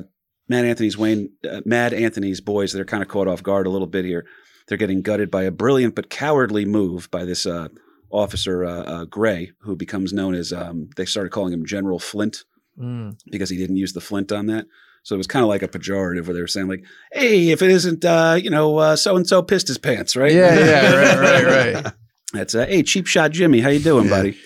[0.50, 3.88] Mad Anthony's Wayne, uh, Mad Anthony's boys, they're kind of caught off guard a little
[3.88, 4.26] bit here.
[4.68, 7.70] They're getting gutted by a brilliant but cowardly move by this uh,
[8.10, 10.52] officer uh, uh, Gray, who becomes known as.
[10.54, 12.44] Um, they started calling him General Flint
[12.80, 13.18] Mm.
[13.32, 14.68] because he didn't use the flint on that.
[15.02, 17.64] So it was kind of like a pejorative where they were saying like, "Hey, if
[17.64, 21.44] it isn't, uh, you know, so and so pissed his pants, right?" Yeah, yeah, right,
[21.44, 21.94] right, right.
[22.34, 24.38] That's uh, hey, cheap shot Jimmy, how you doing, buddy?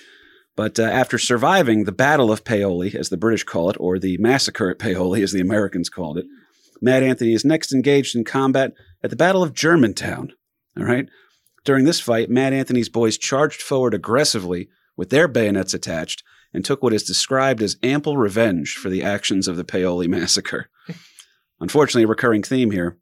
[0.55, 4.17] But uh, after surviving the Battle of Paoli, as the British call it, or the
[4.19, 6.26] Massacre at Paoli, as the Americans called it,
[6.82, 8.72] Mad Anthony is next engaged in combat
[9.03, 10.33] at the Battle of Germantown.
[10.77, 11.07] All right.
[11.63, 16.23] During this fight, Mad Anthony's boys charged forward aggressively with their bayonets attached
[16.53, 20.69] and took what is described as ample revenge for the actions of the Paoli massacre.
[21.59, 22.97] Unfortunately, a recurring theme here.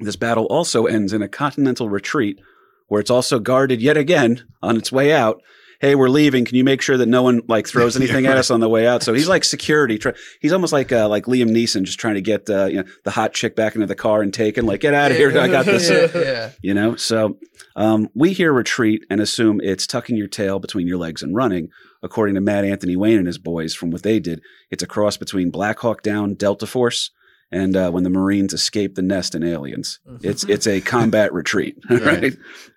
[0.00, 2.40] This battle also ends in a continental retreat
[2.88, 5.40] where it's also guarded yet again on its way out.
[5.80, 6.44] Hey, we're leaving.
[6.44, 8.86] Can you make sure that no one like throws anything at us on the way
[8.86, 9.02] out?
[9.02, 9.98] So he's like security.
[9.98, 12.84] Try- he's almost like uh, like Liam Neeson, just trying to get uh, you know
[13.04, 14.66] the hot chick back into the car and taken.
[14.66, 15.30] Like, get out of here!
[15.38, 15.90] I got this.
[15.90, 16.50] Yeah, yeah.
[16.62, 16.96] You know.
[16.96, 17.38] So
[17.74, 21.68] um, we hear retreat and assume it's tucking your tail between your legs and running.
[22.02, 25.16] According to Mad Anthony Wayne and his boys, from what they did, it's a cross
[25.16, 27.10] between Black Hawk Down, Delta Force,
[27.52, 29.98] and uh, when the Marines escape the nest in Aliens.
[30.22, 32.36] It's it's a combat retreat, right?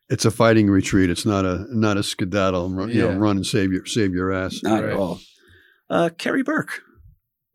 [0.10, 1.10] It's a fighting retreat.
[1.10, 2.70] It's not a not a skedaddle.
[2.70, 4.62] Run, You know, run and save your save your ass.
[4.64, 4.92] Not Right.
[4.94, 5.20] at all.
[5.90, 6.82] Uh, Kerry Burke.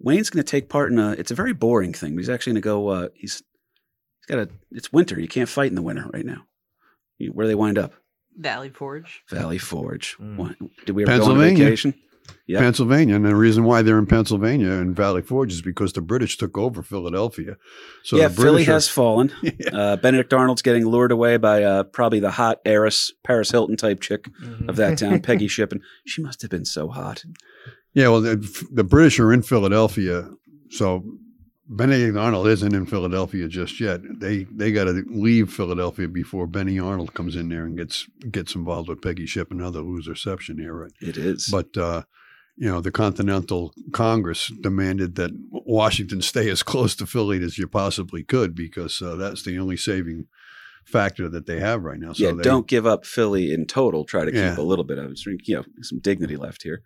[0.00, 1.10] Wayne's going to take part in a.
[1.12, 2.88] It's a very boring thing, but he's actually going to go.
[2.88, 3.42] Uh, he's
[4.20, 4.48] he's got a.
[4.70, 5.18] It's winter.
[5.20, 6.42] You can't fight in the winter right now.
[7.18, 7.94] You, where do they wind up?
[8.36, 9.22] Valley Forge.
[9.28, 10.16] Valley Forge.
[10.20, 10.36] Mm.
[10.36, 10.54] Why-
[10.86, 11.64] Did we ever go on Pennsylvania.
[11.64, 11.94] vacation?
[12.46, 12.60] Yep.
[12.60, 16.36] Pennsylvania, and the reason why they're in Pennsylvania and Valley Forge is because the British
[16.38, 17.56] took over Philadelphia.
[18.04, 19.32] So yeah, the Philly are- has fallen.
[19.72, 24.00] Uh, Benedict Arnold's getting lured away by uh, probably the hot heiress, Paris Hilton type
[24.00, 24.68] chick Mhm.
[24.68, 25.80] of that town, Peggy Shippen.
[26.06, 27.22] She must have been so hot.
[27.92, 30.30] Yeah, well, the, the British are in Philadelphia,
[30.70, 31.04] so
[31.68, 34.00] Benedict Arnold isn't in Philadelphia just yet.
[34.20, 38.54] They they got to leave Philadelphia before Benny Arnold comes in there and gets gets
[38.54, 39.50] involved with Peggy Ship.
[39.50, 40.92] Another loserception here, right?
[41.00, 41.48] It is.
[41.52, 42.02] But uh,
[42.58, 47.68] you know, the Continental Congress demanded that Washington stay as close to Philly as you
[47.68, 50.26] possibly could because uh, that's the only saving
[50.84, 52.12] factor that they have right now.
[52.14, 54.04] So yeah, they, don't give up Philly in total.
[54.04, 54.50] Try to Yeah.
[54.50, 56.82] keep a little bit of you know some dignity left here.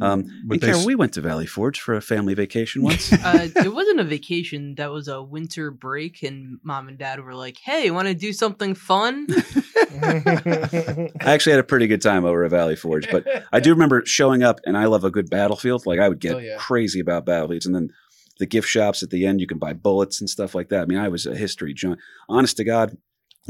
[0.00, 3.12] Um, But and they Karen, we went to Valley Forge for a family vacation once.
[3.24, 4.74] Uh, it wasn't a vacation.
[4.76, 8.32] That was a winter break, and mom and dad were like, "Hey, want to do
[8.32, 9.26] something fun?"
[10.02, 14.02] I actually had a pretty good time over at Valley Forge, but I do remember
[14.06, 15.86] showing up, and I love a good battlefield.
[15.86, 16.56] Like I would get Oh, yeah.
[16.58, 17.90] crazy about battlefields, and then
[18.38, 20.82] the gift shops at the end, you can buy bullets and stuff like that.
[20.82, 22.00] I mean, I was a history junkie.
[22.28, 22.96] Honest to God,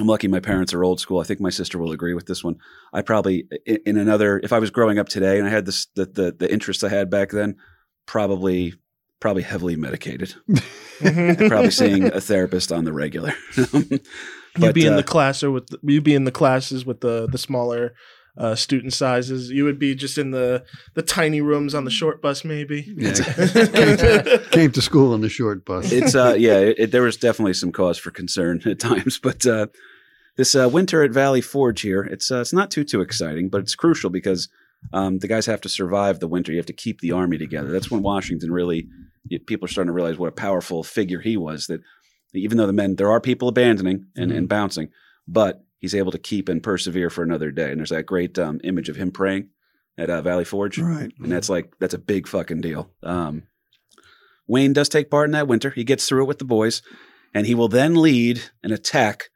[0.00, 1.20] I'm lucky my parents are old school.
[1.20, 2.56] I think my sister will agree with this one.
[2.92, 5.86] I probably in, in another, if I was growing up today and I had this
[5.94, 7.56] the the, the interests I had back then,
[8.06, 8.74] probably
[9.20, 10.34] probably heavily medicated,
[10.98, 13.34] probably seeing a therapist on the regular.
[13.56, 14.02] You'd
[14.58, 17.00] But, be in uh, the class or with the, you'd be in the classes with
[17.02, 17.94] the the smaller
[18.36, 19.48] uh, student sizes.
[19.50, 22.92] You would be just in the the tiny rooms on the short bus, maybe.
[22.96, 23.12] Yeah.
[24.50, 25.92] came to school on the short bus.
[25.92, 29.46] it's uh yeah it, it- there was definitely some cause for concern at times but
[29.46, 29.66] uh
[30.40, 33.60] this uh winter at valley forge here it's uh, it's not too too exciting but
[33.60, 34.48] it's crucial because
[34.94, 37.70] um the guys have to survive the winter you have to keep the army together
[37.70, 38.88] that's when washington really
[39.46, 41.82] people are starting to realize what a powerful figure he was that
[42.32, 44.88] even though the men there are people abandoning and, and bouncing
[45.28, 48.60] but he's able to keep and persevere for another day and there's that great um,
[48.64, 49.48] image of him praying
[49.98, 51.12] at uh, valley forge right.
[51.18, 52.90] and that's like that's a big fucking deal.
[53.02, 53.42] Um,
[54.46, 55.70] Wayne does take part in that winter.
[55.70, 56.82] He gets through it with the boys,
[57.32, 59.30] and he will then lead an attack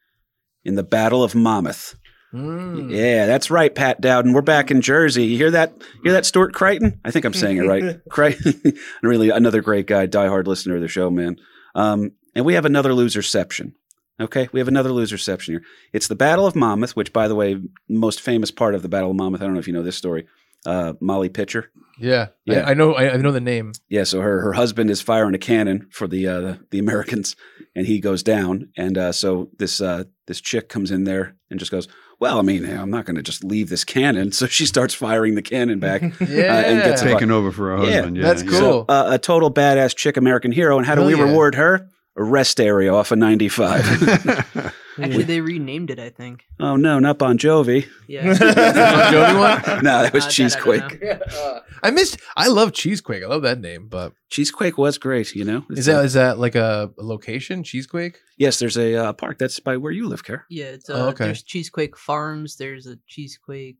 [0.64, 1.96] in the Battle of Monmouth.
[2.32, 2.90] Mm.
[2.90, 4.32] Yeah, that's right, Pat Dowden.
[4.32, 5.26] We're back in Jersey.
[5.26, 5.72] You hear that?
[6.02, 7.00] Hear that, Stuart Crichton?
[7.04, 8.00] I think I'm saying it right.
[8.10, 8.60] Crichton,
[9.02, 11.36] really another great guy, diehard listener of the show, man.
[11.76, 13.72] Um, and we have another loserception.
[14.20, 15.62] Okay, we have another loserception here.
[15.92, 19.10] It's the Battle of Monmouth, which, by the way, most famous part of the Battle
[19.10, 19.40] of Monmouth.
[19.40, 20.26] I don't know if you know this story.
[20.66, 21.70] Uh, Molly Pitcher.
[21.98, 22.64] Yeah, Yeah.
[22.66, 22.94] I, I know.
[22.94, 23.72] I, I know the name.
[23.88, 27.36] Yeah, so her her husband is firing a cannon for the uh, the, the Americans,
[27.74, 28.70] and he goes down.
[28.76, 31.86] And uh, so this uh, this chick comes in there and just goes,
[32.18, 35.36] "Well, I mean, I'm not going to just leave this cannon." So she starts firing
[35.36, 36.02] the cannon back.
[36.20, 38.16] Yeah, and gets taken over for her husband.
[38.16, 38.58] Yeah, that's cool.
[38.58, 40.76] So uh, a total badass chick American hero.
[40.78, 41.22] And how do Hell we yeah.
[41.22, 41.88] reward her?
[42.16, 44.72] A rest area off of 95.
[44.98, 45.98] Actually, they renamed it.
[45.98, 46.44] I think.
[46.60, 47.86] oh no, not Bon Jovi.
[48.06, 48.24] Yeah.
[48.38, 49.84] Bon Jovi one?
[49.84, 51.02] no, that was Uh, that I Cheesequake.
[51.82, 52.18] I missed.
[52.36, 53.22] I love Cheesequake.
[53.22, 53.88] I love that name.
[53.88, 55.34] But Cheesequake was great.
[55.34, 57.62] You know, is It's, that is that like a, a location?
[57.64, 58.18] Cheesequake?
[58.38, 58.58] yes?
[58.58, 60.46] There's a uh, park that's by where you live, Care.
[60.48, 61.24] Yeah, it's Oh, uh, okay.
[61.26, 62.56] there's Cheesequake Farms.
[62.56, 63.78] There's a Cheesequake.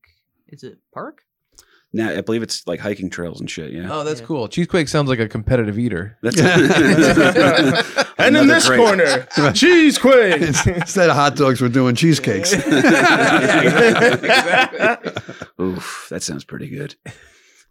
[0.48, 1.22] Is it Park?
[1.94, 3.72] Now I believe it's like hiking trails and shit.
[3.72, 4.26] Yeah, Oh, that's Yeah.
[4.26, 4.48] cool.
[4.48, 6.18] Cheesequake sounds like a competitive eater.
[6.22, 6.36] that's
[8.18, 10.40] And in this great- corner, cheesequake.
[10.42, 12.52] Instead of hot dogs, we're doing cheesecakes.
[15.60, 16.94] Oof, that sounds pretty good.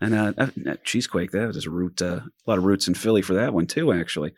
[0.02, 0.48] And uh, uh,
[0.84, 3.68] cheesequake, that was a root, uh, a lot of roots in Philly for that one
[3.68, 4.34] too, actually.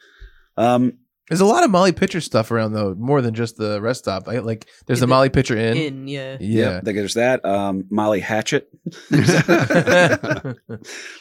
[0.58, 1.00] Um,
[1.30, 4.28] There's a lot of Molly Pitcher stuff around though, more than just the rest stop.
[4.28, 5.76] I, like there's the In the- Molly Pitcher Inn.
[5.78, 6.38] In yeah.
[6.40, 6.74] Yeah.
[6.76, 7.44] Yep, there's that.
[7.44, 8.70] Um, Molly Hatchet.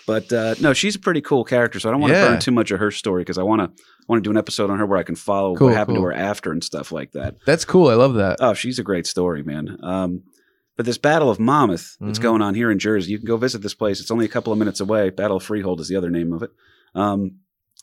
[0.07, 2.29] but uh, no, she's a pretty cool character, so I don't want to Yeah.
[2.29, 4.71] burn too much of her story because I want to want to do an episode
[4.71, 6.05] on her where I can follow Cool, what happened cool.
[6.11, 7.37] to her after and stuff like that.
[7.47, 7.89] That's cool.
[7.89, 8.37] I love that.
[8.41, 9.79] Oh, she's a great story, man.
[9.83, 10.23] Um,
[10.77, 12.23] but this Battle of Monmouth that's Mhm.
[12.23, 14.01] going on here in Jersey, you can go visit this place.
[14.01, 15.11] It's only a couple of minutes away.
[15.11, 16.51] Battle of Freehold is the other name of it.
[16.95, 17.37] Um,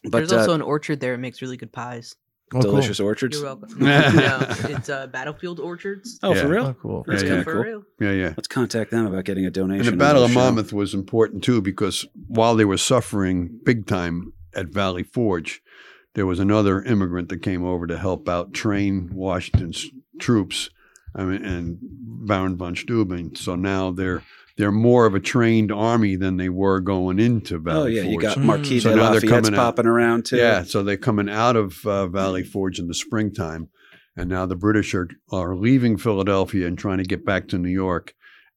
[0.04, 1.14] but There's uh, also an orchard there.
[1.14, 2.16] It makes really good pies.
[2.54, 2.72] Oh, cool.
[2.72, 3.38] delicious orchards.
[3.38, 3.70] You're welcome.
[3.80, 6.20] no, it's uh, Battlefield Orchards.
[6.22, 6.42] Oh, Yeah.
[6.42, 6.66] for real?
[6.66, 7.06] Oh, cool.
[7.08, 7.44] That's Yeah, kind yeah.
[7.46, 7.64] For cool.
[7.64, 7.84] real.
[8.02, 8.34] yeah, yeah.
[8.36, 9.88] Let's contact them about getting a donation.
[9.88, 10.40] And the Battle of show.
[10.40, 15.62] Monmouth was important too because while they were suffering big time at Valley Forge,
[16.14, 19.88] there was another immigrant that came over to help out train Washington's
[20.20, 20.70] troops.
[21.16, 23.34] I mean, and Baron von Steuben.
[23.36, 24.24] So now they're
[24.58, 27.94] they're more of a trained army than they were going into Valley Forge.
[27.94, 28.14] Oh yeah, Forge.
[28.14, 28.44] you got Mm.
[28.46, 29.56] Marquis So de now they're Lafayette's out.
[29.56, 30.38] popping around too.
[30.38, 33.70] Yeah, so they're coming out of uh, Valley Forge in the springtime,
[34.16, 37.70] and now the British are are leaving Philadelphia and trying to get back to New
[37.70, 38.14] York.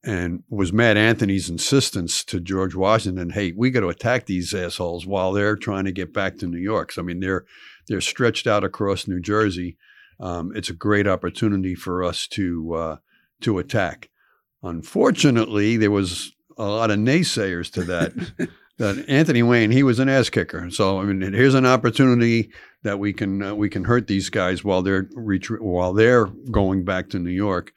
[0.06, 5.06] And was Mad Anthony's insistence to George Washington, "Hey, we got to attack these assholes
[5.06, 7.46] while they're trying to get back to New York." So I mean, they're
[7.88, 9.78] they're stretched out across New Jersey.
[10.20, 12.96] Um, it's a great opportunity for us to uh,
[13.40, 14.10] to attack.
[14.64, 18.12] Unfortunately, there was a lot of naysayers to that
[18.78, 20.70] that Anthony Wayne he was an ass kicker.
[20.70, 22.50] So I mean, here's an opportunity
[22.82, 26.84] that we can uh, we can hurt these guys while they're retreat while they're going
[26.84, 27.72] back to New York.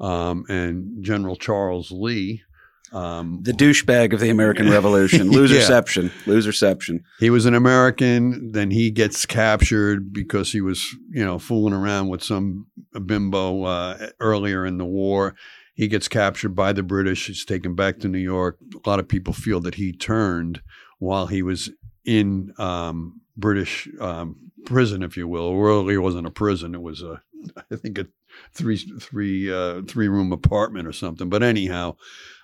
[0.00, 2.44] Um, and General Charles Lee,
[2.92, 5.32] um, The douchebag of the American Revolution.
[5.32, 5.40] Yeah.
[5.40, 6.10] Loserception.
[6.24, 7.00] Loserception.
[7.18, 8.52] he was an American.
[8.52, 12.66] Then he gets captured because he was you know fooling around with some
[13.06, 15.34] bimbo uh, earlier in the war.
[15.78, 17.28] He gets captured by the British.
[17.28, 18.58] He's taken back to New York.
[18.84, 20.60] A lot of people feel that he turned
[20.98, 21.70] while he was
[22.04, 25.54] in um, British um, prison, if you will.
[25.54, 26.74] Really, it wasn't a prison.
[26.74, 27.22] It was a,
[27.70, 28.08] I think, a
[28.52, 31.28] three three uh, three room apartment or something.
[31.28, 31.94] But anyhow,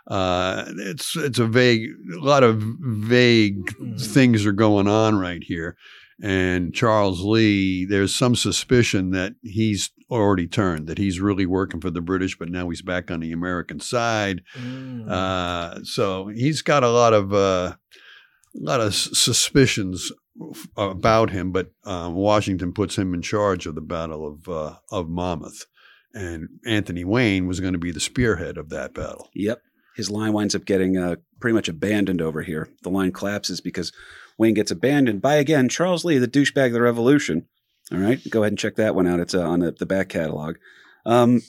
[0.07, 5.76] uh, it's it's a vague, a lot of vague things are going on right here.
[6.22, 11.90] And Charles Lee, there's some suspicion that he's already turned, that he's really working for
[11.90, 14.42] the British, but now he's back on the American side.
[14.56, 15.10] Mm.
[15.10, 20.12] Uh, so he's got a lot of uh, a lot of s- suspicions
[20.52, 24.76] f- about him, but um, Washington puts him in charge of the Battle of uh,
[24.92, 25.66] of Monmouth,
[26.14, 29.30] and Anthony Wayne was going to be the spearhead of that battle.
[29.34, 29.60] Yep.
[29.96, 32.68] His line winds up getting uh, pretty much abandoned over here.
[32.82, 33.92] The line collapses because
[34.39, 37.47] Wayne gets abandoned by, again, Charles Lee, the douchebag of the Revolution.
[37.93, 38.20] All right.
[38.30, 39.20] Go ahead and check that one out.
[39.20, 40.57] It's uh, on the, the back catalog.
[41.07, 41.43] Um,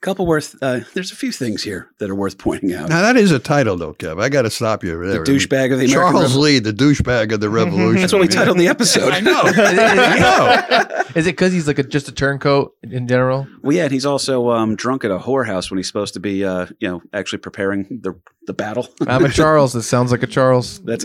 [0.00, 2.88] couple worth, uh, there's a few things here that are worth pointing out.
[2.88, 4.20] Now that is a title, though, Kev.
[4.22, 5.22] I got to stop you there.
[5.24, 6.40] The douchebag of the American Charles Revolution.
[6.42, 8.00] Lee, the douchebag of the Revolution.
[8.00, 9.12] That's what we I mean, titled the episode.
[9.12, 9.40] I know.
[9.44, 11.04] I know.
[11.14, 13.46] Is it because he's like a, just a turncoat in general?
[13.62, 16.44] Well, yeah, and he's also um, drunk at a whorehouse when he's supposed to be,
[16.44, 18.88] uh, you know, actually preparing the the battle.
[19.06, 19.74] I'm a Charles.
[19.74, 20.80] It sounds like a Charles.
[20.80, 21.04] That's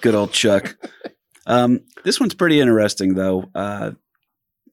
[0.00, 0.76] good old Chuck.
[1.46, 3.50] Um, this one's pretty interesting, though.
[3.54, 3.92] Uh,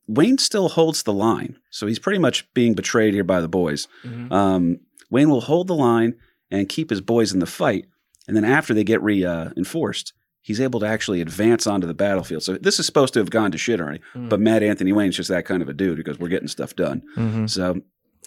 [0.10, 3.88] Wayne still holds the line, so he's pretty much being betrayed here by the boys.
[4.32, 4.80] Um,
[5.12, 6.16] Wayne will hold the line
[6.50, 7.86] and keep his boys in the fight,
[8.28, 12.42] and then after they get reinforced, he's able to actually advance onto the battlefield.
[12.42, 15.30] So this is supposed to have gone to shit already, but Mad Anthony Wayne's just
[15.30, 17.04] that kind of a dude because we're getting stuff done.
[17.16, 17.46] Mm-hmm.
[17.46, 17.82] So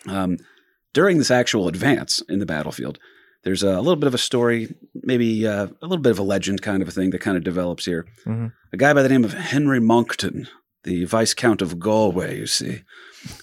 [0.07, 0.37] um,
[0.93, 3.01] during this actual advance in the battlefield,
[3.43, 6.63] there's a little bit of a story, maybe uh, a little bit of a legend
[6.63, 8.07] kind of a thing that kind of develops here.
[8.25, 8.53] Mhm.
[8.73, 10.47] A guy by the name of Henry Monckton,
[10.85, 12.83] the Viscount of Galway, you see.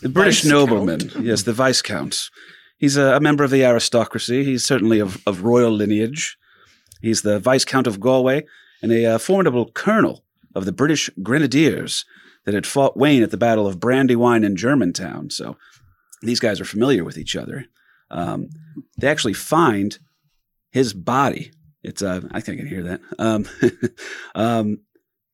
[0.02, 1.12] The British nobleman.
[1.22, 2.30] Yes, the Viscount.
[2.78, 4.44] He's a, a member of the aristocracy.
[4.44, 6.38] He's certainly of, of royal lineage.
[7.02, 8.46] He's the Viscount of Galway
[8.82, 10.24] and a uh, formidable colonel
[10.56, 12.06] of the British Grenadiers
[12.46, 15.30] that had fought Wayne at the Battle of Brandywine in Germantown.
[15.30, 15.58] So
[16.22, 17.66] these guys are familiar with each other.
[18.12, 18.50] Um,
[18.98, 19.98] they actually find
[20.72, 21.52] his body.
[21.84, 23.02] It's uh, I think I can hear that.
[23.18, 23.46] Um,
[24.36, 24.80] um,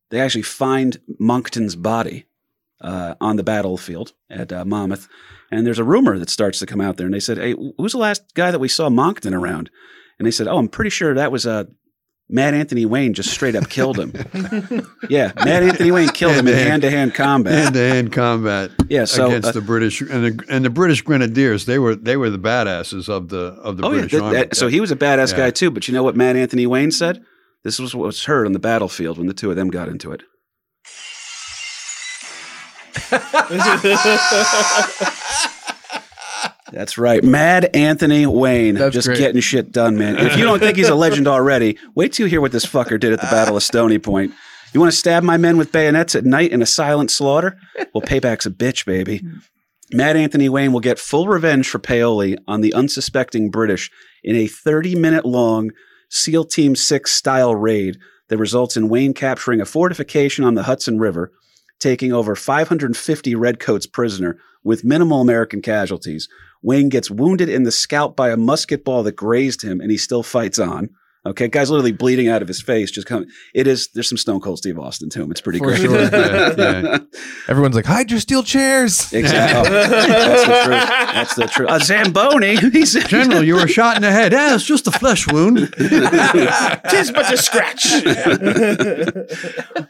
[0.10, 2.26] they actually find Monckton's body
[2.82, 5.08] uh, on the battlefield at uh, Monmouth,
[5.52, 7.06] and there's a rumor that starts to come out there.
[7.08, 9.70] And they said, "Hey, who's the last guy that we saw Monckton around?"
[10.20, 11.66] And they said, "Oh, I'm pretty sure that was uh,
[12.30, 14.12] Mad Anthony Wayne just straight up killed him.
[15.10, 17.54] yeah, Mad Anthony Wayne killed him in hand to hand combat.
[17.54, 21.02] hand to hand combat Yeah, so against uh, the British and the and the British
[21.02, 21.66] Grenadiers.
[21.66, 24.38] They were they were the badasses of the of the oh yeah, British th- Army.
[24.38, 25.38] that- so he was a badass Yeah.
[25.38, 25.72] guy too.
[25.72, 27.24] But you know what Mad Anthony Wayne said?
[27.66, 30.12] This was what was heard on the battlefield when the two of them got into
[30.12, 30.22] it.
[36.72, 37.24] That's right.
[37.24, 38.76] Mad Anthony Wayne.
[38.76, 39.18] That's just great.
[39.18, 40.18] getting shit done, man.
[40.18, 43.00] If you don't think he's a legend already, wait till you hear what this fucker
[43.00, 44.32] did at the Battle of Stony Point.
[44.72, 47.58] You want to stab my men with bayonets at night in a silent slaughter?
[47.96, 49.24] Well, payback's a bitch, baby.
[49.92, 53.90] Mad Anthony Wayne will get full revenge for Paoli on the unsuspecting British
[54.24, 55.72] in a 30 minute long
[56.16, 58.00] SEAL Team 6 style raid
[58.30, 61.34] that results in Wayne capturing a fortification on the Hudson River,
[61.78, 66.30] taking over 550 Redcoats prisoner with minimal American casualties.
[66.62, 69.98] Wayne gets wounded in the scalp by a musket ball that grazed him, and he
[69.98, 70.90] still fights on.
[71.28, 72.92] Okay, guy's literally bleeding out of his face.
[72.92, 73.28] Just coming.
[73.56, 73.88] It is.
[73.88, 75.32] There's some Stone Cold Steve Austin to him.
[75.32, 75.82] It's pretty For great.
[75.82, 76.00] sure.
[76.04, 76.98] Yeah, yeah.
[77.48, 79.12] Everyone's like, hide your steel chairs.
[79.26, 79.76] Exactly.
[79.76, 80.88] Oh, that's the truth.
[81.14, 81.70] That's the truth.
[81.72, 82.56] A Zamboni.
[82.72, 84.34] He said, General, you were shot in the head.
[84.34, 85.58] Yeah, it's just a flesh wound.
[85.78, 87.86] Tis but a scratch.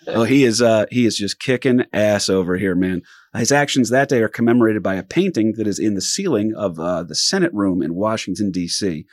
[0.07, 0.61] oh, he is.
[0.61, 3.01] Uh, he is just kicking ass over here, man.
[3.35, 6.79] His actions that day are commemorated by a painting that is in the ceiling of
[6.79, 9.05] uh, the Senate room in Washington D.C.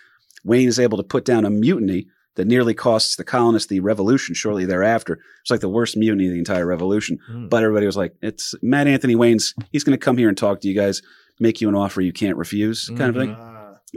[0.45, 4.35] Wayne is able to put down a mutiny that nearly costs the colonists the revolution
[4.35, 5.19] shortly thereafter.
[5.43, 7.19] It's like the worst mutiny of the entire revolution.
[7.27, 7.49] Hmm.
[7.49, 9.55] But everybody was like, "It's Mad Anthony Wayne's.
[9.71, 11.03] He's going to come here and talk to you guys,
[11.39, 13.37] make you an offer you can't refuse, kind of thing."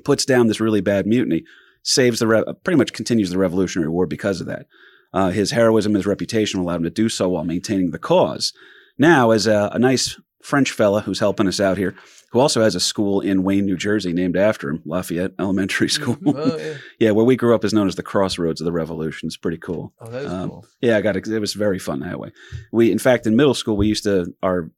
[0.04, 1.44] puts down this really bad mutiny,
[1.84, 4.66] saves the re- pretty much continues the Revolutionary War because of that.
[5.14, 8.52] Uh, his heroism, his reputation allowed him to do so while maintaining the cause.
[8.98, 11.96] Now, as a, a nice French fella who's helping us out here,
[12.32, 16.18] who also has a school in Wayne, New Jersey, named after him, Lafayette Elementary School.
[16.28, 16.74] Oh, yeah.
[17.00, 19.26] yeah, where we grew up is known as the crossroads of the Revolution.
[19.28, 19.92] It's pretty cool.
[20.00, 20.66] Oh, that is Um, cool.
[20.82, 21.28] Yeah, I got it.
[21.28, 22.32] It was very fun that way.
[22.72, 24.70] We, in fact, in middle school, we used to our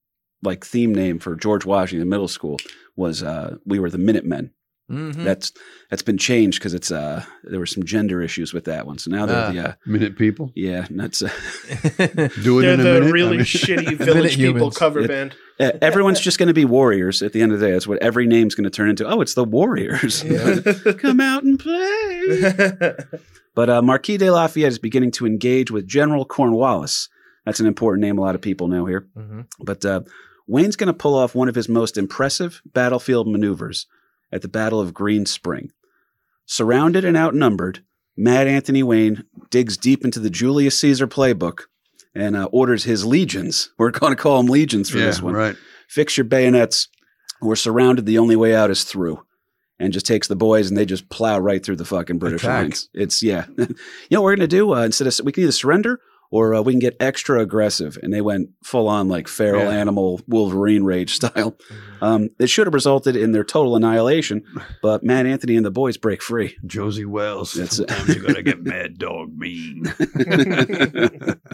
[0.43, 2.57] like theme name for George Washington Middle School
[2.95, 4.51] was uh, we were the Minutemen.
[4.89, 5.23] Mhm.
[5.25, 5.51] That's
[5.89, 8.97] that's been changed because it's uh there were some gender issues with that one.
[8.97, 9.51] So now they're Ah.
[9.51, 10.51] the uh, Minute people.
[10.55, 11.27] yeah that's uh,
[12.41, 13.11] Do it They're in a the minute.
[13.11, 14.77] really I mean- shitty village people humans.
[14.77, 15.07] cover Yeah.
[15.07, 15.35] band.
[15.59, 17.71] uh, everyone's just going to be warriors at the end of the day.
[17.73, 19.05] That's what every name's going to turn into.
[19.05, 20.23] Oh, it's the Warriors.
[20.99, 22.93] Come out and play.
[23.55, 27.09] But uh, Marquis de Lafayette is beginning to engage with General Cornwallis.
[27.45, 29.07] That's an important name a lot of people know here.
[29.17, 29.47] Mhm.
[29.59, 30.01] But uh,
[30.47, 33.88] Wayne's going to pull off one of his most impressive battlefield maneuvers
[34.32, 35.71] at the Battle of Green Spring.
[36.45, 37.84] Surrounded and outnumbered,
[38.15, 41.63] Mad Anthony Wayne digs deep into the Julius Caesar playbook
[42.15, 43.71] and uh, orders his legions.
[43.78, 45.34] We're going to call them legions for yeah, this one.
[45.34, 45.55] right.
[45.88, 46.88] Fix your bayonets.
[47.41, 48.05] We're surrounded.
[48.05, 49.23] The only way out is through.
[49.80, 52.61] And just takes the boys and they just plow right through the fucking British Attack.
[52.63, 52.89] lines.
[52.95, 53.45] It's yeah.
[53.57, 53.67] you
[54.09, 55.99] know what we're gonna do uh, instead of we can either surrender
[56.32, 57.97] or uh, we can get extra aggressive.
[58.03, 59.69] And they went full on like feral Yeah.
[59.80, 61.57] animal Wolverine rage style.
[62.01, 64.43] Um, it should have resulted in their total annihilation,
[64.82, 66.57] but Mad Anthony and the boys break free.
[66.65, 67.53] Josey Wales.
[67.53, 69.86] That's- Sometimes you gotta get mad dog mean.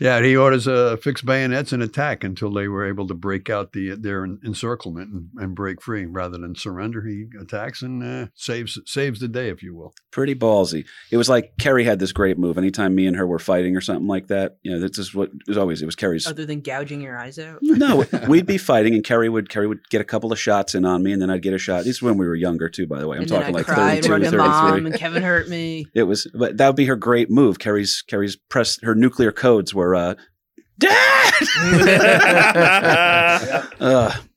[0.00, 3.72] yeah, he orders uh, fixed bayonets and attack until they were able to break out
[3.72, 6.06] the their encirclement and, and break free.
[6.06, 9.94] Rather than surrender, he attacks and uh, saves saves the day, if you will.
[10.10, 10.86] Pretty ballsy.
[11.10, 12.56] It was like Kerry had this great move.
[12.56, 15.28] Anytime me and her were fighting or something like that, you know, this is what
[15.28, 15.82] it was always.
[15.82, 17.58] It was Kerry's Other than gouging your eyes out.
[17.60, 20.84] no, we'd be fighting, and Kerry would Kerry would get a couple of shots in
[20.84, 21.84] on me, and then I'd get a shot.
[21.84, 23.16] This is when we were younger too, by the way.
[23.16, 24.48] I'm and talking then I like cried, 32, run to 33.
[24.48, 25.86] mom, and Kevin hurt me.
[25.94, 27.58] It was, but that would be her great move.
[27.58, 30.14] Kerry's Kerry's press her nuclear codes were, uh,
[30.78, 31.34] Dad.
[33.80, 34.12] Ugh.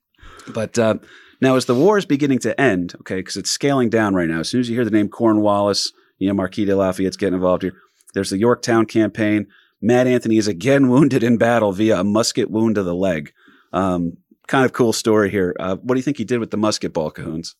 [0.52, 0.96] But uh,
[1.40, 4.40] now, as the war is beginning to end, okay, because it's scaling down right now.
[4.40, 7.62] As soon as you hear the name Cornwallis, you know Marquis de Lafayette's getting involved
[7.62, 7.72] here.
[8.12, 9.46] There's the Yorktown campaign.
[9.80, 13.32] Mad Anthony is again wounded in battle via a musket wound to the leg.
[13.72, 15.54] Um, kind of cool story here.
[15.58, 17.56] Uh, what do you think he did with the musket ball, Cahoons?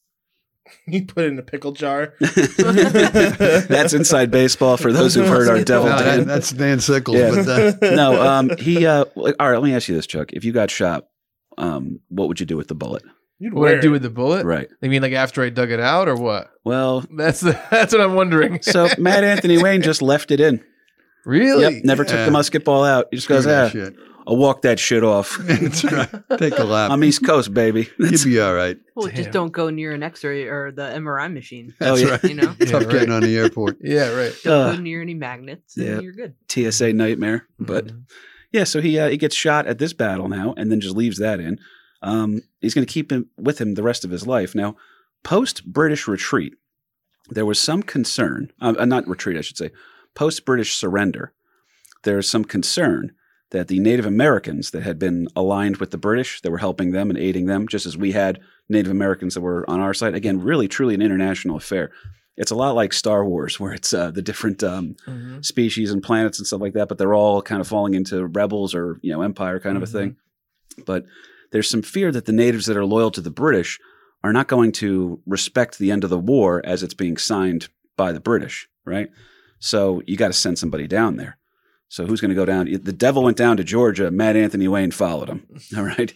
[0.87, 2.15] he put it in a pickle jar.
[2.21, 6.19] That's inside baseball for those who've heard our Devil No, Dan.
[6.19, 7.17] that, that's Dan Sickles.
[7.17, 7.31] Yeah.
[7.45, 8.87] But, uh, no, um, he.
[8.87, 10.33] Uh, all right, let me ask you this, Chuck.
[10.33, 11.07] If you got shot,
[11.59, 13.03] um, what would you do with the bullet?
[13.39, 14.47] You'd What I do with the bullet?
[14.47, 14.69] Right.
[14.81, 16.51] You mean like after I dug it out or what?
[16.65, 18.63] Well, That's the, that's what I'm wondering.
[18.63, 20.65] so Mad Anthony Wayne just left it in.
[21.27, 21.75] really?
[21.75, 23.09] Yep, never took the musket ball out.
[23.11, 23.97] He just goes, screw that ah, shit.
[24.27, 25.37] I'll walk that shit off.
[25.43, 26.09] That's right.
[26.39, 26.91] Take a lap.
[26.91, 27.91] I'm East Coast, baby.
[27.99, 28.79] You'll be all right.
[28.97, 29.17] Well, Damn.
[29.17, 31.75] just don't go near an X-ray or the MRI machine.
[31.81, 32.09] Oh, That's yeah.
[32.11, 32.25] right.
[32.25, 32.91] You know, Yeah, Tough right.
[32.93, 33.79] getting on the airport.
[33.83, 34.33] Yeah, right.
[34.43, 36.01] don't Uh, go near any magnets, and yeah.
[36.01, 36.35] you're good.
[36.49, 37.47] TSA nightmare.
[37.59, 38.03] But Mhm.
[38.53, 41.19] yeah, so he uh, he gets shot at this battle now, and then just leaves
[41.19, 41.59] that in.
[42.03, 44.55] Um, he's going to keep him with him the rest of his life.
[44.55, 44.77] Now,
[45.23, 46.55] post British retreat,
[47.31, 48.53] there was some concern.
[48.61, 49.71] Uh, uh, not retreat, I should say.
[50.15, 51.33] post British surrender,
[52.05, 53.13] there's some concern
[53.55, 57.09] that the Native Americans that had been aligned with the British, that were helping them
[57.09, 60.41] and aiding them, just as we had Native Americans that were on our side, again,
[60.41, 61.93] really truly an international affair.
[62.37, 64.97] It's a lot like Star Wars, where it's uh, the different um,
[65.41, 68.75] species and planets and stuff like that, but they're all kind of falling into rebels
[68.75, 70.17] or you know empire kind of a thing.
[70.85, 71.07] But
[71.53, 73.79] there's some fear that the natives that are loyal to the British
[74.25, 78.11] are not going to respect the end of the war as it's being signed by
[78.11, 79.11] the British, right?
[79.61, 81.39] So you got to send somebody down there.
[81.89, 82.67] So who's going to go down?
[82.67, 84.11] The devil went down to Georgia.
[84.11, 85.47] Mad Anthony Wayne followed him.
[85.77, 86.13] All right.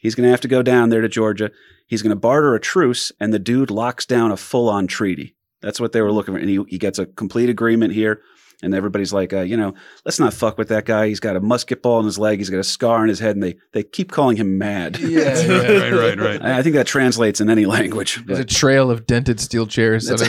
[0.00, 1.50] He's going to have to go down there to Georgia.
[1.86, 5.36] He's going to barter a truce, and the dude locks down a full on treaty.
[5.60, 6.40] That's what they were looking for.
[6.40, 8.22] And he, he gets a complete agreement here.
[8.62, 9.74] And everybody's like, uh, you know,
[10.04, 11.08] let's not fuck with that guy.
[11.08, 12.38] He's got a musket ball in his leg.
[12.38, 13.36] He's got a scar on his head.
[13.36, 14.98] And they, they keep calling him mad.
[15.04, 16.42] Yeah, right, right, right.
[16.44, 18.24] I I think that translates in any language.
[18.24, 20.10] There's a trail of dented steel chairs.
[20.10, 20.28] on his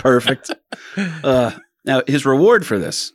[0.00, 0.50] perfect.
[1.24, 1.52] Uh,
[1.86, 3.12] now, his reward for this,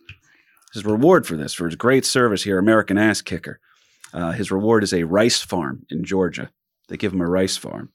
[0.74, 3.60] his reward for this, for his great service here, American ass kicker,
[4.14, 6.50] uh, his reward is a rice farm in Georgia.
[6.88, 7.90] They give him a rice farm.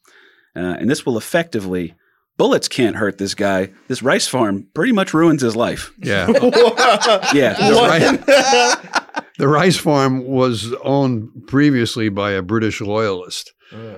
[0.55, 1.95] Uh, and this will effectively,
[2.39, 3.71] bullets can't hurt this guy.
[3.89, 5.93] This rice farm pretty much ruins his life.
[5.99, 6.27] Yeah.
[7.35, 7.55] Yeah.
[7.55, 13.53] The rice, the rice farm was owned previously by a British loyalist.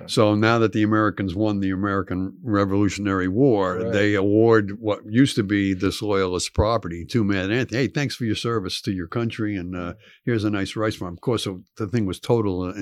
[0.07, 3.93] So now that the Americans won the American Revolutionary War, Right.
[3.93, 7.83] they award what used to be this loyalist property to Mad Anthony.
[7.83, 9.95] Hey, thanks for your service to your country, and uh,
[10.25, 11.15] here's a nice rice farm.
[11.15, 12.73] Of course, so the thing was total uh,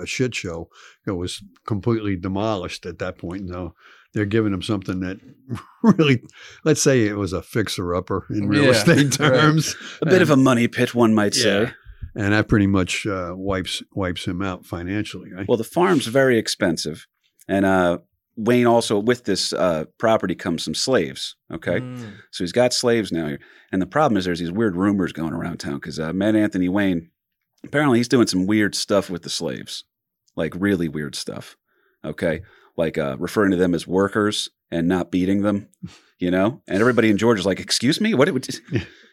[0.00, 0.68] a, a shit show.
[1.06, 3.44] It was completely demolished at that point.
[3.44, 3.74] No,
[4.12, 5.18] they're giving him something that
[5.82, 6.22] really,
[6.64, 9.30] let's say, it was a fixer-upper in real Yeah, estate right.
[9.30, 9.76] terms.
[10.02, 11.70] a bit of a money pit, one might say.
[12.14, 12.24] Yeah.
[12.24, 15.32] and that pretty much uh, wipes wipes him out financially.
[15.32, 15.46] Right?
[15.48, 17.06] Well, the farm's very expensive.
[17.48, 17.98] And uh,
[18.36, 21.36] Wayne also, with this uh, property comes some slaves.
[21.52, 21.80] Okay.
[21.80, 22.12] Mm.
[22.30, 23.40] So he's got slaves now here.
[23.70, 26.68] And the problem is there's these weird rumors going around town because uh, Mad Anthony
[26.68, 27.10] Wayne,
[27.64, 29.84] apparently he's doing some weird stuff with the slaves,
[30.36, 31.56] like really weird stuff.
[32.04, 32.42] Okay.
[32.76, 35.68] Like uh, referring to them as workers and not beating them,
[36.18, 36.60] you know?
[36.66, 38.14] And everybody in Georgia's like, excuse me?
[38.14, 38.28] What?
[38.28, 38.60] It,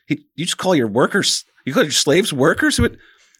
[0.07, 2.79] he, you just call your workers, you call your slaves workers?
[2.79, 2.95] What?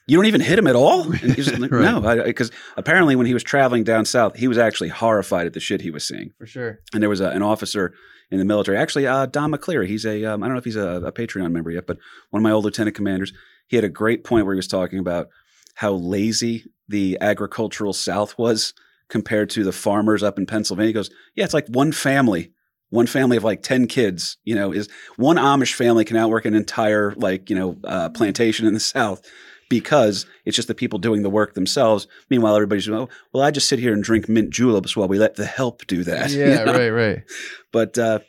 [0.07, 1.03] You don't even hit him at all?
[1.59, 1.71] Like, Right.
[1.71, 5.59] No, because apparently when he was traveling down south, he was actually horrified at the
[5.59, 6.79] shit he was seeing For sure.
[6.93, 7.93] and there was a, an officer
[8.31, 8.77] in the military.
[8.77, 9.87] Actually, uh, Don McCleary.
[9.87, 11.97] He's a um, I don't know if he's a, a Patreon member yet, but
[12.31, 13.31] one of my old lieutenant commanders.
[13.67, 15.29] He had a great point where he was talking about
[15.75, 18.73] how lazy the agricultural South was
[19.07, 20.87] compared to the farmers up in Pennsylvania.
[20.89, 22.51] He goes, yeah, it's like one family.
[22.91, 24.87] One family of like 10 kids, you know, is
[25.17, 29.21] one Amish family can outwork an entire, like, you know, uh, plantation in the South
[29.69, 32.05] because it's just the people doing the work themselves.
[32.29, 35.35] Meanwhile, everybody's, oh, well, I just sit here and drink mint juleps while we let
[35.35, 36.29] the help do that.
[36.31, 36.73] you Yeah, know?
[36.73, 37.23] right, right.
[37.71, 38.19] But uh,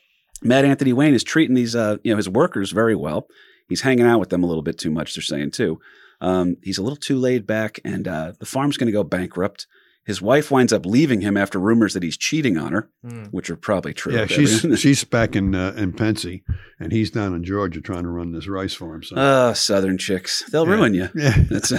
[0.43, 3.27] Mad Anthony Wayne is treating these, uh, you know, his workers very well.
[3.69, 5.15] He's hanging out with them a little bit too much.
[5.15, 5.81] They're saying too.
[6.21, 9.67] Um, he's a little too laid back, and uh, the farm's going to go bankrupt.
[10.05, 13.29] His wife winds up leaving him after rumors that he's cheating on her, Mm.
[13.31, 14.15] which are probably true.
[14.15, 16.43] yeah, she's she's back in uh, in Pensy,
[16.81, 19.03] and he's down in Georgia trying to run this rice farm.
[19.03, 20.43] So Oh, Southern chicks.
[20.51, 20.75] They'll Yeah.
[20.75, 21.09] ruin you.
[21.15, 21.73] yeah, That's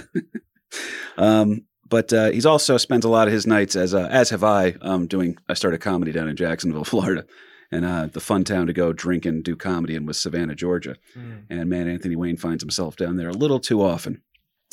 [1.17, 4.43] um, but uh, he's also spent a lot of his nights as uh, as have
[4.43, 5.37] I um, doing.
[5.49, 7.25] I started comedy down in Jacksonville, Florida,
[7.71, 10.95] and uh, the fun town to go drink and do comedy in was Savannah, Georgia.
[11.15, 11.43] Mm.
[11.49, 14.21] And man, Anthony Wayne finds himself down there a little too often.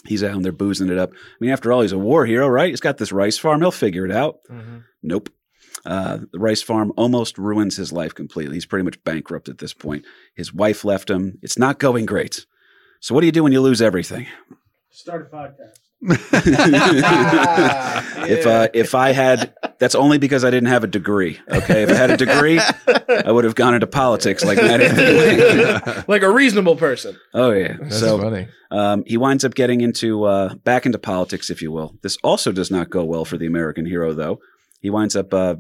[0.06, 1.12] He's down there boozing it up.
[1.12, 2.70] I mean, after all, he's a war hero, right?
[2.70, 3.60] He's got this rice farm.
[3.60, 4.38] He'll figure it out.
[4.50, 4.84] Mhm.
[5.02, 5.28] Nope.
[5.84, 8.54] Uh, the rice farm almost ruins his life completely.
[8.56, 10.04] He's pretty much bankrupt at this point.
[10.34, 11.38] His wife left him.
[11.42, 12.44] It's not going great.
[13.00, 14.26] So, what do you do when you lose everything?
[14.90, 15.78] Start a podcast.
[18.22, 21.40] If uh, if I had, that's only because I didn't have a degree.
[21.48, 22.60] Okay, if I had a degree,
[23.24, 27.16] I would have gone into politics like that, Like a reasonable person.
[27.34, 27.76] Oh yeah.
[27.80, 28.48] That's so funny.
[28.70, 31.96] um, he winds up getting into uh, back into politics, if you will.
[32.02, 34.38] This also does not go well for the American hero, though.
[34.80, 35.56] He winds up uh,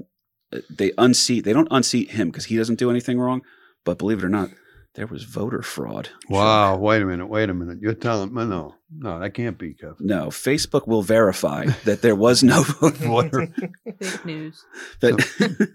[0.68, 1.44] they unseat.
[1.44, 3.42] They don't unseat him because he doesn't do anything wrong.
[3.84, 4.50] But believe it or not,
[4.94, 6.08] there was voter fraud.
[6.28, 6.76] wow.
[6.76, 7.26] Wait a minute.
[7.26, 7.78] Wait a minute.
[7.80, 9.96] You're telling me no, no, that can't be, Kev.
[10.00, 13.48] No, Facebook will verify that there was no voter
[14.00, 14.64] Fake news.
[15.00, 15.68] That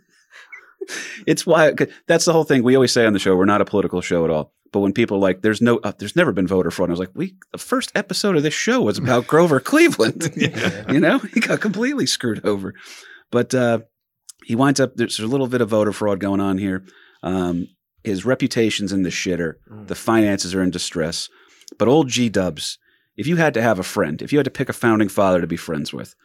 [1.27, 1.73] it's why
[2.07, 2.63] that's the whole thing.
[2.63, 4.53] We always say on the show we're not a political show at all.
[4.71, 6.99] But when people are like, "There's no, uh, there's never been voter fraud," I was
[6.99, 10.33] like, "We the first episode of this show was about Grover Cleveland.
[10.35, 12.73] you know, he got completely screwed over."
[13.31, 13.79] But uh,
[14.43, 14.95] he winds up.
[14.95, 16.83] There's a little bit of voter fraud going on here.
[17.23, 17.69] Um,
[18.05, 19.55] his reputation's in the shitter.
[19.69, 19.87] Mm.
[19.87, 21.29] The finances are in distress.
[21.77, 22.77] But old G Dubs,
[23.17, 25.41] if you had to have a friend, if you had to pick a founding father
[25.41, 26.15] to be friends with,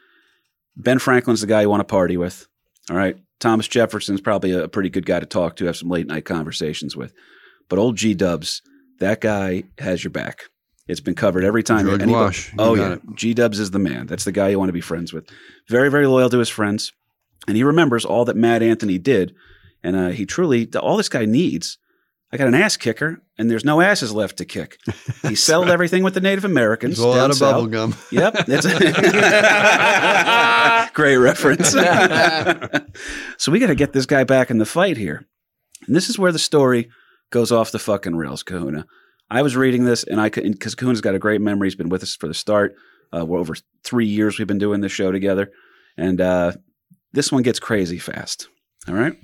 [0.77, 2.47] Ben Franklin's the guy you want to party with.
[2.91, 3.17] All right.
[3.39, 6.97] Thomas Jefferson's probably a pretty good guy to talk to, have some late night conversations
[6.97, 7.13] with.
[7.69, 8.61] But old G Dubs,
[8.99, 10.45] that guy has your back.
[10.87, 11.87] It's been covered every time.
[11.87, 12.97] George Anybody- Wash, Oh yeah.
[13.15, 14.07] G Dubs is the man.
[14.07, 15.29] That's the guy you want to be friends with.
[15.69, 16.93] Very very loyal to his friends,
[17.47, 19.35] and he remembers all that Mad Anthony did,
[19.83, 21.79] and uh, he truly all this guy needs.
[22.33, 24.79] I got an ass kicker, and there's no asses left to kick.
[25.29, 26.95] He settled everything with the Native Americans.
[26.95, 27.95] It's all out of bubble gum.
[28.11, 28.67] Yep, it's
[30.95, 31.71] great reference.
[33.37, 35.27] so we got to get this guy back in the fight here,
[35.87, 36.89] and this is where the story
[37.31, 38.87] goes off the fucking rails, Kahuna.
[39.31, 41.69] I was reading this, and I could because Kahuna's got a great memory.
[41.69, 42.75] He's been with us for the start.
[43.15, 43.55] Uh, we're over
[43.85, 45.53] three years we've been doing this show together,
[45.97, 46.53] and uh,
[47.13, 48.49] this one gets crazy fast.
[48.89, 49.15] All right.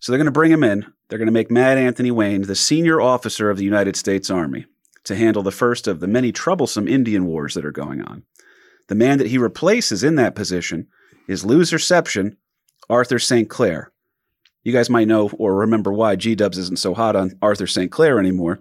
[0.00, 0.86] So they're going to bring him in.
[1.08, 4.66] They're going to make Mad Anthony Wayne the senior officer of the United States Army
[5.04, 8.24] to handle the first of the many troublesome Indian wars that are going on.
[8.88, 10.88] The man that he replaces in that position
[11.28, 12.36] is loserception
[12.88, 13.48] Arthur St.
[13.48, 13.92] Clair.
[14.64, 17.90] You guys might know or remember why G Dubs isn't so hot on Arthur St.
[17.90, 18.60] Clair anymore,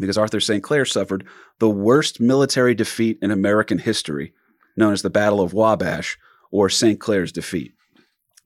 [0.00, 0.62] because Arthur St.
[0.62, 1.26] Clair suffered
[1.58, 4.32] the worst military defeat in American history,
[4.76, 6.18] known as the Battle of Wabash
[6.50, 6.98] or St.
[6.98, 7.74] Clair's defeat.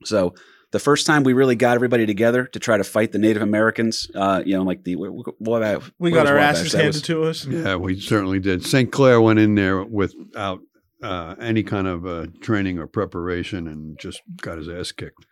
[0.03, 0.35] So,
[0.73, 4.09] the first time we really got everybody together to try to fight the Native Americans,
[4.15, 5.89] uh, you know, like the Wabash.
[5.99, 6.55] We got our Wabash?
[6.57, 7.45] asses That handed was- to us.
[7.45, 8.65] Yeah, we certainly did.
[8.65, 8.91] St.
[8.91, 10.59] Clair went in there without
[11.01, 15.25] uh, any kind of uh, training or preparation and just got his ass kicked.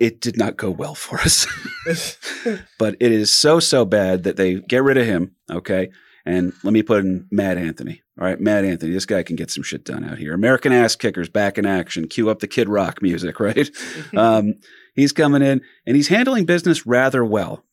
[0.00, 1.46] it did not go well for us.
[2.78, 5.32] but it is so so bad that they get rid of him.
[5.50, 5.90] Okay,
[6.24, 8.02] and let me put in Mad Anthony.
[8.20, 8.92] All right, Mad Anthony.
[8.92, 10.34] This guy can get some shit done out here.
[10.34, 12.06] American ass kickers back in action.
[12.06, 13.36] Cue up the Kid Rock music.
[13.42, 13.68] Right.
[14.16, 14.54] um,
[14.94, 17.64] he's coming in and he's handling business rather well.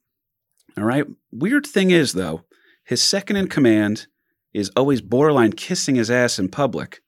[0.77, 1.05] All right.
[1.31, 2.43] Weird thing is though,
[2.83, 4.07] his second in command
[4.51, 7.01] is always borderline kissing his ass in public.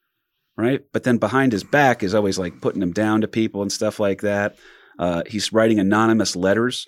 [0.55, 0.81] Right.
[0.93, 3.99] But then behind his back is always like putting him down to people and stuff
[3.99, 4.57] like that.
[4.99, 6.87] Uh, he's writing anonymous letters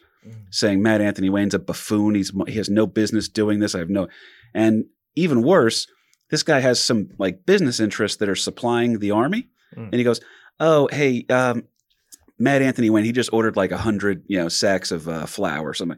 [0.49, 2.15] saying Mad Anthony Wayne's a buffoon.
[2.15, 3.75] He's he has no business doing this.
[3.75, 4.07] I have no,
[4.53, 5.87] and even worse,
[6.29, 9.85] this guy has some like business interests that are supplying the army, Mm.
[9.85, 10.21] and he goes,
[10.59, 11.63] "Oh, hey, um,
[12.39, 15.69] Mad Anthony Wayne, he just ordered like a hundred, you know, sacks of uh, flour
[15.69, 15.97] or something.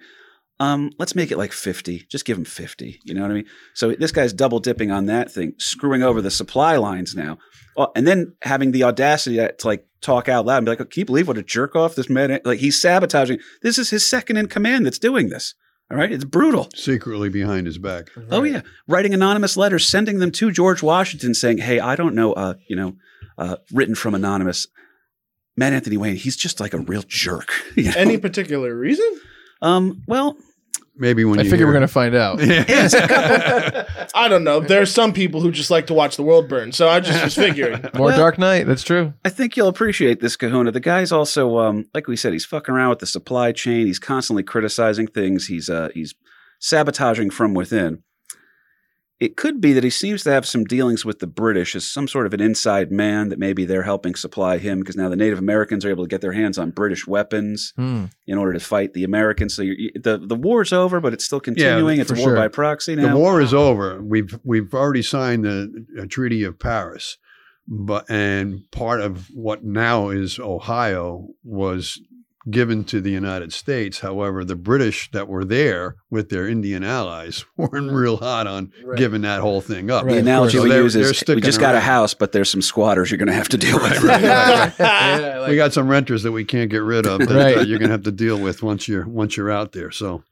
[0.59, 2.05] Um, let's make it like fifty.
[2.09, 2.99] Just give him fifty.
[3.03, 3.45] You know what I mean?
[3.73, 7.37] So this guy's double dipping on that thing, screwing over the supply lines now,
[7.77, 10.99] Oh, and then having the audacity to like talk out loud and be like, "Can
[10.99, 12.39] you believe what a jerk off this man?
[12.45, 13.39] Like he's sabotaging.
[13.61, 15.55] This is his second in command that's doing this.
[15.91, 16.69] All right, it's brutal.
[16.73, 18.09] Secretly behind his back.
[18.31, 22.33] Oh yeah, writing anonymous letters, sending them to George Washington, saying, "Hey, I don't know,
[22.33, 22.95] uh, you know,
[23.37, 24.67] uh, written from anonymous."
[25.57, 27.49] Mad Anthony Wayne, he's just like a real jerk.
[27.75, 27.93] you know?
[27.95, 29.09] Any particular reason?
[29.61, 30.37] um, well,
[30.97, 32.39] Maybe when I you figure we're gonna find out.
[34.15, 34.61] I don't know.
[34.61, 36.71] There's some people who just like to watch the world burn.
[36.71, 37.81] So I just was figuring.
[37.93, 38.65] More Well- Dark Knight.
[38.65, 39.13] That's true.
[39.25, 40.71] I think you'll appreciate this Kahuna.
[40.71, 43.87] The guy's also, um, like we said, he's fucking around with the supply chain.
[43.87, 45.47] He's constantly criticizing things.
[45.47, 46.15] He's uh, he's
[46.59, 48.03] sabotaging from within.
[49.17, 52.05] It could be that he seems to have some dealings with the British as some
[52.05, 55.39] sort of an inside man that maybe they're helping supply him because now the Native
[55.39, 58.05] Americans are able to get their hands on British weapons Hmm.
[58.27, 59.55] in order to fight the Americans.
[59.55, 62.01] So you're, you, the the war's over, but it's still continuing.
[62.01, 62.35] it's a war sure.
[62.35, 64.01] by proxy the war is over.
[64.03, 67.17] We've we've already signed the a Treaty of Paris,
[67.67, 72.01] but and part of what now is Ohio was
[72.49, 74.01] given to the United States.
[74.01, 79.21] However, the British that were there with their Indian allies weren't real hot on giving
[79.21, 80.05] that whole thing up.
[80.05, 80.13] Right.
[80.13, 80.63] the analogy course.
[80.65, 83.09] we So they're- use they're is we just got a house, but there's some squatters
[83.09, 84.03] you're going to have to deal with.
[84.03, 87.57] Yeah, like we got some renters that we can't get rid of that Right.
[87.57, 89.91] uh, you're going to have to deal with once you're once you're out there.
[89.91, 90.23] So,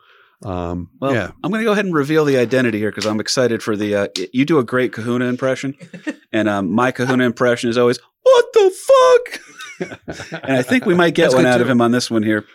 [0.43, 3.19] um, Well, yeah, I'm going to go ahead and reveal the identity here because I'm
[3.19, 3.95] excited for the.
[3.95, 5.75] Uh, you do a great Kahuna impression,
[6.33, 8.73] and um, my Kahuna impression is always "What the
[9.79, 9.99] fuck,"
[10.43, 11.63] and I think we might get That's one out too.
[11.63, 12.45] of him on this one here.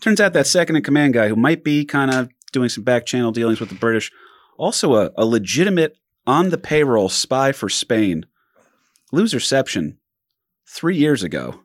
[0.00, 3.06] Turns out that second in command guy, who might be kind of doing some back
[3.06, 4.10] channel dealings with the British,
[4.56, 5.96] also a, a legitimate
[6.26, 8.26] on the payroll spy for Spain.
[9.12, 9.96] Loserception.
[10.66, 11.61] Three years ago,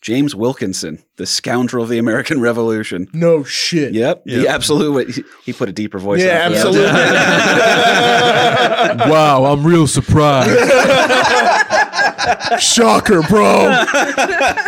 [0.00, 3.08] James Wilkinson, the scoundrel of the American Revolution.
[3.12, 3.92] No shit.
[3.92, 5.14] Yep, the absolute.
[5.14, 6.22] He, he put a deeper voice.
[6.22, 6.58] Yeah, on that.
[6.58, 6.90] absolutely.
[9.12, 10.50] wow, I'm real surprised.
[12.60, 13.84] Shocker, bro.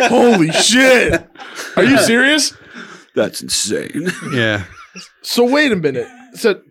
[0.07, 1.27] Holy shit.
[1.75, 2.53] Are you serious?
[3.15, 4.11] That's insane.
[4.33, 4.65] yeah.
[5.21, 6.07] So wait a minute.
[6.35, 6.61] So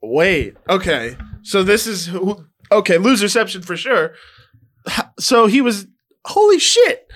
[0.00, 0.56] wait.
[0.68, 1.16] Okay.
[1.42, 4.14] So this is who okay, loserception for sure.
[5.18, 5.86] So he was
[6.24, 7.10] holy shit.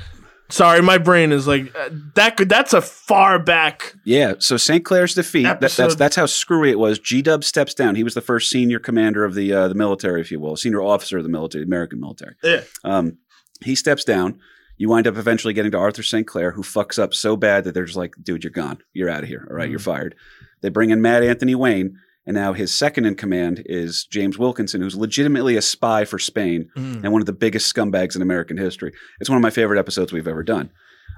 [0.48, 4.34] Sorry, my brain is like uh, that could that's a far back Yeah.
[4.38, 4.84] So St.
[4.84, 5.42] Clair's defeat.
[5.42, 6.98] That, that's that's how screwy it was.
[6.98, 7.96] G Dub steps down.
[7.96, 10.82] He was the first senior commander of the uh, the military, if you will, senior
[10.82, 12.36] officer of the military, the American military.
[12.42, 12.62] Yeah.
[12.84, 13.18] Um,
[13.64, 14.38] he steps down.
[14.76, 16.26] You wind up eventually getting to Arthur St.
[16.26, 18.78] Clair, who fucks up so bad that they're just like, dude, you're gone.
[18.92, 19.46] You're out of here.
[19.50, 20.14] All right, you're fired.
[20.60, 24.80] They bring in Mad Anthony Wayne, and now his second in command is James Wilkinson,
[24.80, 27.04] who's legitimately a spy for Spain Mm.
[27.04, 28.92] and one of the biggest scumbags in American history.
[29.20, 30.70] It's one of my favorite episodes we've ever done.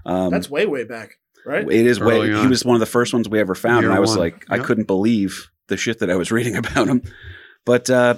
[0.07, 1.17] Um, That's way way back,
[1.47, 1.65] right?
[1.71, 2.17] it is way.
[2.31, 4.11] Early He was one of the first ones we ever found, Year and I was
[4.11, 4.19] one.
[4.21, 7.03] like, I couldn't believe the shit that I was reading about him.
[7.65, 8.17] But uh,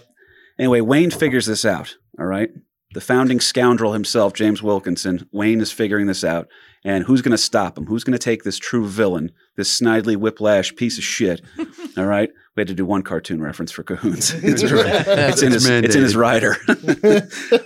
[0.59, 1.97] anyway, Wayne figures this out.
[2.19, 2.51] All right,
[2.93, 5.29] the founding scoundrel himself, James Wilkinson.
[5.33, 6.49] Wayne is figuring this out,
[6.85, 7.87] and who's going to stop him?
[7.87, 11.43] Who's going to take this true villain, this snidely whiplash piece of shit?
[11.99, 14.33] All right, we had to do one cartoon reference for Cahoons.
[14.43, 15.69] It's, it's in his.
[15.69, 16.57] It's in his rider.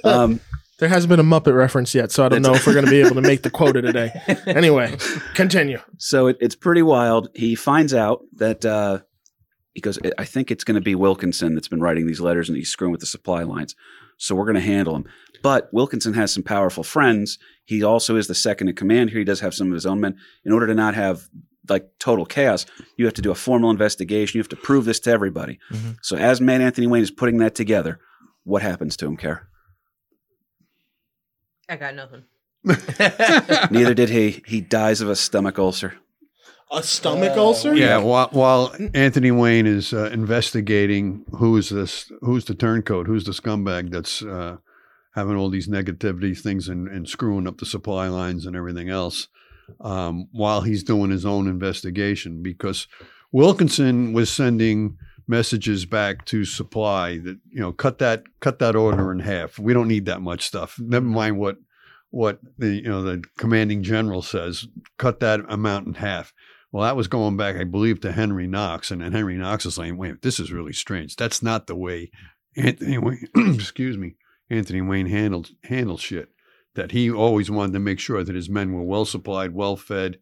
[0.05, 0.41] um,
[0.81, 2.91] There hasn't been a Muppet reference yet, so I don't know if we're going to
[2.91, 4.11] be able to make the quota today.
[4.47, 4.97] Anyway,
[5.35, 5.79] continue.
[5.99, 7.29] So it, it's pretty wild.
[7.35, 8.99] He finds out that uh,
[9.73, 12.59] he goes, I think it's going to be Wilkinson that's been writing these letters and
[12.59, 13.77] he's screwing with the supply lines.
[14.19, 15.05] So we're going to handle him.
[15.45, 17.39] But Wilkinson has some powerful friends.
[17.65, 19.19] He also is the second in command here.
[19.21, 20.17] He does have some of his own men.
[20.45, 21.29] In order to not have
[21.69, 22.67] like total chaos,
[22.99, 24.37] you have to do a formal investigation.
[24.37, 25.59] You have to prove this to everybody.
[25.73, 25.97] Mhm.
[26.03, 27.99] So as Mad Anthony Wayne is putting that together,
[28.45, 29.49] what happens to him, Care?
[31.69, 32.25] I got nothing.
[33.71, 34.43] Neither did he.
[34.47, 35.95] He dies of a stomach ulcer.
[36.71, 37.75] A stomach ulcer?
[37.75, 43.33] Yeah, while, while Anthony Wayne is uh, investigating who's this, who's the turncoat, who's the
[43.33, 44.57] scumbag that's uh,
[45.15, 49.29] having all these negativity things and, and screwing up the supply lines and everything else,
[49.81, 52.87] um, while he's doing his own investigation, because
[53.33, 59.11] Wilkinson was sending messages back to supply that you know cut that cut that order
[59.13, 59.59] in half.
[59.59, 60.79] We don't need that much stuff.
[60.79, 61.57] Never mind what
[62.11, 64.67] what the you know the commanding general says.
[64.99, 66.33] Cut that amount in half.
[66.73, 69.77] Well, that was going back, I believe, to Henry Knox, and then Henry Knox is
[69.77, 71.17] saying, "Wait, this is really strange.
[71.17, 72.11] That's not the way
[72.57, 72.99] Anthony
[73.37, 74.17] excuse me,
[74.51, 76.29] Anthony Wayne handled shit.
[76.75, 80.19] That he always wanted to make sure that his men were well supplied, well fed,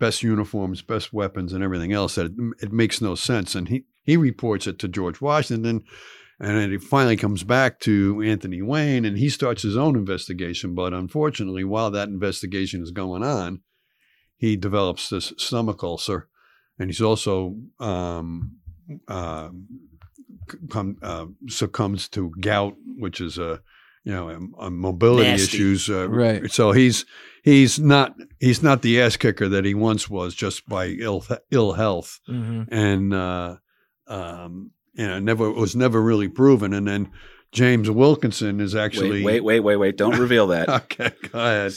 [0.00, 2.16] best uniforms, best weapons, and everything else.
[2.16, 2.32] That it,
[2.64, 3.54] it makes no sense.
[3.54, 5.84] And he he reports it to George Washington,
[6.40, 10.74] and then it finally comes back to Anthony Wayne, and he starts his own investigation.
[10.74, 13.60] But unfortunately, while that investigation is going on,
[14.36, 16.28] he develops this stomach ulcer,
[16.78, 18.56] and he's also um,
[19.06, 19.50] uh,
[20.70, 23.60] come, uh, succumbs to gout, which is a
[24.04, 25.56] you know a, a mobility Nasty.
[25.56, 25.88] issues.
[25.90, 26.50] Uh, Right.
[26.50, 27.04] So he's
[27.42, 31.72] he's not he's not the ass kicker that he once was just by ill ill
[31.72, 32.68] health Mhm.
[32.70, 33.56] and uh,
[34.06, 36.74] um, you know never was never really proven.
[36.74, 37.10] And then
[37.52, 39.96] James Wilkinson is actually Wait, wait, wait, wait, wait.
[39.96, 40.68] Don't reveal that.
[40.84, 41.72] Okay, go ahead.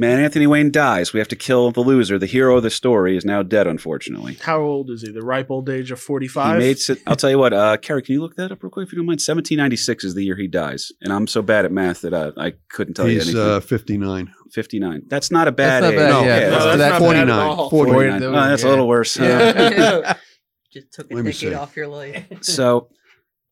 [0.00, 1.12] Man, Anthony Wayne dies.
[1.12, 2.18] We have to kill the loser.
[2.18, 4.38] The hero of the story is now dead, unfortunately.
[4.40, 5.12] How old is he?
[5.12, 6.58] The ripe old age of He 45?
[6.58, 6.78] made.
[7.06, 8.96] I'll tell you what, uh, Carrie, can you look that up real quick if you
[8.96, 9.18] don't mind?
[9.20, 12.54] 1796 is the year he dies, and I'm so bad at math that uh, I
[12.70, 13.42] couldn't tell you He's anything.
[13.56, 14.32] uh, 59.
[14.50, 15.02] 59.
[15.08, 15.98] That's not a bad That's not age.
[15.98, 16.40] bad, No, yeah.
[16.40, 16.98] yeah, No, that's that- not bad at
[17.28, 17.38] 49.
[17.58, 17.70] all.
[17.70, 18.22] 49.
[18.22, 19.18] Oh, that's a little worse.
[19.18, 20.14] Yeah.
[20.72, 22.24] Just took a Let me decade off your life.
[22.40, 22.88] so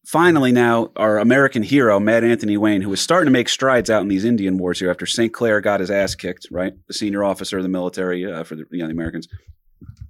[0.09, 4.01] finally now our american hero mad anthony wayne who was starting to make strides out
[4.01, 6.73] in these indian wars here after st clair got his ass kicked right?
[6.87, 9.29] The senior officer of the military uh, for the, you know, the americans.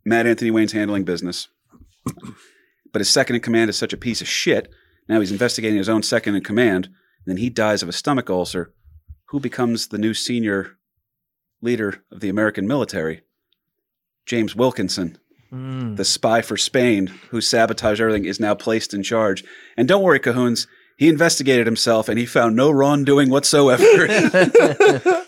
[0.04, 1.48] Mad anthony wayne's handling business.
[2.92, 4.70] But his second in command is such a piece of shit.
[5.08, 6.86] Now he's investigating his own second in command.
[6.86, 8.72] And then he dies of a stomach ulcer.
[9.26, 10.78] Who becomes the new senior
[11.60, 13.22] leader of the american military?
[14.24, 15.18] James wilkinson
[15.52, 15.96] Mm.
[15.96, 19.42] the spy for Spain who sabotaged everything is now placed in charge.
[19.78, 20.66] And don't worry, Cahoons,
[20.98, 23.82] he investigated himself and he found no wrongdoing whatsoever.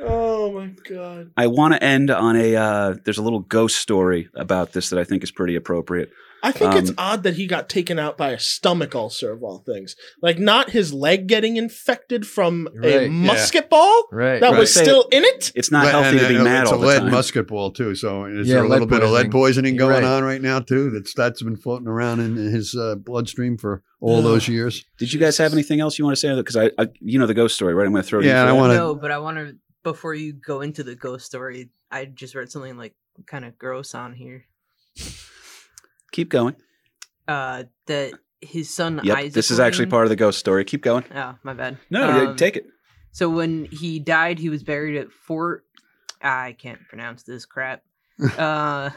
[0.00, 1.30] oh my god.
[1.36, 4.98] I want to end on a uh, there's a little ghost story about this that
[4.98, 6.10] I think is pretty appropriate.
[6.42, 9.42] I think it's Um, odd that he got taken out by a stomach ulcer of
[9.42, 9.96] all things.
[10.22, 13.08] Like not his leg getting infected from Right, a yeah.
[13.08, 14.40] musket ball Right.
[14.40, 14.58] that Right.
[14.58, 15.50] was still in it.
[15.54, 17.10] It's not But- healthy and, to be uh, mad it's all a lead time.
[17.10, 17.94] musket ball too.
[17.94, 19.74] So is Yeah, there a little lead bit of lead poisoning.
[19.74, 20.04] poisoning going right.
[20.04, 20.90] on right now too?
[20.90, 24.84] That's that's been floating around in his uh, bloodstream for all those years.
[24.98, 26.34] Did you guys have anything else you want to say?
[26.36, 27.84] Because I, I, you know, the ghost story, right?
[27.86, 28.48] I'm going to throw Yeah, you.
[28.48, 31.70] I for wanna- No, but I want to before you go into the ghost story.
[31.90, 32.94] I just read something like
[33.26, 34.44] kind of gross on here.
[36.12, 36.56] Keep going.
[37.26, 39.32] Uh, that his son Yep, Isaac.
[39.34, 40.64] this is actually Wayne- part of the ghost story.
[40.64, 41.04] Keep going.
[41.14, 41.78] Oh, my bad.
[41.90, 42.66] No, Um, take it.
[43.12, 45.64] So when he died, he was buried at Fort.
[46.22, 47.82] I can't pronounce this crap.
[48.38, 48.90] uh,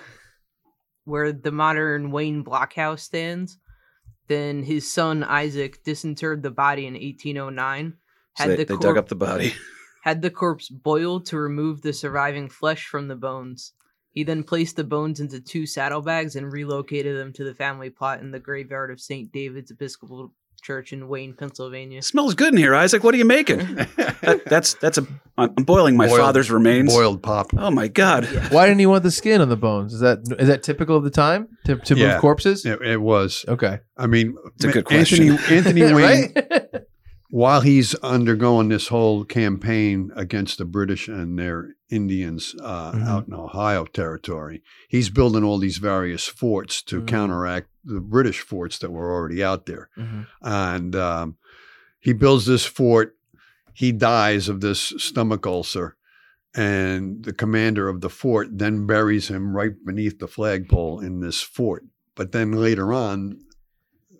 [1.05, 3.57] where the modern Wayne Blockhouse stands.
[4.27, 7.93] Then his son Isaac disinterred the body in 1809.
[8.37, 9.53] So Had they, the they corp- dug up the body.
[10.03, 13.73] had the corpse boiled to remove the surviving flesh from the bones.
[14.13, 18.19] He then placed the bones into two saddlebags and relocated them to the family plot
[18.19, 19.31] in the graveyard of St.
[19.31, 22.03] David's Episcopal church in Wayne, Pennsylvania.
[22.03, 23.03] Smells good in here, Isaac.
[23.03, 23.59] What are you making?
[23.75, 25.07] That- that's that's a.
[25.37, 26.93] I'm I'm boiling my Boiled- father's remains.
[26.93, 27.47] Boiled pop.
[27.57, 28.25] Oh my god.
[28.51, 29.93] Why didn't he want the skin on the bones?
[29.93, 32.13] Is that is that typical of the time to, to Yeah.
[32.13, 32.63] move corpses?
[32.65, 33.43] It, it was.
[33.47, 33.79] Okay.
[33.97, 36.83] I mean, It's a good Anthony Anthony Wayne, right?
[37.31, 43.07] While he's undergoing this whole campaign against the British and their Indians uh, Mhm.
[43.07, 47.07] out in Ohio territory, he's building all these various forts to Mhm.
[47.07, 49.89] counteract the British forts that were already out there.
[49.97, 50.27] Mhm.
[50.41, 51.37] And um,
[52.01, 53.17] he builds this fort.
[53.73, 55.95] He dies of this stomach ulcer.
[56.53, 61.39] And the commander of the fort then buries him right beneath the flagpole in this
[61.41, 61.85] fort.
[62.13, 63.39] But then later on,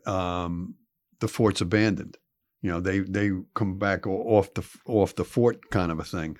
[0.05, 0.75] um,
[1.19, 2.17] the fort's abandoned.
[2.61, 6.37] You know, they they come back off the off the fort kind of a thing.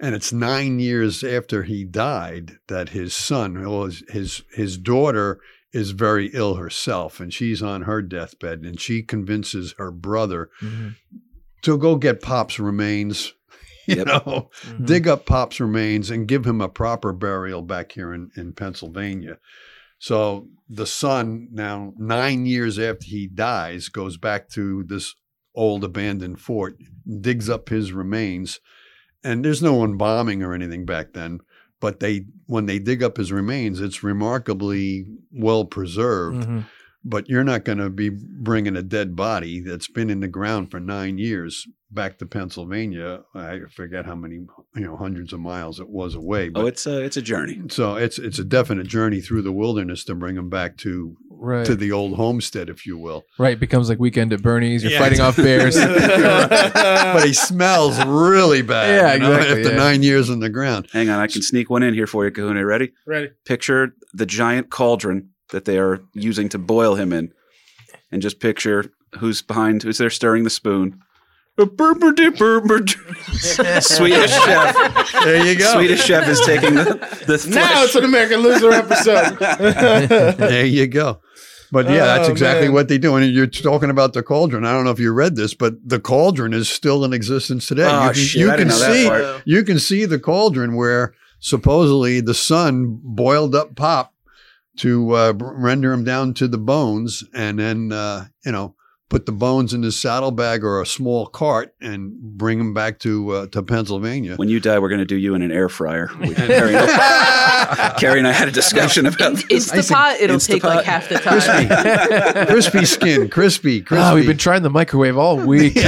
[0.00, 5.38] And it's nine years after he died that his son, well, his his, his daughter
[5.72, 10.96] is very ill herself, and she's on her deathbed, and she convinces her brother Mhm.
[11.62, 13.32] to go get Pop's remains.
[13.88, 14.06] You Yep.
[14.06, 14.86] know, Mhm.
[14.86, 19.38] dig up Pop's remains and give him a proper burial back here in, in Pennsylvania.
[19.98, 25.16] So the son, now nine years after he dies, goes back to this
[25.54, 26.76] old abandoned fort,
[27.20, 28.60] digs up his remains,
[29.24, 31.40] and there's no one bombing or anything back then.
[31.80, 36.46] But they, when they dig up his remains, it's remarkably well preserved.
[36.46, 36.64] Mhm.
[37.04, 40.70] But you're not going to be bringing a dead body that's been in the ground
[40.70, 43.22] for nine years back to Pennsylvania.
[43.34, 44.36] I forget how many,
[44.76, 46.48] you know, hundreds of miles it was away.
[46.48, 47.60] But Oh, it's a it's a journey.
[47.70, 51.66] so it's it's a definite journey through the wilderness to bring them back to Right.
[51.66, 53.24] to the old homestead, if you will.
[53.38, 53.58] right.
[53.58, 54.82] Becomes like weekend at Bernie's.
[54.82, 54.98] You're Yeah.
[55.00, 55.74] fighting off bears.
[55.76, 58.88] but he smells really bad.
[58.88, 59.76] Yeah, you know, exactly, After yeah.
[59.82, 60.88] nine years in the ground.
[60.92, 62.64] Hang on, I can sneak one in here for you, Kahuna.
[62.64, 62.92] Ready?
[63.06, 63.30] Ready?
[63.44, 67.32] Picture the giant cauldron that they are using to boil him in,
[68.10, 71.00] and just picture who's behind, who's there stirring the spoon.
[71.58, 72.88] A burper-dee-burper.
[73.82, 75.12] Swedish chef.
[75.22, 75.72] There you go.
[75.74, 76.84] Swedish chef is taking the,
[77.26, 77.46] the flesh.
[77.46, 79.36] Now it's an American Loser episode.
[80.38, 81.20] there you go.
[81.72, 82.74] But yeah, that's Oh, exactly man.
[82.74, 83.16] what they do.
[83.16, 84.64] And you're talking about the cauldron.
[84.66, 87.86] I don't know if you read this, but the cauldron is still in existence today.
[87.90, 89.42] Oh, you can, shit, you I can didn't know that see part.
[89.46, 94.12] you can see the cauldron where supposedly the sun boiled up pop
[94.78, 98.74] to uh, render him down to the bones, and then uh, you know
[99.12, 103.30] put the bones in his saddlebag or a small cart and bring them back to
[103.32, 104.36] uh, to Pennsylvania.
[104.36, 106.08] When you die, we're going to do you in an air fryer.
[106.18, 109.70] We- Carrie, and I, Carrie and I had a discussion about In- this.
[109.70, 110.76] Instapot, it'll take Instapot.
[110.76, 112.46] like half the time.
[112.46, 114.02] crispy skin, crispy, crispy.
[114.02, 115.74] Oh, we've been trying the microwave all week.
[115.74, 115.86] Whose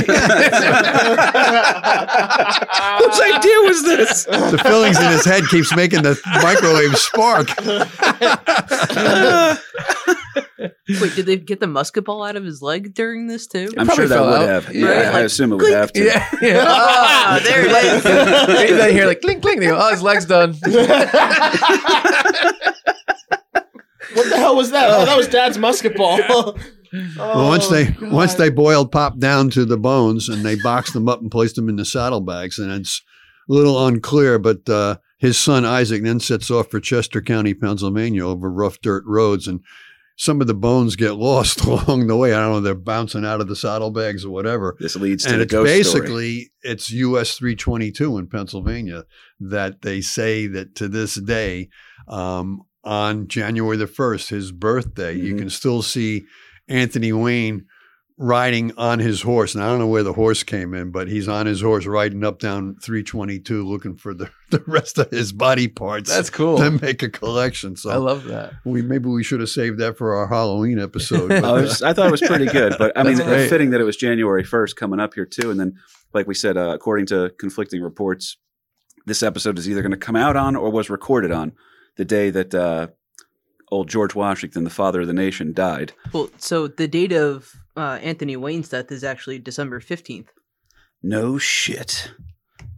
[3.21, 4.25] idea was this?
[4.25, 7.49] the fillings in his head keeps making the microwave spark.
[10.59, 13.69] Wait, did they get the musket ball out of his leg during this too?
[13.77, 14.49] I'm probably sure that would out.
[14.49, 14.75] have.
[14.75, 14.87] Yeah.
[15.03, 16.05] Yeah, I Like, assume it would have to.
[16.05, 16.65] yeah, yeah.
[16.69, 18.03] Ah, there it is.
[18.79, 19.61] they hear like clink clink.
[19.61, 20.53] They go, oh, his leg's done.
[20.53, 20.73] what
[24.29, 24.91] the hell was that?
[24.91, 26.19] Oh, that was Dad's musket ball.
[27.17, 31.09] Well, once they once they boiled Pop down to the bones and they boxed them
[31.09, 33.03] up and placed them in the saddlebags, and it's
[33.49, 38.25] a little unclear, but uh, his son Isaac then sets off for Chester County, Pennsylvania,
[38.25, 39.61] over rough dirt roads, and
[40.17, 42.33] some of the bones get lost along the way.
[42.33, 44.77] I don't know, they're bouncing out of the saddlebags or whatever.
[44.79, 46.01] This leads to and the it's ghost story.
[46.03, 49.05] basically it's US 322 in Pennsylvania
[49.41, 51.69] that they say that to this day,
[52.09, 55.39] um, on January the first, his birthday, you Mhm.
[55.39, 56.25] can still see
[56.69, 57.65] Anthony Wayne
[58.17, 59.55] riding on his horse.
[59.55, 62.23] And I don't know where the horse came in, but he's on his horse riding
[62.23, 66.11] up down 322 looking for the, the rest of his body parts.
[66.11, 66.59] That's cool.
[66.59, 67.75] To make a collection.
[67.77, 68.53] So I love that.
[68.65, 71.29] we maybe we should have saved that for our Halloween episode.
[71.29, 73.49] but, I, was, I thought it was pretty good, but I mean, That's great.
[73.51, 75.51] fitting that it was January 1st coming up here too.
[75.51, 75.75] And then,
[76.13, 78.37] like we said, uh, according to conflicting reports,
[79.07, 81.53] this episode is either going to come out on or was recorded on
[81.97, 82.87] the day that uh,
[83.73, 85.93] old George Washington, the father of the nation, died.
[86.13, 90.31] Well, so the date of uh, Anthony Wayne's death is actually December fifteenth.
[91.03, 92.13] No shit.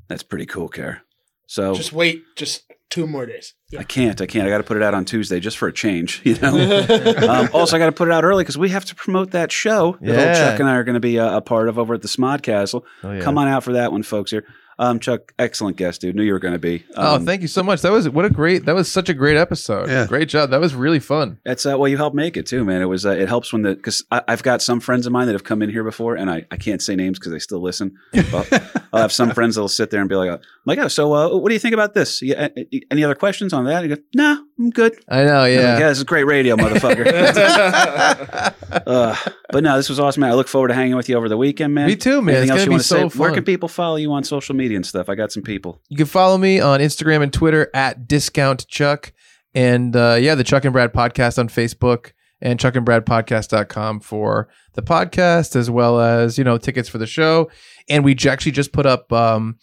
[0.08, 1.02] That's pretty cool, Care.
[1.46, 3.54] So just wait, just two more days.
[3.78, 4.20] I can't.
[4.20, 4.46] I can't.
[4.46, 6.54] I got to put it out on Tuesday just for a change, you know.
[7.28, 9.52] um, also, I got to put it out early because we have to promote that
[9.52, 11.94] show that old Chuck and I are going to be a, a part of over
[11.94, 12.82] at the Smodcastle.
[13.02, 13.20] Oh, yeah.
[13.20, 14.30] Come on out for that one, folks.
[14.30, 14.44] Here,
[14.78, 16.14] um, Chuck, excellent guest, dude.
[16.14, 16.84] Knew you were going to be.
[16.96, 17.80] Oh, Um, thank you so much.
[17.82, 18.66] That was what a great.
[18.66, 19.88] That was such a great episode.
[19.88, 20.06] Yeah.
[20.06, 20.50] Great job.
[20.50, 21.38] That was really fun.
[21.44, 22.82] That's uh, well, you helped make it too, man.
[22.82, 25.32] It was uh, it helps when the because I've got some friends of mine that
[25.32, 27.96] have come in here before, and I, I can't say names because they still listen.
[28.30, 28.52] But
[28.92, 31.36] I'll have some friends that'll sit there and be like, uh, "My God, so uh,
[31.38, 32.20] what do you think about this?
[32.20, 32.48] You, uh,
[32.90, 34.98] any other questions on that?" You go, "No, I'm good.
[35.08, 35.78] I know, I'm like, yeah.
[35.78, 37.06] yeah, this is great radio, motherfucker.
[38.86, 39.16] uh,
[39.50, 40.30] but no, this was awesome, man.
[40.30, 41.86] I look forward to hanging with you over the weekend, man.
[41.86, 42.36] Me too, man.
[42.36, 43.18] Anything It's else you want to so say?
[43.18, 45.08] Where can people follow you on social media and stuff?
[45.08, 45.80] I got some people.
[45.88, 49.12] You can follow me on Instagram and Twitter at Discount Chuck.
[49.54, 55.56] And uh, yeah, the Chuck and Brad podcast on Facebook and chuckandbradpodcast.com for the podcast,
[55.56, 57.50] as well as, you know, tickets for the show.
[57.88, 59.58] And we actually just put up, um,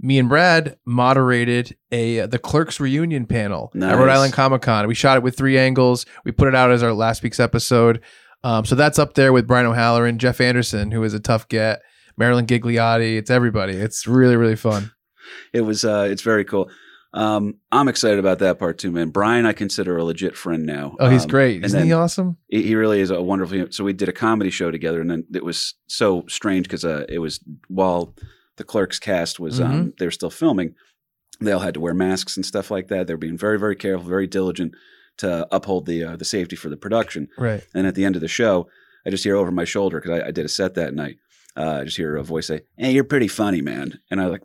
[0.00, 4.86] me and Brad moderated a the Clerks reunion panel at Rhode Island Comic Con.
[4.86, 6.04] We shot it with three angles.
[6.24, 8.02] We put it out as our last week's episode.
[8.42, 11.80] Um, so that's up there with Brian O'Halloran, Jeff Anderson, who is a tough get,
[12.16, 13.16] Marilyn Ghigliotti.
[13.16, 13.74] It's everybody.
[13.74, 14.92] It's really, really fun.
[15.52, 16.70] It was uh it's very cool.
[17.12, 19.10] Um I'm excited about that part too, man.
[19.10, 20.96] Brian I consider a legit friend now.
[21.00, 21.64] Oh, he's Um, great.
[21.64, 22.36] Isn't he awesome?
[22.48, 25.24] he he really is a wonderful so we did a comedy show together and then
[25.34, 28.14] it was so strange because uh it was while
[28.56, 29.72] the clerks cast was Mm-hmm.
[29.72, 30.74] um they were still filming,
[31.40, 33.06] they all had to wear masks and stuff like that.
[33.06, 34.74] They were being very, very careful, very diligent
[35.18, 37.28] to uphold the uh, the safety for the production.
[37.38, 37.64] Right.
[37.74, 38.68] And at the end of the show,
[39.06, 41.16] I just hear over my shoulder because I, I did a set that night.
[41.56, 44.32] Uh, I just hear a voice say, "Hey, you're pretty funny, man." And I was
[44.32, 44.42] like,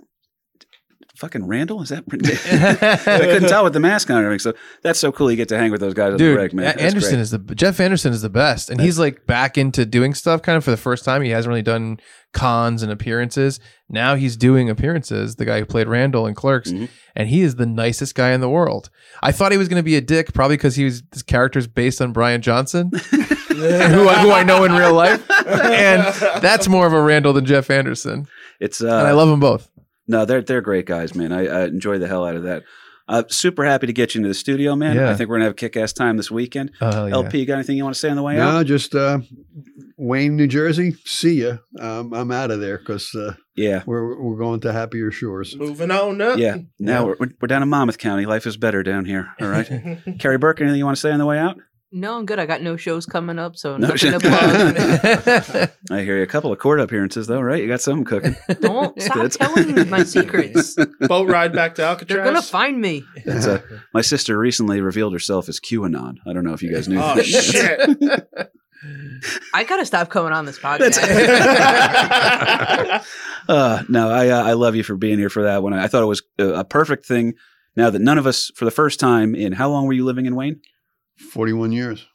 [1.15, 4.39] "Fucking Randal, is that?" I couldn't tell with the mask on and everything.
[4.39, 4.53] So
[4.83, 5.31] that's so cool.
[5.31, 6.65] You get to hang with those guys on the Dude, man.
[6.65, 7.21] That's Anderson great.
[7.21, 10.57] is the Jeff Anderson is the best, and he's like back into doing stuff kind
[10.57, 11.21] of for the first time.
[11.21, 11.99] He hasn't really done
[12.33, 13.59] cons and appearances.
[13.89, 15.35] Now he's doing appearances.
[15.37, 16.89] The guy who played Randal in Clerks, Mhm.
[17.15, 18.89] and he is the nicest guy in the world.
[19.23, 21.65] I thought he was going to be a dick, probably because he was his character's
[21.67, 22.91] based on Bryan Johnson,
[23.49, 26.03] who I, who I know in real life, and
[26.41, 28.27] that's more of a Randal than Jeff Anderson.
[28.59, 29.69] It's And I uh, love them both.
[30.07, 31.31] no, they're they're great guys, man.
[31.31, 32.63] I, I enjoy the hell out of that.
[33.07, 34.95] Uh, super happy to get you into the studio, man.
[34.95, 35.09] Yeah.
[35.09, 36.71] I think we're gonna have a kick ass time this weekend.
[36.79, 37.15] Oh, hell yeah.
[37.15, 38.53] LP, you got anything you want to say on the way out?
[38.53, 39.17] No, just uh,
[39.97, 40.95] Wayne, New Jersey.
[41.05, 41.57] See ya.
[41.79, 45.55] Um, I'm out of there because uh, Yeah, we're we're going to happier shores.
[45.55, 46.39] Moving on up.
[46.39, 46.57] yeah.
[46.79, 48.25] Now We're, we're down in Monmouth County.
[48.25, 49.29] Life is better down here.
[49.41, 49.67] All right.
[50.19, 51.57] Carrie Burke, anything you want to say on the way out?
[51.91, 52.37] No, I'm good.
[52.37, 55.69] I got no shows coming up, so No nothing to plug.
[55.91, 56.23] I hear you.
[56.23, 57.61] A couple of court appearances, though, right?
[57.61, 58.35] You got something cooking.
[58.61, 60.75] Don't stop That's- telling my secrets.
[61.01, 62.15] Boat ride back to Alcatraz.
[62.15, 63.03] They're gonna find me.
[63.25, 63.61] That's uh,
[63.93, 66.17] my sister recently revealed herself as QAnon.
[66.27, 66.99] I don't know if you guys knew.
[66.99, 67.25] Oh that.
[67.25, 68.51] shit!
[69.53, 70.99] I gotta stop coming on this podcast.
[73.49, 75.73] uh, no, I uh, I love you for being here for that one.
[75.73, 77.33] I thought it was a, a perfect thing.
[77.75, 80.25] Now that none of us, for the first time in how long were you living
[80.25, 80.61] in Wayne?
[81.17, 82.05] Forty-one years.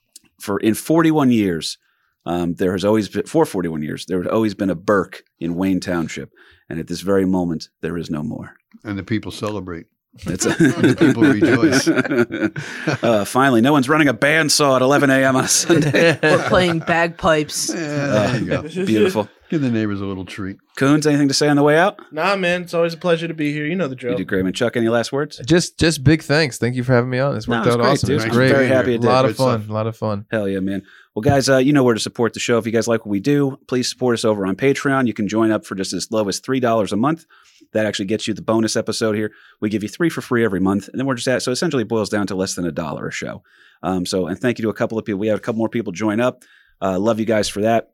[0.40, 1.78] For in 41 years,
[2.26, 5.54] um, there has always been for 41 years there had always been a Burke in
[5.54, 6.32] Wayne Township,
[6.68, 8.56] and at this very moment there is no more.
[8.82, 9.86] and the people celebrate.
[10.20, 11.88] It's a People rejoice.
[13.02, 15.36] uh, finally, no one's running a bandsaw at 11 a.m.
[15.36, 16.18] on a Sunday.
[16.22, 17.70] We're playing bagpipes.
[17.74, 18.62] Yeah, there you go.
[18.62, 19.28] Beautiful.
[19.50, 20.56] Give the neighbors a little treat.
[20.76, 22.00] Coons, anything to say on the way out?
[22.12, 23.66] nah, man, it's always a pleasure to be here.
[23.66, 24.16] You know the You drill.
[24.16, 24.52] did great, man.
[24.52, 25.40] Chuck, any last words?
[25.46, 26.58] just just big thanks.
[26.58, 27.34] Thank you for having me on.
[27.34, 28.06] This No, worked it was out great, awesome.
[28.06, 28.10] dude.
[28.12, 28.50] It was I'm great.
[28.52, 29.06] very happy a it did.
[29.06, 29.58] lot Good of fun.
[29.60, 29.70] stuff.
[29.70, 30.26] A lot of fun.
[30.30, 30.82] Hell yeah, man.
[31.14, 32.58] Well, guys, uh, you know where to support the show.
[32.58, 35.06] If you guys like what we do, please support us over on Patreon.
[35.06, 37.26] You can join up for just as low as $3 a month.
[37.74, 39.32] That actually gets you the bonus episode here.
[39.60, 40.88] We give you three for free every month.
[40.88, 43.08] And then we're just at, so essentially it boils down to less than a dollar
[43.08, 43.42] a show.
[43.82, 45.18] Um, so, and thank you to a couple of people.
[45.18, 46.42] We had a couple more people join up.
[46.80, 47.90] Uh, love you guys for that.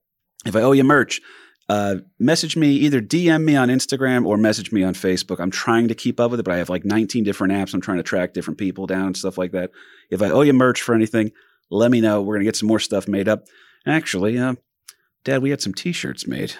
[0.46, 1.20] If I owe you merch,
[1.68, 5.40] uh, message me, either DM me on Instagram or message me on Facebook.
[5.40, 7.74] I'm trying to keep up with it, but I have like 19 different apps.
[7.74, 9.70] I'm trying to track different people down and stuff like that.
[10.10, 11.32] If I owe you merch for anything,
[11.70, 12.22] let me know.
[12.22, 13.44] We're to get some more stuff made up.
[13.86, 14.56] Actually, uh,
[15.24, 16.54] Dad, we had some T-shirts made.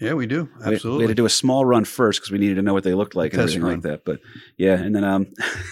[0.00, 0.48] Yeah, we do.
[0.66, 2.84] We- We, had to do a small run first because we needed to know what
[2.84, 3.72] they looked like and Test everything run.
[3.74, 4.04] like that.
[4.04, 4.20] But
[4.58, 5.26] yeah, and then um,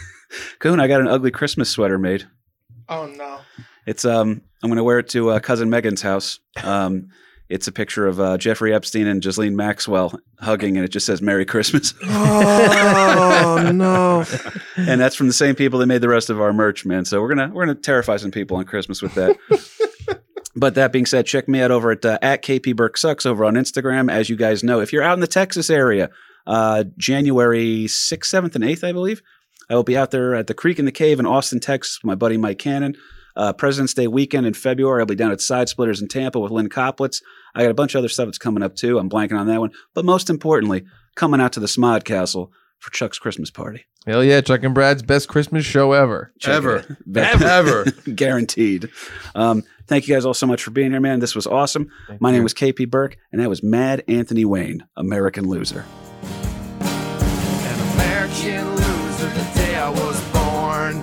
[0.58, 2.26] Coon, I got an ugly Christmas sweater made.
[2.88, 3.40] Oh no.
[3.86, 6.38] It's um, I'm going to wear it to uh, cousin Megan's house.
[6.62, 7.08] Um,
[7.48, 11.20] it's a picture of uh, Jeffrey Epstein and Ghislaine Maxwell hugging, and it just says
[11.20, 14.24] "Merry Christmas." Oh no.
[14.76, 17.04] and that's from the same people that made the rest of our merch, man.
[17.04, 19.36] So we're gonna we're gonna terrify some people on Christmas with that.
[20.60, 23.46] But that being said, check me out over at uh, at KP Burke Sucks over
[23.46, 24.12] on Instagram.
[24.12, 26.10] As you guys know, if you're out in the Texas area,
[26.46, 29.22] uh, January sixth, seventh, and eighth, I believe,
[29.70, 32.08] I will be out there at the Creek and the Cave in Austin, Texas, with
[32.08, 32.94] my buddy Mike Cannon.
[33.34, 36.52] Uh, President's Day weekend in February, I'll be down at Side Splitters in Tampa with
[36.52, 37.22] Lynn Coplitz.
[37.54, 38.98] I got a bunch of other stuff that's coming up too.
[38.98, 39.70] I'm blanking on that one.
[39.94, 40.84] But most importantly,
[41.14, 42.50] coming out to the Smodcastle
[42.80, 43.86] for Chuck's Christmas party.
[44.06, 46.32] Hell yeah, Chuck and Brad's best Christmas show ever.
[46.38, 46.96] Check Ever.
[47.06, 47.42] it out.
[47.42, 47.84] Ever.
[48.14, 48.88] Guaranteed.
[49.34, 51.18] Um, thank you guys all so much for being here, man.
[51.18, 51.90] This was awesome.
[52.20, 55.84] My name was KP Burke, and that was Mad Anthony Wayne, American Loser.
[56.80, 60.96] An American loser the day I was born.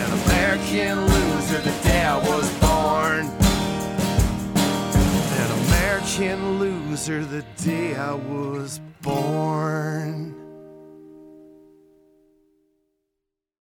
[0.00, 3.26] An American loser the day I was born.
[5.42, 10.31] An American loser the day I was born.